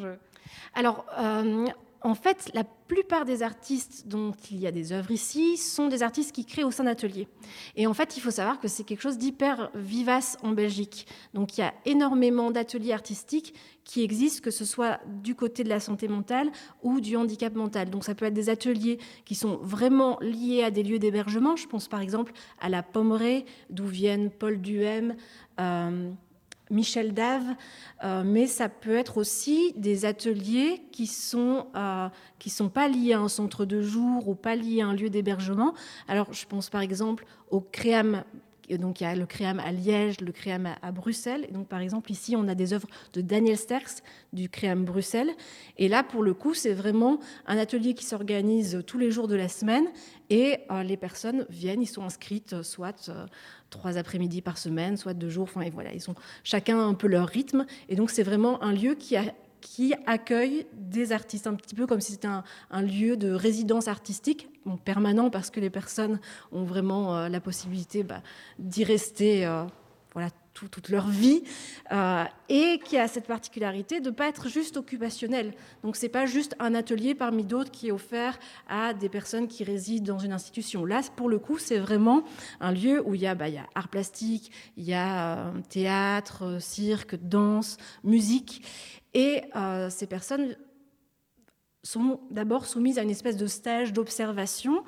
[0.74, 1.66] Alors, euh,
[2.02, 6.02] en fait, la plupart des artistes dont il y a des œuvres ici sont des
[6.02, 7.28] artistes qui créent au sein d'ateliers.
[7.76, 11.06] Et en fait, il faut savoir que c'est quelque chose d'hyper vivace en Belgique.
[11.34, 13.54] Donc il y a énormément d'ateliers artistiques
[13.84, 16.50] qui existent, que ce soit du côté de la santé mentale
[16.82, 17.90] ou du handicap mental.
[17.90, 21.56] Donc ça peut être des ateliers qui sont vraiment liés à des lieux d'hébergement.
[21.56, 25.16] Je pense par exemple à la Pommeraye, d'où viennent Paul Duhem.
[25.60, 26.10] Euh,
[26.70, 27.54] Michel Dave,
[28.04, 32.08] euh, mais ça peut être aussi des ateliers qui sont euh,
[32.46, 35.74] sont pas liés à un centre de jour ou pas liés à un lieu d'hébergement.
[36.08, 38.24] Alors je pense par exemple au CREAM
[38.78, 41.46] Donc il y a le Créam à Liège, le Créam à, Bruxelles.
[41.48, 44.02] Et donc par exemple ici on a des œuvres de Daniel Sterks
[44.32, 45.30] du Créam Bruxelles.
[45.78, 49.36] Et là pour le coup c'est vraiment un atelier qui s'organise tous les jours de
[49.36, 49.86] la semaine
[50.30, 53.26] et euh, les personnes viennent, ils sont inscrites euh, soit euh,
[53.68, 55.44] trois après-midi par semaine, soit deux jours.
[55.44, 56.14] Enfin et voilà, ils ont
[56.44, 57.66] chacun un peu leur rythme.
[57.88, 59.24] Et donc c'est vraiment un lieu qui a
[59.60, 64.48] qui accueille des artistes, un petit peu comme si c'était un, lieu de résidence artistique,
[64.64, 66.20] bon, permanent parce que les personnes
[66.52, 68.22] ont vraiment euh, la possibilité bah,
[68.58, 69.64] d'y rester euh,
[70.12, 71.42] voilà, tout- toute leur vie,
[71.92, 75.54] euh, et qui a cette particularité de ne pas être juste occupationnel.
[75.82, 79.64] Donc c'est pas juste un atelier parmi d'autres qui est offert à des personnes qui
[79.64, 80.84] résident dans une institution.
[80.84, 82.24] Là, pour le coup, c'est vraiment
[82.60, 85.38] un lieu où il y a, bah, il y a art plastique, il y a
[85.38, 88.62] euh, théâtre, euh, cirque, danse, musique.
[89.12, 89.42] Et
[89.88, 90.54] ces personnes
[91.82, 94.84] sont d'abord soumises à une espèce de stage d'observation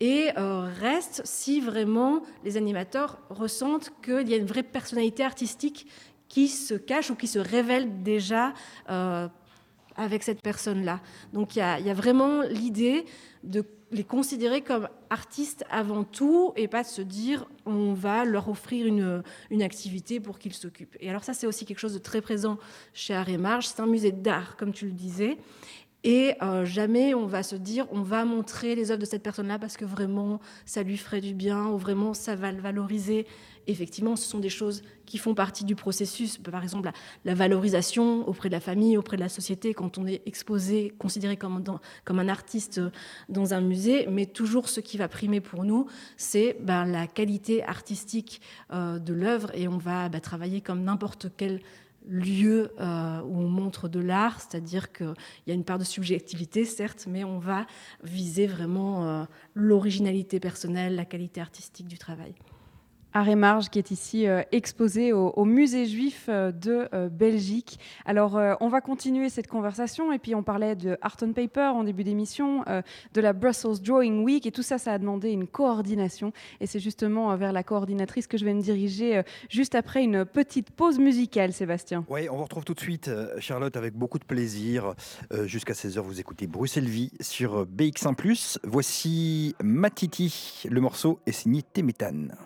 [0.00, 5.86] et euh, restent si vraiment les animateurs ressentent qu'il y a une vraie personnalité artistique
[6.28, 8.54] qui se cache ou qui se révèle déjà
[8.88, 9.28] euh,
[9.96, 11.00] avec cette personne-là.
[11.32, 13.04] Donc il y, a- vraiment l'idée
[13.44, 18.48] de les considérer comme artistes avant tout et pas de se dire on va leur
[18.48, 20.96] offrir une, une activité pour qu'ils s'occupent.
[21.00, 22.56] Et alors ça c'est aussi quelque chose de très présent
[22.94, 25.36] chez Art et Marge, c'est un musée d'art comme tu le disais.
[26.02, 29.58] Et euh, jamais on va se dire on va montrer les œuvres de cette personne-là
[29.58, 33.26] parce que vraiment ça lui ferait du bien ou vraiment ça va le valoriser.
[33.66, 36.38] Effectivement, ce sont des choses qui font partie du processus.
[36.38, 36.90] Par exemple,
[37.24, 41.36] la, valorisation auprès de la famille, auprès de la société, quand on est exposé, considéré
[41.36, 41.62] comme,
[42.08, 42.80] un artiste
[43.28, 44.06] dans un musée.
[44.10, 45.86] Mais toujours ce qui va primer pour nous,
[46.16, 48.40] c'est ben, la qualité artistique
[48.72, 51.60] euh, de l'œuvre et on va ben, travailler comme n'importe quel
[52.06, 55.14] lieu euh, où on montre de l'art, c'est-à-dire qu'il
[55.46, 57.66] y a une part de subjectivité, certes, mais on va
[58.02, 59.24] viser vraiment euh,
[59.54, 62.34] l'originalité personnelle, la qualité artistique du travail.
[63.12, 67.78] Arrêt Marge qui est ici euh, exposé au, musée juif euh, de euh, Belgique.
[68.04, 71.72] Alors euh, on va continuer cette conversation et puis on parlait de Art on Paper
[71.74, 72.64] en début d'émission,
[73.14, 76.80] de la Brussels Drawing Week et tout ça ça a demandé une coordination et c'est
[76.80, 81.52] justement vers la coordinatrice que je vais me diriger juste après une petite pause musicale
[81.52, 82.04] Sébastien.
[82.08, 84.94] Oui, on vous retrouve tout de suite, Charlotte, avec beaucoup de plaisir.
[85.44, 88.58] Jusqu'à 16h, vous écoutez Bruxelles Vie sur euh, BX1.
[88.64, 90.64] Voici Matiti.
[90.68, 92.36] Le morceau est signé Téméthane.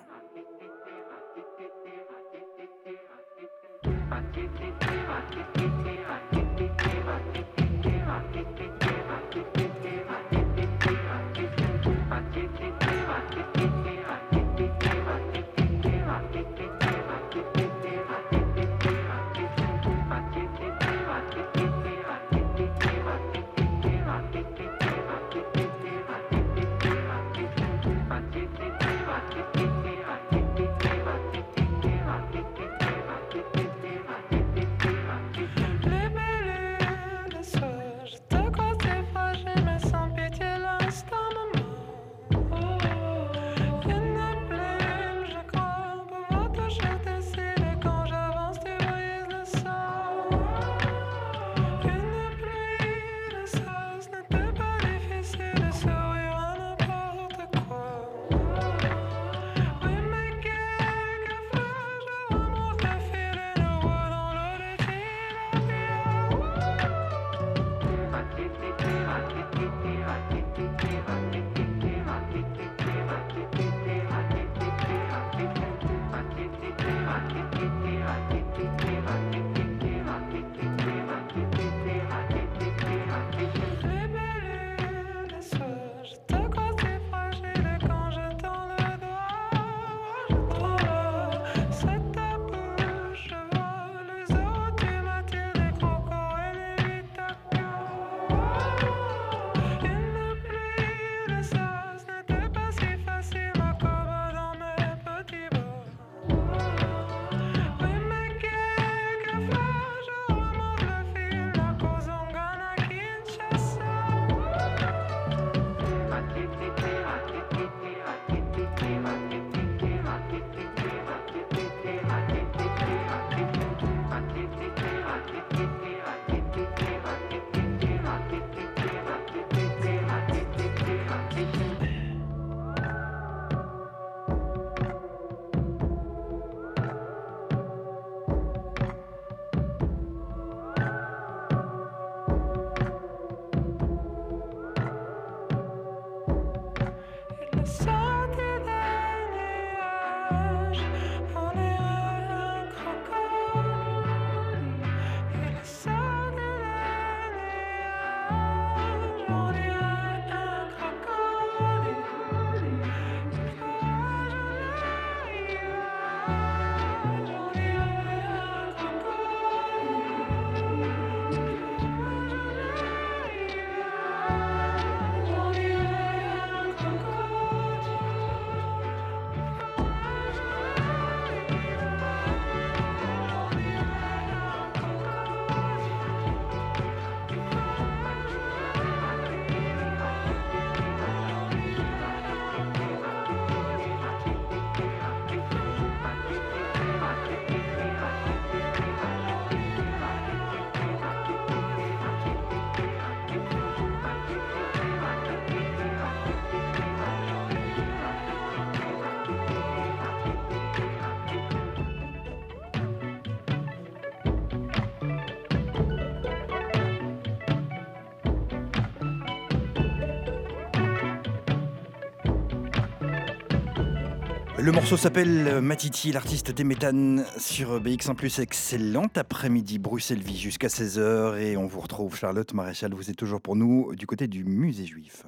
[224.65, 231.59] Le morceau s'appelle Matiti, l'artiste des méthanes sur BX1⁇ excellente après-midi Bruxelles-Vie jusqu'à 16h et
[231.59, 235.27] on vous retrouve Charlotte Maréchal, vous êtes toujours pour nous du côté du musée juif.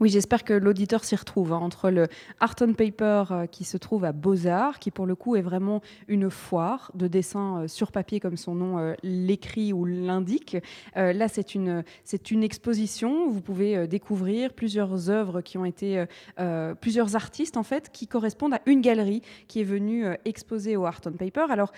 [0.00, 2.08] Oui, j'espère que l'auditeur s'y retrouve hein, entre le
[2.40, 5.82] Art on Paper euh, qui se trouve à Beaux-Arts, qui pour le coup est vraiment
[6.08, 10.56] une foire de dessin euh, sur papier comme son nom euh, l'écrit ou l'indique.
[10.96, 16.04] là, c'est une, c'est une exposition vous pouvez découvrir plusieurs œuvres qui ont été,
[16.80, 21.00] plusieurs artistes en fait, qui correspondent à une galerie qui est venue exposer au Art
[21.06, 21.46] on Paper.
[21.50, 21.72] Alors,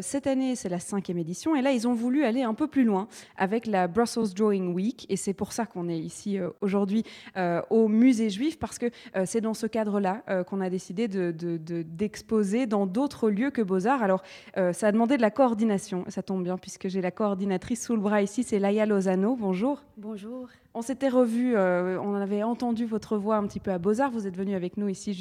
[0.00, 2.84] cette année, c'est la cinquième édition et là, ils ont voulu aller un peu plus
[2.84, 7.04] loin avec la Brussels Drawing Week et c'est pour ça qu'on est ici aujourd'hui
[7.70, 8.86] au musée juif parce que
[9.16, 13.62] euh, c'est dans ce cadre-là euh, qu'on a décidé d'exposer de, dans d'autres lieux que
[13.62, 14.02] Beaux-Arts.
[14.02, 14.22] Alors,
[14.56, 16.04] euh, ça a demandé de la coordination.
[16.08, 19.36] Ça tombe bien puisque j'ai la coordinatrice sous le bras ici, c'est Laïa Lozano.
[19.36, 19.82] Bonjour.
[19.96, 20.48] Bonjour.
[20.74, 24.10] On s'était revu, on avait entendu votre voix un petit peu à Beaux-Arts.
[24.10, 25.14] Vous êtes venu avec nous ici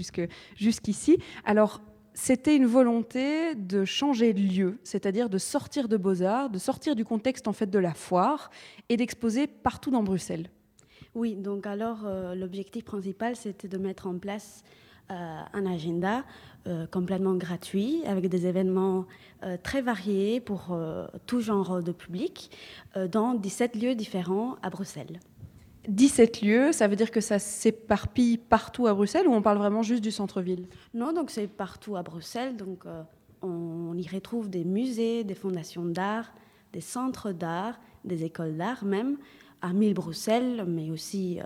[0.58, 1.18] jusqu'ici.
[1.46, 1.80] Alors,
[2.16, 7.04] c'était une volonté de changer de lieu, c'est-à-dire de sortir de Beaux-Arts, de sortir du
[7.04, 8.50] contexte en fait de la foire
[8.88, 10.50] et d'exposer partout dans Bruxelles.
[11.16, 14.64] Oui, donc alors euh, l'objectif principal, c'était de mettre en place
[15.10, 15.14] euh,
[15.54, 16.26] un agenda
[16.68, 19.06] euh, complètement gratuit avec des événements
[19.62, 20.76] très variés pour
[21.28, 22.50] tout genre de public
[23.12, 25.20] dans 17 lieux différents à Bruxelles.
[25.88, 29.84] 17 lieux, ça veut dire que ça s'éparpille partout à Bruxelles ou on parle vraiment
[29.84, 30.66] juste du centre-ville?
[30.96, 32.58] Non, donc c'est partout à Bruxelles.
[32.58, 32.86] Donc
[33.44, 36.34] on y retrouve des musées, des fondations d'art,
[36.74, 39.18] des centres d'art, des écoles d'art même
[39.66, 41.46] à 1000 Bruxelles, mais aussi euh,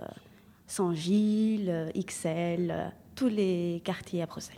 [0.66, 4.56] Saint-Gilles, euh, XL, euh, tous les quartiers à Bruxelles.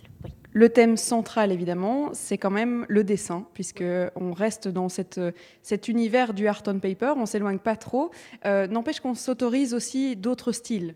[0.52, 6.46] Le thème central, évidemment, c'est quand même le dessin, puisqu'on reste dans cet univers du
[6.46, 8.10] art on paper, on s'éloigne pas trop.
[8.44, 10.94] N'empêche qu'on s'autorise aussi d'autres styles.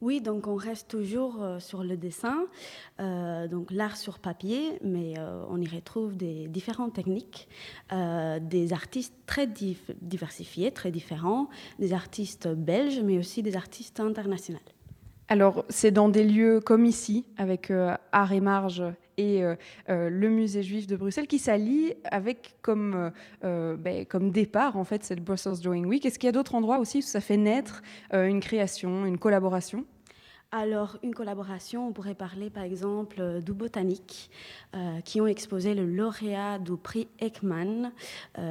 [0.00, 2.46] Oui, donc on reste toujours euh, sur le dessin,
[3.00, 7.48] euh, donc l'art sur papier, mais euh, on y retrouve des différentes techniques,
[7.90, 11.48] des artistes très diversifiés, très différents,
[11.78, 14.58] des artistes belges, mais aussi des artistes internationaux.
[15.28, 17.72] Alors, c'est dans des lieux comme ici, avec
[18.12, 18.82] Art et Marge
[19.18, 19.42] et
[19.88, 23.10] le musée juif de Bruxelles, qui s'allient avec comme,
[23.42, 26.06] ben, comme départ, en fait, cette Brussels Drawing Week.
[26.06, 27.82] Est-ce qu'il y a d'autres endroits aussi où ça fait naître
[28.12, 29.84] une création, une collaboration?
[30.50, 34.30] Alors, une collaboration, on pourrait parler par exemple du Botanique,
[34.74, 37.92] euh, qui ont exposé le lauréat du prix Ekman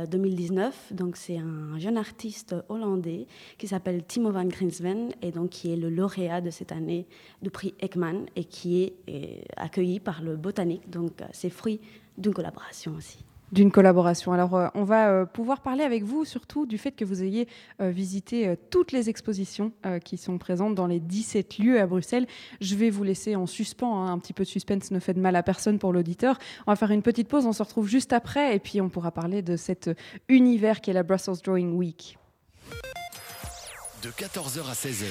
[0.08, 0.90] 2019.
[0.92, 3.26] Euh, donc, c'est un jeune artiste hollandais
[3.58, 7.08] qui s'appelle Timo van Grinsven et donc qui est le lauréat de cette année
[7.42, 10.88] du prix Ekman et qui est, est accueilli par le Botanique.
[10.92, 11.82] Donc, c'est fruit
[12.16, 14.34] d'une collaboration aussi d'une collaboration.
[14.34, 17.48] Alors, euh, on va euh, pouvoir parler avec vous surtout du fait que vous ayez
[17.82, 19.72] euh, visité toutes les expositions
[20.04, 22.28] qui sont présentes dans les 17 lieux à Bruxelles.
[22.62, 24.04] Je vais vous laisser en suspens.
[24.04, 24.12] Hein.
[24.12, 26.38] un petit peu de suspense ne fait de mal à personne pour l'auditeur.
[26.66, 27.46] On va faire une petite pause.
[27.46, 29.90] On se retrouve juste après et puis on pourra parler de cet
[30.28, 32.18] univers qui est la Brussels Drawing Week.
[34.04, 35.06] De 14h à 16h,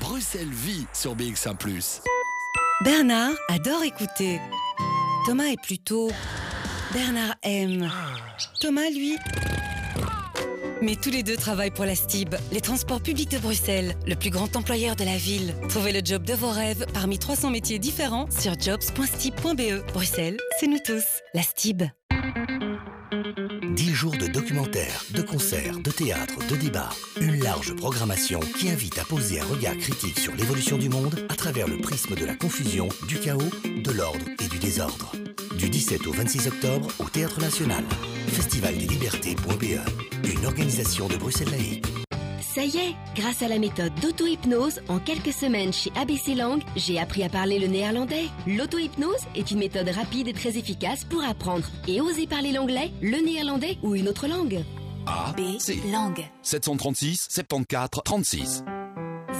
[0.00, 1.56] Bruxelles vit sur BX1⁇
[2.84, 4.40] Bernard adore écouter.
[5.26, 6.10] Thomas est plutôt
[6.92, 7.88] Bernard aime.
[8.60, 9.16] Thomas, lui.
[10.82, 14.30] Mais tous les deux travaillent pour la STIB, les transports publics de Bruxelles, le plus
[14.30, 15.54] grand employeur de la ville.
[15.68, 19.92] Trouvez le job de vos rêves parmi 300 métiers différents sur jobs.stib.be.
[19.92, 21.04] Bruxelles, c'est nous tous.
[21.32, 21.84] La STIB.
[23.62, 26.90] 10 jours de documentaires, de concerts, de théâtre, de débats.
[27.20, 31.36] Une large programmation qui invite à poser un regard critique sur l'évolution du monde à
[31.36, 35.12] travers le prisme de la confusion, du chaos, de l'ordre et du désordre.
[35.56, 37.84] Du 17 au 26 octobre au Théâtre National.
[38.28, 39.80] Festival des Libertés.be.
[40.24, 41.86] Une organisation de Bruxelles Laïque.
[42.40, 46.98] Ça y est, grâce à la méthode d'auto-hypnose, en quelques semaines chez ABC Langue, j'ai
[46.98, 48.26] appris à parler le néerlandais.
[48.46, 53.24] L'auto-hypnose est une méthode rapide et très efficace pour apprendre et oser parler l'anglais, le
[53.24, 54.64] néerlandais ou une autre langue.
[55.06, 55.40] A, B,
[55.92, 56.24] langue.
[56.42, 58.64] 736 74 36.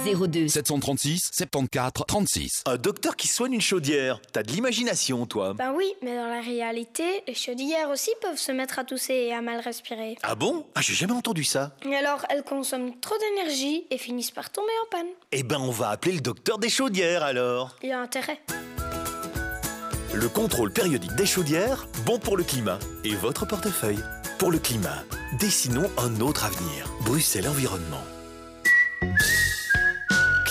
[0.05, 2.63] 02 736 74 36.
[2.65, 4.19] Un docteur qui soigne une chaudière.
[4.33, 5.53] T'as de l'imagination, toi.
[5.53, 9.33] Ben oui, mais dans la réalité, les chaudières aussi peuvent se mettre à tousser et
[9.33, 10.17] à mal respirer.
[10.23, 10.65] Ah bon?
[10.75, 11.75] Ah, j'ai jamais entendu ça.
[11.85, 15.11] Et alors, elles consomment trop d'énergie et finissent par tomber en panne.
[15.31, 17.75] Eh ben, on va appeler le docteur des chaudières alors.
[17.83, 18.41] Il y a intérêt.
[20.13, 24.03] Le contrôle périodique des chaudières, bon pour le climat et votre portefeuille.
[24.39, 25.03] Pour le climat,
[25.39, 26.91] dessinons un autre avenir.
[27.05, 28.03] Bruxelles Environnement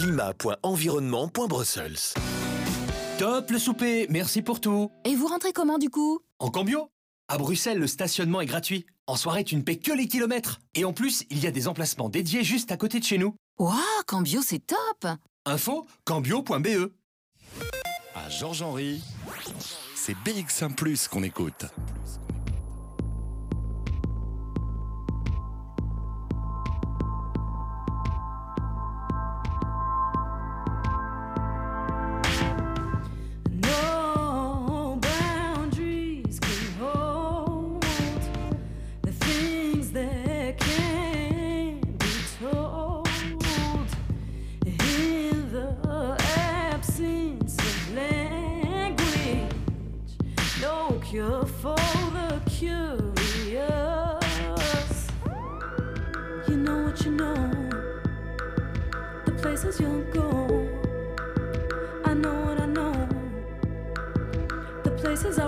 [0.00, 2.14] climat.environnement.brussels.
[3.18, 4.90] Top le souper, merci pour tout.
[5.04, 6.20] Et vous rentrez comment du coup?
[6.38, 6.90] En cambio
[7.28, 8.86] À Bruxelles, le stationnement est gratuit.
[9.06, 10.58] En soirée, tu ne paies que les kilomètres.
[10.74, 13.34] Et en plus, il y a des emplacements dédiés juste à côté de chez nous.
[13.58, 15.06] Waouh, Cambio, c'est top
[15.44, 16.92] Info cambio.be
[18.14, 19.02] À Georges-Henri,
[19.94, 20.74] C'est BX1⁇
[21.08, 21.66] qu'on écoute.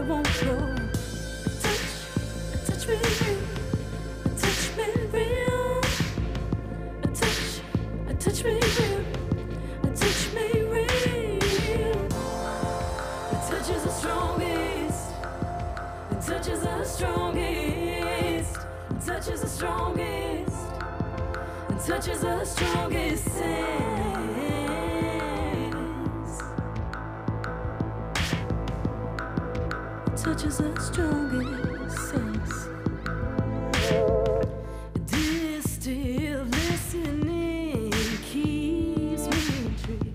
[0.08, 0.56] Won't go.
[1.62, 1.84] Touch,
[2.66, 3.38] touch me real,
[4.36, 5.80] touch me real.
[7.14, 7.60] Touch,
[8.18, 9.04] touch me real,
[9.94, 12.08] touch me real.
[13.48, 15.02] Touch is the strongest.
[16.26, 18.56] Touch is the strongest.
[19.06, 20.56] Touch is the strongest.
[21.86, 24.11] Touch is the strongest.
[30.23, 30.43] Sense.
[30.43, 32.69] Touch is the strongest sense.
[35.07, 37.90] This still listening
[38.23, 40.07] keeps me intrigued.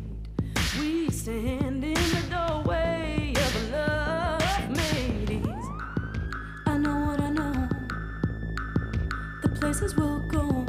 [0.79, 5.71] We stand in the doorway of love made easy.
[6.65, 7.69] I know what I know.
[9.41, 10.65] The places we'll go.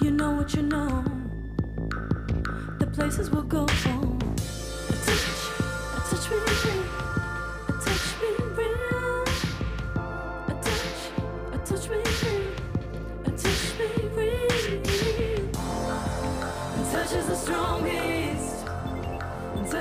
[0.00, 1.04] You know what you know.
[2.78, 3.66] The places we'll go.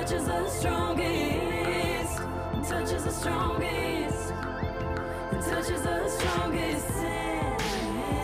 [0.04, 2.18] Touch is the strongest.
[2.70, 4.34] Touch is the strongest.
[5.50, 6.88] Touch is the strongest.
[6.90, 8.18] sense.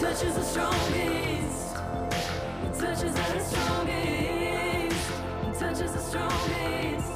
[0.00, 1.76] Touch is the strongest.
[2.80, 4.96] Touch is the strongest.
[5.60, 7.12] Touch is the strongest.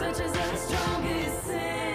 [0.00, 1.87] Touch is the strongest.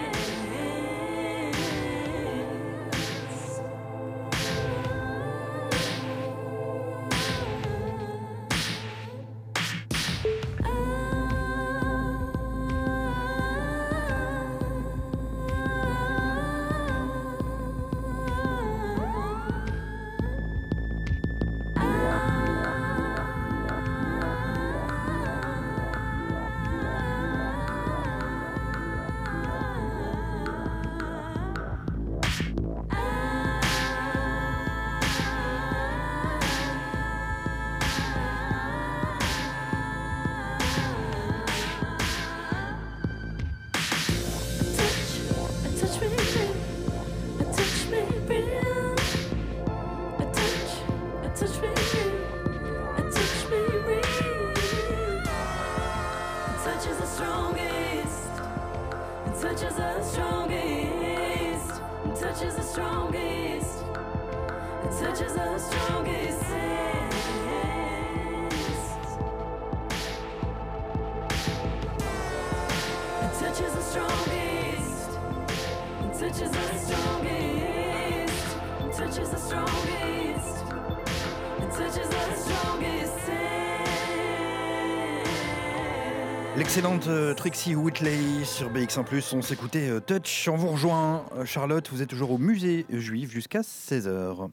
[86.74, 90.50] L'excellente euh, Trixie Whitley sur BX1+, on s'écoutait euh, Touch.
[90.52, 94.50] On vous rejoint, euh, Charlotte, vous êtes toujours au musée juif jusqu'à 16h.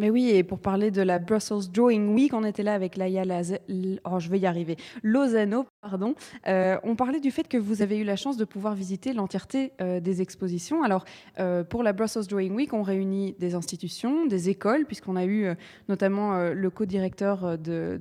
[0.00, 3.26] Mais oui, et pour parler de la Brussels Drawing Week, on était là avec Laïa
[3.26, 3.58] Laz...
[4.06, 4.78] Oh, je vais y arriver.
[5.02, 6.14] Lozano, pardon.
[6.48, 9.72] Euh, on parlait du fait que vous avez eu la chance de pouvoir visiter l'entièreté
[9.82, 10.82] euh, des expositions.
[10.82, 11.04] Alors,
[11.38, 15.48] euh, pour la Brussels Drawing Week, on réunit des institutions, des écoles, puisqu'on a eu
[15.90, 18.00] notamment le co-directeur de,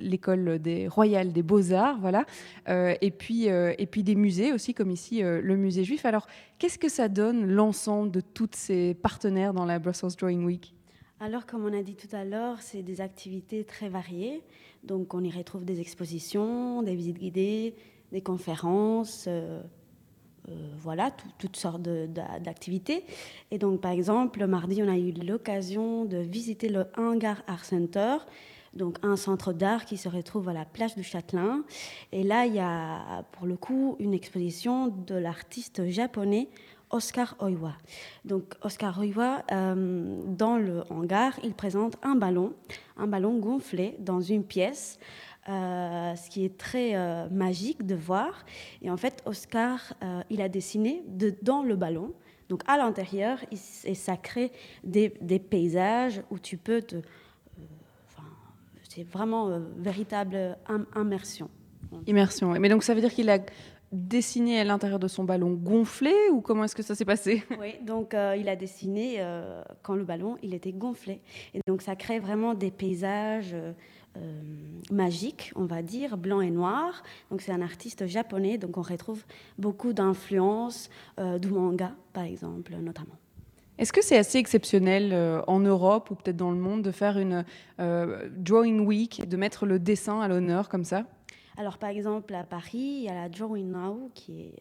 [0.00, 2.24] l'école des royales des beaux-arts, voilà,
[2.66, 6.06] et, puis, et puis des musées aussi, comme ici le musée juif.
[6.06, 10.75] Alors, qu'est-ce que ça donne, l'ensemble de tous ces partenaires dans la Brussels Drawing Week?
[11.18, 14.42] Alors, comme on a dit tout à l'heure, c'est des activités très variées.
[14.84, 17.74] Donc, on y retrouve des expositions, des visites guidées,
[18.12, 19.62] des conférences, euh,
[20.48, 23.04] euh, voilà, tout- toutes sortes d'activités.
[23.50, 27.64] Et donc, par exemple, le mardi, on a eu l'occasion de visiter le Hangar Art
[27.64, 28.18] Center,
[28.74, 31.64] donc un centre d'art qui se retrouve à la plage du Châtelain.
[32.12, 36.48] Et là, il y a pour le coup une exposition de l'artiste japonais
[36.90, 37.72] Oscar Oiwa.
[38.24, 42.52] Donc Oscar Oiwa, euh, dans le hangar, il présente un ballon,
[42.96, 44.98] un ballon gonflé dans une pièce.
[45.48, 48.44] euh, ce qui est très euh, magique de voir.
[48.82, 49.78] Et en fait, Oscar,
[50.28, 52.12] il a dessiné de, dans le ballon.
[52.48, 54.50] Donc à l'intérieur, et ça crée
[54.82, 55.08] des,
[55.38, 56.96] paysages où tu peux te...
[58.88, 61.48] c'est vraiment véritable im- immersion.
[62.06, 62.50] Immersion.
[62.58, 63.38] Mais donc ça veut dire qu'il a
[63.92, 67.44] dessiné à l'intérieur de son ballon gonflé ou comment est-ce que ça s'est passé?
[67.60, 71.20] Oui, donc euh, il a dessiné euh, quand le ballon il était gonflé.
[71.54, 74.42] Et donc ça crée vraiment des paysages euh,
[74.90, 77.02] magiques, on va dire, blanc et noir.
[77.30, 79.24] Donc c'est un artiste japonais, donc on retrouve
[79.58, 83.16] beaucoup d'influences du manga, par exemple, notamment.
[83.78, 87.18] Est-ce que c'est assez exceptionnel euh, en Europe ou peut-être dans le monde de faire
[87.18, 87.44] une
[87.78, 91.04] euh, Drawing Week, de mettre le dessin à l'honneur comme ça?
[91.56, 94.54] Alors par exemple à Paris, il y a la Drawing Now qui est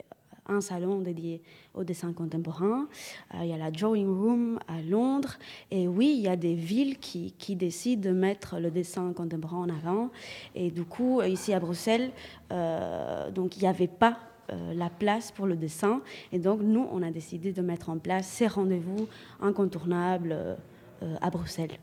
[0.48, 1.42] un salon dédié
[1.74, 2.88] au dessin contemporain.
[3.34, 5.38] Euh, il y a la Drawing Room à Londres.
[5.72, 9.58] Et oui, il y a des villes qui, qui décident de mettre le dessin contemporain
[9.58, 10.12] en avant.
[10.54, 12.12] Et du coup, ici à Bruxelles,
[12.52, 14.20] euh, donc il n'y avait pas
[14.52, 16.02] euh, la place pour le dessin.
[16.32, 19.08] Et donc nous, on a décidé de mettre en place ces rendez-vous
[19.42, 20.56] incontournables euh,
[21.02, 21.78] euh, à Bruxelles.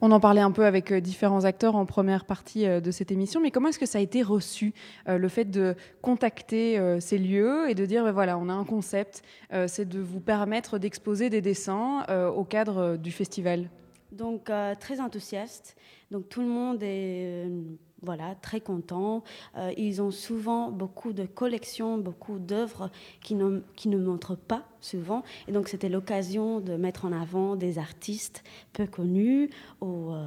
[0.00, 3.10] On en parlait un peu avec euh, différents acteurs en première partie euh, de cette
[3.10, 4.72] émission, mais comment est-ce que ça a été reçu,
[5.08, 8.64] euh, le fait de contacter ces lieux et de dire, ben voilà, on a un
[8.64, 9.22] concept,
[9.66, 12.04] c'est de vous permettre d'exposer des dessins
[12.34, 13.68] au cadre du festival?
[14.12, 14.50] Donc
[14.80, 15.76] très enthousiaste.
[16.10, 17.62] Donc tout le monde est euh,
[18.02, 19.22] voilà très content.
[19.56, 22.90] Euh, ils ont souvent beaucoup de collections, beaucoup d'œuvres
[23.20, 25.22] qui ne, qui ne montrent pas souvent.
[25.48, 30.26] Et donc c'était l'occasion de mettre en avant des artistes peu connus ou euh,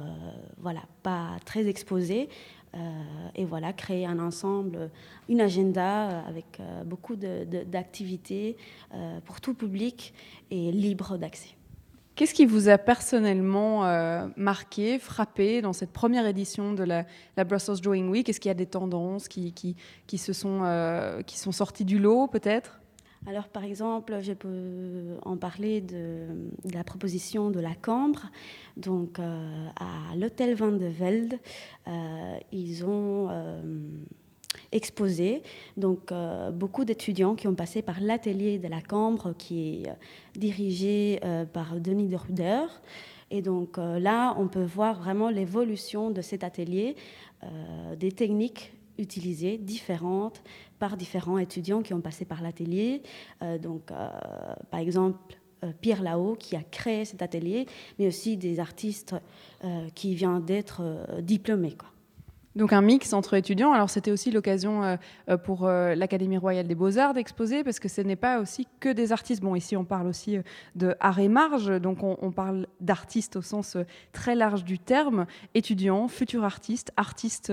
[0.58, 2.28] voilà pas très exposés.
[3.34, 4.88] Et voilà, créer un ensemble,
[5.28, 8.56] une agenda avec beaucoup d'activités
[9.26, 10.14] pour tout public
[10.50, 11.54] et libre d'accès.
[12.22, 17.04] Qu'est-ce qui vous a personnellement euh, marqué, frappé dans cette première édition de la,
[17.44, 18.28] Brussels Drawing Week?
[18.28, 19.74] Est-ce qu'il y a des tendances qui, qui,
[20.06, 22.80] qui se sont, euh, qui sont sorties du lot peut-être?
[23.26, 26.28] Alors, par exemple, je peux en parler de,
[26.72, 28.30] la proposition de la Cambre.
[28.76, 31.40] Donc, euh, à l'hôtel Van de Velde,
[32.52, 33.30] ils ont
[34.72, 35.42] exposé
[35.76, 39.92] donc, euh, beaucoup d'étudiants qui ont passé par l'atelier de la Cambre, qui est euh,
[40.34, 42.64] dirigé euh, par Denis de Ruder.
[43.30, 46.96] Et donc là, on peut voir vraiment l'évolution de cet atelier,
[47.98, 50.42] des techniques utilisées différentes
[50.78, 53.00] par différents étudiants qui ont passé par l'atelier.
[53.62, 53.84] Donc,
[54.70, 55.38] par exemple,
[55.80, 57.64] Pierre Lao qui a créé cet atelier,
[57.98, 59.14] mais aussi des artistes
[59.94, 60.82] qui viennent d'être
[61.22, 61.78] diplômés.
[62.54, 63.72] Donc un mix entre étudiants.
[63.72, 64.96] Alors c'était aussi l'occasion euh,
[65.28, 68.90] euh, pour euh, l'Académie royale des beaux-arts d'exposer, parce que ce n'est pas aussi que
[68.90, 69.42] des artistes.
[69.42, 70.38] Bon, ici on parle aussi
[70.74, 73.76] de art et marge, donc on, parle d'artistes au sens
[74.12, 77.52] très large du terme, étudiants, futurs artistes, artistes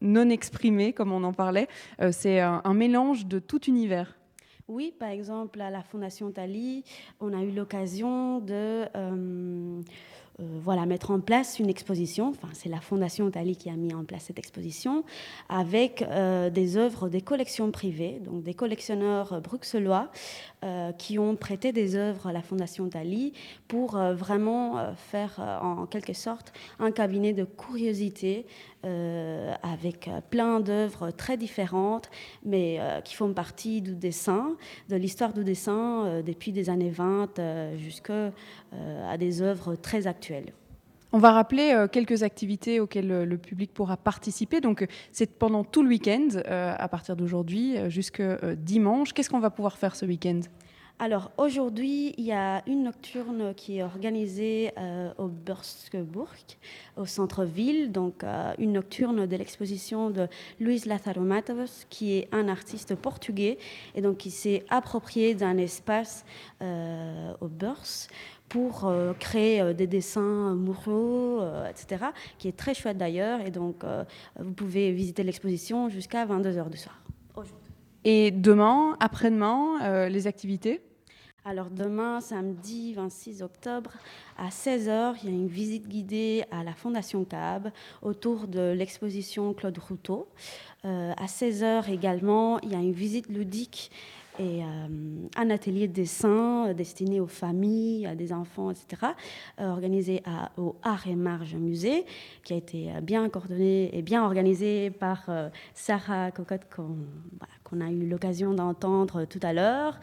[0.00, 1.68] non exprimés, comme on en parlait.
[2.10, 4.16] C'est un, mélange de tout univers.
[4.68, 6.84] Oui, par exemple, à la Fondation Tali,
[7.20, 8.84] on a eu l'occasion de
[10.40, 12.28] euh, voilà, mettre en place une exposition.
[12.28, 15.04] Enfin, c'est la Fondation Tali qui a mis en place cette exposition
[15.48, 20.10] avec euh, des œuvres des collections privées, donc des collectionneurs bruxellois
[20.64, 23.32] euh, qui ont prêté des œuvres à la Fondation Tali
[23.68, 28.46] pour euh, vraiment euh, faire en quelque sorte un cabinet de curiosité
[28.82, 32.10] avec plein d'œuvres très différentes,
[32.44, 34.56] mais qui font partie du dessin,
[34.88, 38.32] de l'histoire du dessin depuis des années 20 euh, jusqu'à
[39.18, 40.52] des œuvres très actuelles.
[41.10, 44.60] On va rappeler euh, quelques activités auxquelles euh, le public pourra participer.
[44.60, 49.12] Donc, c'est pendant tout le week-end, euh, à partir d'aujourd'hui jusqu'à dimanche.
[49.14, 50.40] Qu'est-ce qu'on va pouvoir faire ce week-end?
[51.00, 54.72] Alors aujourd'hui, il y a une nocturne qui est organisée
[55.16, 56.34] au Burskeburg,
[56.96, 58.24] au centre-ville, donc
[58.58, 60.26] une nocturne de l'exposition de
[60.58, 63.58] Luis Lázaro Matos, qui est un artiste portugais
[63.94, 66.24] et donc qui s'est approprié d'un espace
[66.60, 68.08] au Burs
[68.48, 72.06] pour euh, créer euh, des dessins muraux, euh, etc.,
[72.38, 73.40] qui est très chouette d'ailleurs.
[73.40, 74.04] Et donc, euh,
[74.38, 77.00] vous pouvez visiter l'exposition jusqu'à 22h du soir.
[78.04, 80.80] Et demain, après-demain, les activités?
[81.44, 83.90] Alors demain, samedi 26 octobre,
[84.38, 87.70] à 16h, il y a une visite guidée à la Fondation CAB
[88.00, 90.28] autour de l'exposition Claude Routot.
[90.84, 93.90] À 16h également, il y a une visite ludique
[94.38, 94.62] et
[95.36, 99.12] un atelier de dessin destiné aux familles, à des enfants, etc.,
[99.58, 102.04] organisé à, au Art et Marge Musée,
[102.44, 105.28] qui a été bien coordonné et bien organisé par
[105.74, 109.98] Sarah Cocotte, qu'on a eu l'occasion d'entendre tout à l'heure.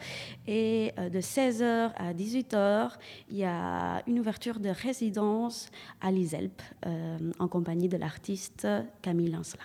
[0.46, 2.90] Et de 16h à 18h,
[3.30, 6.62] il y a une ouverture de résidence à l'ISELP
[7.38, 8.66] en compagnie de l'artiste
[9.02, 9.64] Camille Lancelin.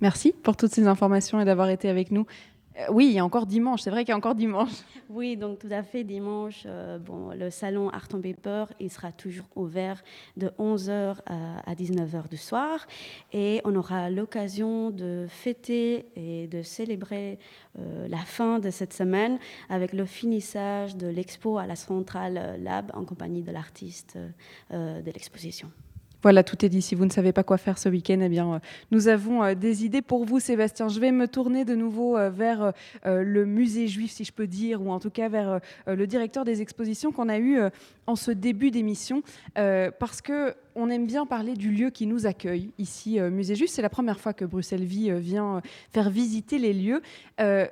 [0.00, 2.24] Merci pour toutes ces informations et d'avoir été avec nous.
[2.78, 4.70] Euh, oui, il y a encore dimanche, c'est vrai qu'il y a encore dimanche.
[5.10, 9.10] Oui, donc tout à fait, dimanche, euh, bon, le salon Art and Paper, il sera
[9.10, 10.02] toujours ouvert
[10.36, 12.86] de 11h à, 19h du soir.
[13.32, 17.38] Et on aura l'occasion de fêter et de célébrer
[17.78, 19.38] euh, la fin de cette semaine
[19.70, 24.18] avec le finissage de l'expo à la Centrale Lab en compagnie de l'artiste
[24.70, 25.72] de l'exposition.
[26.22, 26.82] Voilà, tout est dit.
[26.82, 28.58] Si vous ne savez pas quoi faire ce week-end, eh bien, euh,
[28.90, 30.88] nous avons euh, des idées pour vous, Sébastien.
[30.88, 32.72] Je vais me tourner de nouveau euh, vers
[33.04, 36.60] le musée juif, si je peux dire, ou en tout cas vers le directeur des
[36.60, 37.58] expositions qu'on a eu
[38.06, 39.22] en ce début d'émission,
[39.54, 43.74] parce que on aime bien parler du lieu qui nous accueille ici, Musée Juste.
[43.74, 45.60] C'est la première fois que Bruxelles Vie vient
[45.92, 47.02] faire visiter les lieux.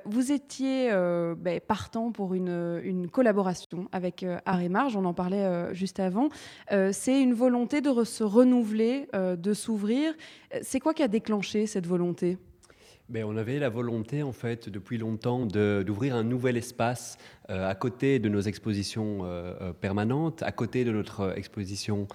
[0.05, 0.89] vous étiez
[1.37, 6.29] ben, partant pour une, collaboration avec Arrêt Marge, on en parlait juste avant.
[6.69, 10.13] C'est une volonté de se renouveler, de s'ouvrir.
[10.61, 12.37] C'est quoi qui a déclenché cette volonté?
[13.09, 17.75] Ben, on avait la volonté, en fait, depuis longtemps, d'ouvrir un nouvel espace euh, à
[17.75, 22.07] côté de nos expositions euh, euh, permanentes, à côté de notre exposition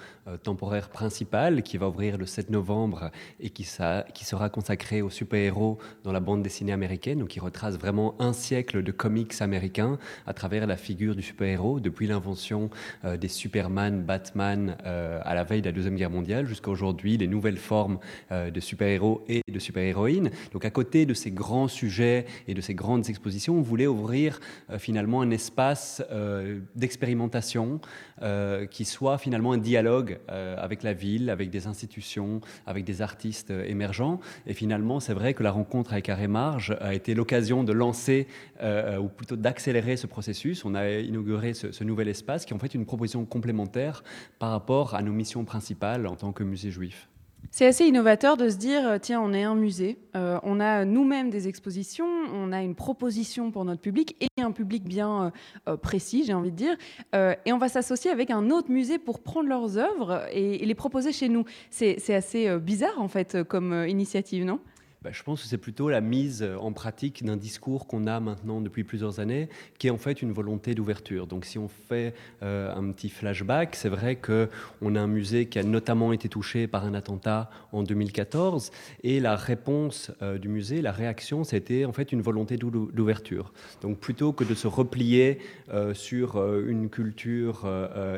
[0.45, 3.11] temporaire principale qui va ouvrir le 7 novembre
[3.41, 8.15] et qui sera consacrée aux super-héros dans la bande dessinée américaine, donc qui retrace vraiment
[8.21, 12.71] un siècle de comics américains à travers la figure du super-héros, depuis l'invention
[13.05, 17.59] des Superman, Batman à la veille de la Deuxième Guerre mondiale jusqu'à aujourd'hui, les nouvelles
[17.59, 17.99] formes
[18.31, 20.31] de super-héros et de super-héroïnes.
[20.53, 24.39] Donc à côté de ces grands sujets et de ces grandes expositions, on voulait ouvrir
[24.79, 27.81] finalement un espace euh, d'expérimentation
[28.23, 33.03] euh, qui soit finalement un dialogue euh, avec la ville, avec des institutions, avec des
[33.03, 34.21] artistes émergents.
[34.47, 38.27] Et finalement, c'est vrai que la rencontre avec Arrêt Marge a été l'occasion de lancer,
[38.63, 40.65] ou plutôt d'accélérer ce processus.
[40.65, 44.05] On a inauguré ce, ce, nouvel espace qui est en fait une proposition complémentaire
[44.39, 47.09] par rapport à nos missions principales en tant que musée juif.
[47.51, 50.85] C'est assez innovateur de se dire, euh, tiens, on est un musée, euh, on a
[50.85, 55.33] nous-mêmes des expositions, on a une proposition pour notre public et un public bien
[55.69, 56.77] euh, précis, j'ai envie de dire,
[57.15, 61.13] et on va s'associer avec un autre musée pour prendre leurs œuvres et les proposer
[61.13, 61.45] chez nous.
[61.71, 64.61] C'est assez bizarre, en fait, comme initiative, non?
[65.03, 68.61] Bah, je pense que c'est plutôt la mise en pratique d'un discours qu'on a maintenant
[68.61, 69.49] depuis plusieurs années,
[69.79, 71.27] qui est en fait une volonté d'ouverture.
[71.27, 75.59] Donc si on fait euh, un petit flashback, c'est vrai qu'on a un musée qui
[75.59, 78.71] a notamment été touché par un attentat en 2014,
[79.03, 83.53] et la réponse euh, du musée, la réaction, c'était en fait une volonté d'ouverture.
[83.81, 85.39] Donc plutôt que de se replier
[85.73, 87.69] euh, sur une culture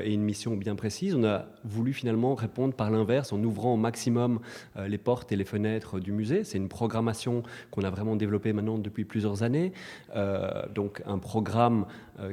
[0.05, 3.77] et une mission bien précise, on a voulu finalement répondre par l'inverse en ouvrant au
[3.77, 4.40] maximum
[4.77, 6.44] les portes et les fenêtres du musée.
[6.44, 9.73] C'est une programmation qu'on a vraiment développée maintenant depuis plusieurs années.
[10.17, 11.87] Euh, donc un programme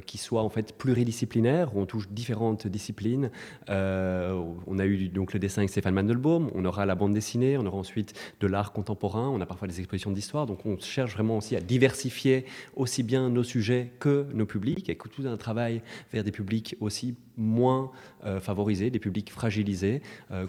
[0.05, 3.31] qui soit en fait pluridisciplinaire, où on touche différentes disciplines.
[3.69, 7.57] Euh, on a eu donc le dessin avec Stéphane Mandelbaum, on aura la bande dessinée,
[7.57, 10.45] on aura ensuite de l'art contemporain, on a parfois des expositions d'histoire.
[10.45, 12.45] Donc on cherche vraiment aussi à diversifier
[12.75, 15.81] aussi bien nos sujets que nos publics, et tout un travail
[16.13, 17.91] vers des publics aussi moins
[18.39, 20.01] favorisés, des publics fragilisés,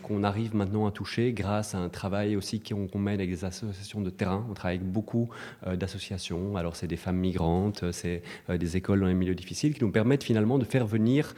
[0.02, 4.00] qu'on arrive maintenant à toucher grâce à un travail aussi qu'on mène avec des associations
[4.00, 4.46] de terrain.
[4.50, 5.28] On travaille avec beaucoup
[5.66, 6.56] euh, d'associations.
[6.56, 10.24] Alors, c'est des femmes migrantes, euh, c'est euh, des écoles dans les qui nous permettent
[10.24, 11.34] finalement de faire venir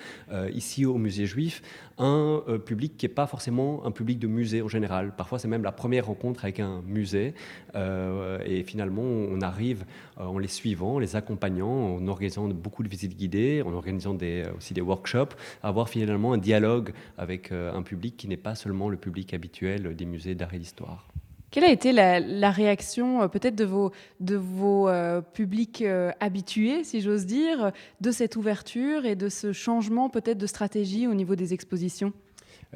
[0.53, 1.63] ici au musée juif
[1.99, 5.15] un public qui n'est pas forcément un public de musée en général.
[5.17, 7.35] Parfois, c'est même la première rencontre avec un musée.
[7.75, 9.85] et finalement, on arrive
[10.17, 14.17] en les suivant, en les accompagnant, en organisant beaucoup de visites guidées, en organisant
[14.57, 18.89] aussi des workshops, à avoir finalement un dialogue avec un public qui n'est pas seulement
[18.89, 21.09] le public habituel des musées d'art et d'histoire.
[21.55, 26.83] Quelle a été la, réaction euh, peut-être de vos, de vos euh, publics euh, habitués,
[26.83, 27.71] si j'ose dire,
[28.01, 32.13] de cette ouverture et de ce changement peut-être de stratégie au niveau des expositions?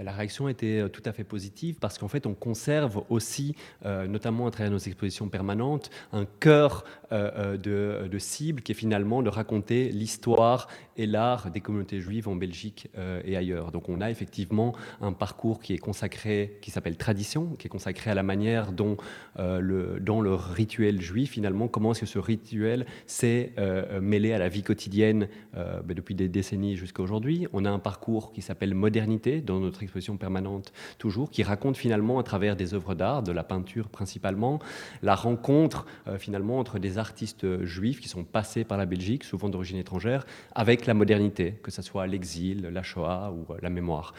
[0.03, 3.55] La réaction était tout à fait positive parce qu'en fait, on conserve aussi,
[3.85, 9.91] notamment à travers nos expositions permanentes, un cœur de, cible qui est finalement de raconter
[9.91, 10.69] l'histoire
[10.99, 13.71] et l'art des communautés juives en Belgique euh, et ailleurs.
[13.73, 18.11] Donc on a effectivement un parcours qui est consacré, qui s'appelle Tradition, qui est consacré
[18.11, 18.97] à la manière dont,
[19.39, 24.33] euh, le, dans le rituel juif, finalement, comment est-ce que ce rituel s'est euh, mêlé
[24.33, 27.47] à la vie quotidienne ben, depuis des décennies jusqu'à aujourd'hui.
[27.53, 32.19] On a un parcours qui s'appelle Modernité dans notre expositions permanentes toujours, qui racontent finalement
[32.19, 34.59] à travers des œuvres d'art, de la peinture principalement,
[35.03, 35.87] la rencontre
[36.19, 40.87] finalement entre des artistes juifs qui sont passés par la Belgique, souvent d'origine étrangère, avec
[40.87, 44.15] la modernité, que ce soit l'exil, la Shoah ou la mémoire.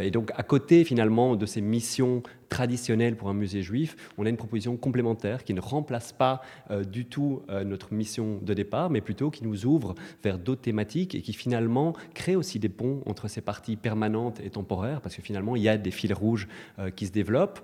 [0.00, 2.22] et donc à côté finalement de ces missions
[2.54, 6.40] traditionnelles pour un musée juif, on a une proposition complémentaire qui ne remplace pas
[6.70, 10.60] euh, du tout euh, notre mission de départ, mais plutôt qui nous ouvre vers d'autres
[10.60, 15.16] thématiques et qui finalement crée aussi des ponts entre ces parties permanentes et temporaires, parce
[15.16, 16.46] que finalement il y a des fils rouges
[16.78, 17.58] euh, qui se développent.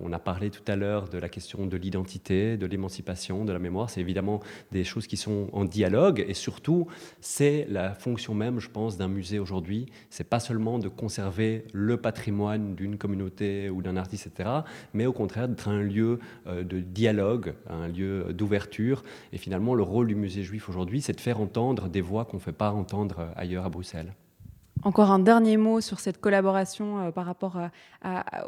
[0.00, 3.58] on a parlé tout à l'heure de la question de l'identité, de l'émancipation, de la
[3.58, 3.90] mémoire.
[3.90, 4.38] C'est évidemment
[4.70, 6.86] des choses qui sont en dialogue et surtout
[7.20, 9.86] c'est la fonction même, je pense, d'un musée aujourd'hui.
[10.10, 14.48] C'est pas seulement de conserver le patrimoine d'une communauté ou d'un artiste etc.
[14.94, 19.02] Mais au contraire, d'être un lieu euh, de dialogue, un lieu d'ouverture.
[19.32, 22.36] Et finalement, le rôle du musée juif aujourd'hui, c'est de faire entendre des voix qu'on
[22.36, 24.14] ne fait pas entendre euh, ailleurs à Bruxelles.
[24.84, 27.56] Encore un dernier mot sur cette collaboration euh, par rapport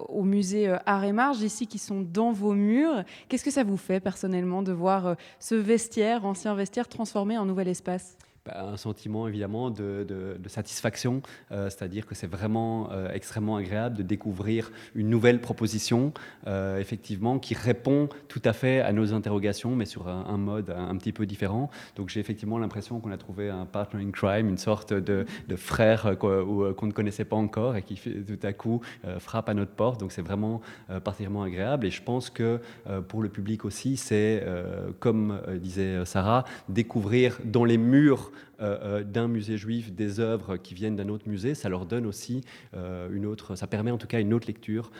[0.09, 3.05] au musée Art et Marge, ici qui sont dans vos murs.
[3.29, 7.69] Qu'est-ce que ça vous fait personnellement de voir ce vestiaire, ancien vestiaire, transformé en nouvel
[7.69, 8.17] espace?
[8.53, 10.07] Un sentiment évidemment de,
[10.47, 16.13] satisfaction, euh, c'est-à-dire que c'est vraiment euh, extrêmement agréable de découvrir une nouvelle proposition,
[16.47, 20.95] euh, effectivement, qui répond tout à fait à nos interrogations, mais sur un, mode un,
[20.97, 21.71] petit peu différent.
[21.97, 25.27] Donc j'ai effectivement l'impression qu'on a trouvé un partner in crime, une sorte de,
[25.57, 28.81] frère qu'on ne connaissait pas encore et qui tout à coup
[29.19, 30.01] frappe à notre porte.
[30.01, 30.61] Donc c'est vraiment
[31.03, 31.87] particulièrement agréable.
[31.87, 32.61] Et je pense que
[33.09, 34.45] pour le public aussi, c'est,
[35.01, 38.31] comme disait Sarah, découvrir dans les murs
[38.61, 42.43] d'un musée juif des œuvres qui viennent d'un autre musée, ça leur donne aussi
[42.75, 44.91] euh, une autre, ça permet en tout cas une autre lecture.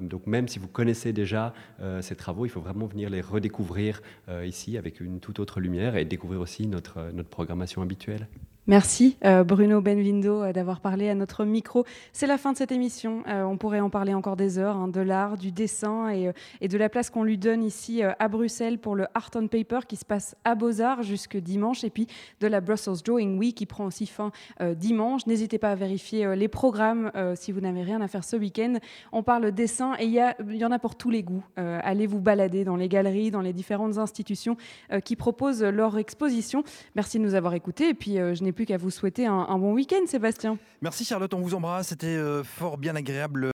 [0.00, 1.52] donc même si vous connaissez déjà
[2.00, 4.02] ces travaux, il faut vraiment venir les redécouvrir
[4.44, 8.28] ici avec une toute autre lumière et découvrir aussi notre, notre programmation habituelle.
[8.70, 11.84] Merci euh, Bruno Benvindo euh, d'avoir parlé à notre micro.
[12.12, 13.24] C'est la fin de cette émission.
[13.26, 16.78] Euh, on pourrait en parler encore des heures, hein, de l'art, du dessin et, de
[16.78, 20.04] la place qu'on lui donne ici à Bruxelles pour le Art on Paper qui se
[20.04, 22.06] passe à Beaux-Arts jusque dimanche et puis
[22.40, 24.30] de la Brussels Drawing Week qui prend aussi fin
[24.76, 25.26] dimanche.
[25.26, 28.74] N'hésitez pas à vérifier les programmes si vous n'avez rien à faire ce week-end.
[29.10, 31.44] On parle dessin et il y, en a pour tous les goûts.
[31.56, 34.56] allez vous balader dans les galeries, dans les différentes institutions
[35.04, 36.62] qui proposent leur exposition.
[36.94, 40.06] Merci de nous avoir écoutés et puis je n'ai qu'à vous souhaiter un, bon week-end,
[40.06, 40.58] Sébastien.
[40.82, 41.88] Merci Charlotte, on vous embrasse.
[41.88, 43.44] C'était euh, fort bien agréable